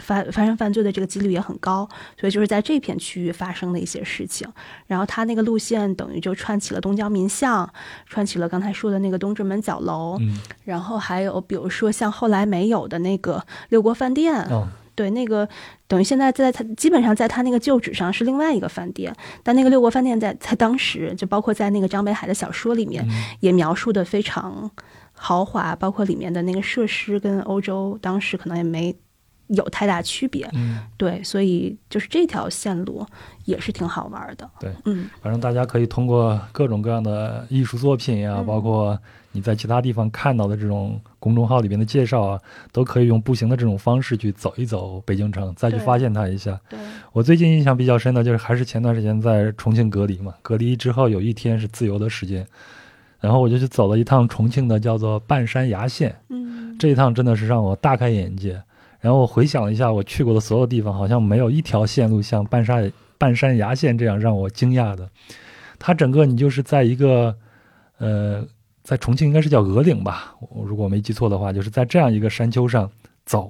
[0.00, 1.88] 发发生犯罪的这个几率也很高，
[2.18, 4.48] 所以就是在这片区域发生的一些事情。
[4.86, 7.68] 然后他那个路线等于就串起了东交民巷，
[8.06, 14.48] 串起了刚才说的那个东直门角楼，嗯，然后还有比如说像后来没有的那个六国饭店，
[14.94, 15.48] 对，那个
[15.86, 23.06] 等于现在在他基本上在他那个旧址上是另外一个饭店，但那个六国饭店在在当时就包括在那个张北海的小说里面
[23.40, 24.70] 也描述的非常
[25.12, 28.96] 豪华，包括里面的那个设施跟欧洲当时可能也没。
[29.48, 33.04] 有太大区别，嗯，对，所以就是这条线路
[33.44, 38.98] 也是挺好玩的，对，嗯，反正大家可以通过各种各样的艺术作品呀，包括
[39.32, 42.40] 你在其他地方看到的这种公众号里边的介绍啊，
[42.72, 46.60] 都可以用步行的这种方式去走一走北京城，再去发现它一下。
[46.68, 46.78] 对，
[47.12, 52.46] 我最近印象比较深的就是还是前段时间在重庆隔离嘛，隔离之后有一天是自由的时间，
[53.18, 58.62] 然后我就去走了一趟重庆的叫做半山崖线，嗯，这一趟真的是让我大开眼界。
[59.00, 65.08] 然后我回想了一下，我去过的所有地方，好像没有一条线路像半山半山崖线这样让我惊讶的。
[65.78, 67.36] 它整个你就是在一个，
[67.98, 68.44] 呃，
[68.82, 72.90] 在重庆应该是叫鹅岭吧，我如果没记错的话，就是在这样一个山丘上
[73.24, 73.48] 走，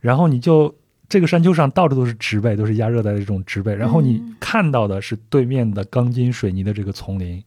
[0.00, 0.74] 然后你就
[1.08, 7.42] 这个山丘上到处都是植被，都是亚热带的这种植被，然后你看到的是对面的钢筋水泥的这个丛林，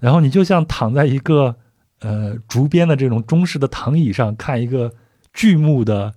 [0.00, 1.54] 然后你就像躺在一个
[2.00, 4.92] 呃竹编的这种中式的躺椅上看一个
[5.32, 6.12] 巨木的。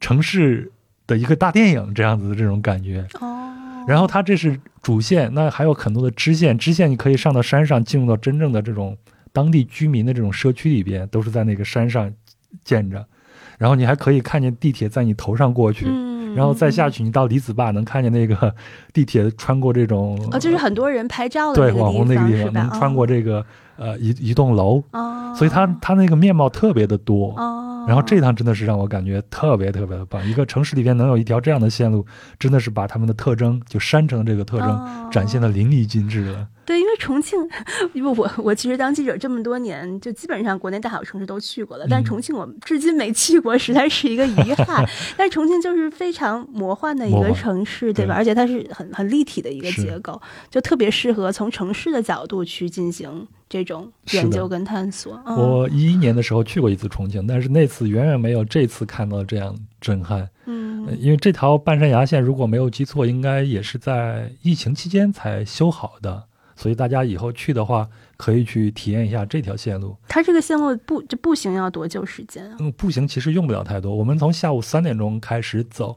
[0.00, 0.72] 城市
[1.06, 3.06] 的一个大电影这样子的这种感觉。
[3.20, 8.96] 哦，然后它这是主线，那还有很多的支线，支线你可以上到山上，进入到真正的这种
[9.32, 12.12] 当地居民的这种社区里边，都是在那个山上
[12.64, 13.06] 建着，
[13.58, 15.86] 然后你还可以看见地铁在你头上过去，
[16.34, 18.54] 然后再下去，你到李子坝能看见那个
[18.92, 23.44] 地铁穿过这种哦，就是很多人拍照的对网红那个地方能穿过这个
[23.76, 24.82] 呃一一栋楼。
[24.92, 27.34] 哦，所以它它那个面貌特别的多。
[27.36, 27.66] 哦。
[27.88, 32.04] 然后这趟真的是让我感觉特别特别的棒，一个城市里边能有一条这样的线路，
[32.38, 36.46] 真的是把他们的特征，就山城这个特征展现的淋漓尽致了。
[36.70, 37.36] 对，因为重庆，
[37.92, 44.88] 因为我我其实当记者这么多年，就基本上国内大小城市都去过了，但重庆我至今没去过，实在是一个遗憾。
[45.18, 48.14] 但重庆就是非常魔幻的一个城市，对吧？
[48.14, 55.20] 而且它是很很立体的一个结构，就特别适合从城市的角度去进行这种研究跟探索。
[55.26, 60.28] 我一一年的时候去过一次重庆，但是那次远远没有这次看到这样震撼。
[60.46, 66.29] 嗯，因为这条半山崖线，如果没有记错，应该也是在疫情期间才修好的。
[66.60, 67.88] 所以大家以后去的话，
[68.18, 69.96] 可以去体验一下这条线路。
[70.06, 72.56] 它这个线路步这步行要多久时间啊？
[72.60, 73.94] 嗯，步行其实用不了太多。
[73.94, 75.96] 我们从下午三点钟开始走，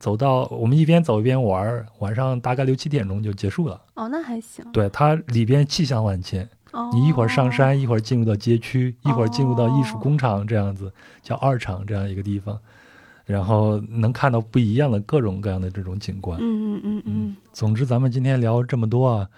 [0.00, 3.80] 走到我们一边走一边玩，晚上大概六七点钟就结束了。
[3.94, 4.64] 哦，那还行。
[4.72, 6.42] 对，它里边气象万千。
[6.72, 6.90] 哦。
[6.92, 10.92] 你一会儿上山，一会儿进入到街区，一会儿进入到艺术工厂，这样子
[11.22, 12.58] 叫二厂这样一个地方，
[13.24, 16.40] 然后能看到不一样的各种各样的这种景观。
[16.42, 17.36] 嗯嗯嗯嗯。
[17.52, 19.28] 总之，咱们今天聊这么多啊。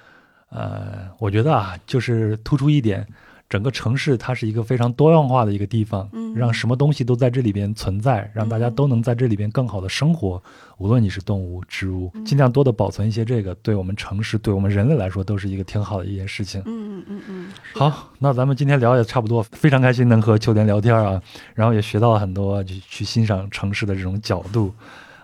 [0.54, 3.04] 呃，我觉得啊，就是突出一点，
[3.48, 10.40] 整个城市它是一个非常多样化的一个地方，嗯，让什么东西都在这里边存在，让大家都能在这里边更好的生活。
[10.78, 16.60] 无论你是动物、植物，尽量多的保存一些这个，对我们城市、对我们人类来说，都是一个挺好的一件事情。
[16.66, 17.46] 嗯嗯嗯嗯。
[17.74, 21.20] 好，那咱们今天聊也差不多，非常开心能和秋莲聊天啊，
[21.54, 24.72] 然后也学到了很多，去去欣赏城市的这种角度。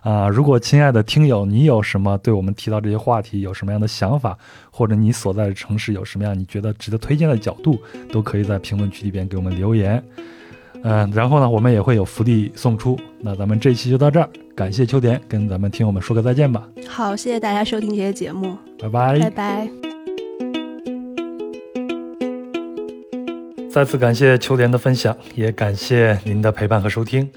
[0.02, 4.36] 啊，如果亲爱的听友，你有什么对我们提到这些话题有什么样的想法，
[4.70, 7.78] 或者你所在的城市有什么样你觉得值得推荐的角度，
[8.10, 10.02] 都可以在评论区里边给我们留言。
[10.82, 12.98] 嗯，然后呢，我们也会有福利送出。
[13.20, 16.66] 那咱们这期就到这儿，感谢秋田，跟咱们听友们说个再见吧。
[16.88, 19.68] 好，谢谢大家收听这些节目，拜拜，拜拜。
[23.70, 27.28] 再次感谢秋莲的分享，也感谢您的陪伴和收听。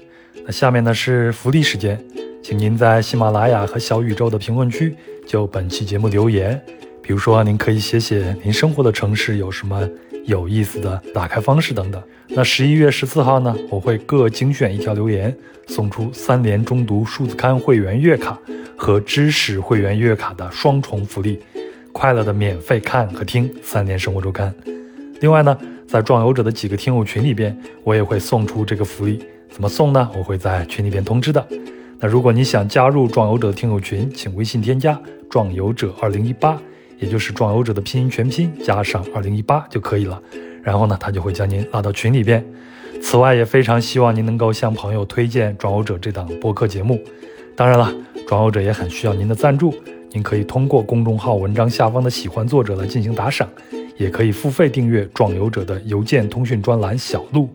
[0.46, 2.02] 那下面呢是福利时间。
[2.44, 4.94] 请您在喜马拉雅和小宇宙的评论区
[5.26, 6.60] 就本期节目留言，
[7.00, 9.88] 比如说您可以写写您生活的城市有什么
[10.26, 12.02] 有意思的打开方式等等。
[12.28, 15.34] 那十一月十四号呢，我会各精选一条留言，
[15.68, 18.38] 送出三联中读数字刊会员月卡
[18.76, 21.40] 和知识会员月卡的双重福利，
[21.92, 24.54] 快乐的免费看和听三联生活周刊。
[25.20, 25.58] 另外呢，
[25.88, 30.10] 在壮游者的几个听友群里边，我也会送出这个福利，怎么送呢？
[30.14, 31.42] 我会在群里边通知的。
[32.06, 35.00] 如果你想加入壮游者听友群，请微信添加
[35.30, 36.60] “壮游者二零一八”，
[37.00, 40.20] 也就是壮游者的拼音全拼加上二零一八就可以了。
[40.62, 42.44] 然后呢，他就会将您拉到群里边。
[43.00, 47.00] 此外，也非常希望您能够向朋友推荐壮游者这档播客节目。
[47.56, 47.90] 当然了，
[48.26, 49.74] 壮游者也很需要您的赞助。
[50.10, 53.48] 您可以通过公众号文章下方的喜欢作者来进行打赏，
[53.96, 57.48] 也可以付费订阅壮游者的邮件通讯专栏小路，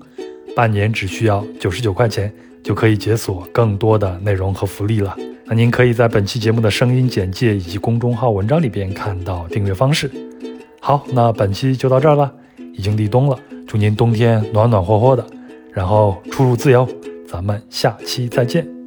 [0.55, 2.33] 半年只需要九十九块钱。
[2.63, 5.15] 就可以解锁更多的内容和福利了。
[5.45, 10.09] 那您可以在本期节目的声音简介以及公众号文章里边看到订阅方式。
[10.79, 12.31] 好，那本期就到这儿了，
[12.73, 13.37] 已经立冬了，
[13.67, 15.25] 祝您冬天暖暖和和的，
[15.73, 16.87] 然后出入自由。
[17.27, 18.78] 咱们下期再见。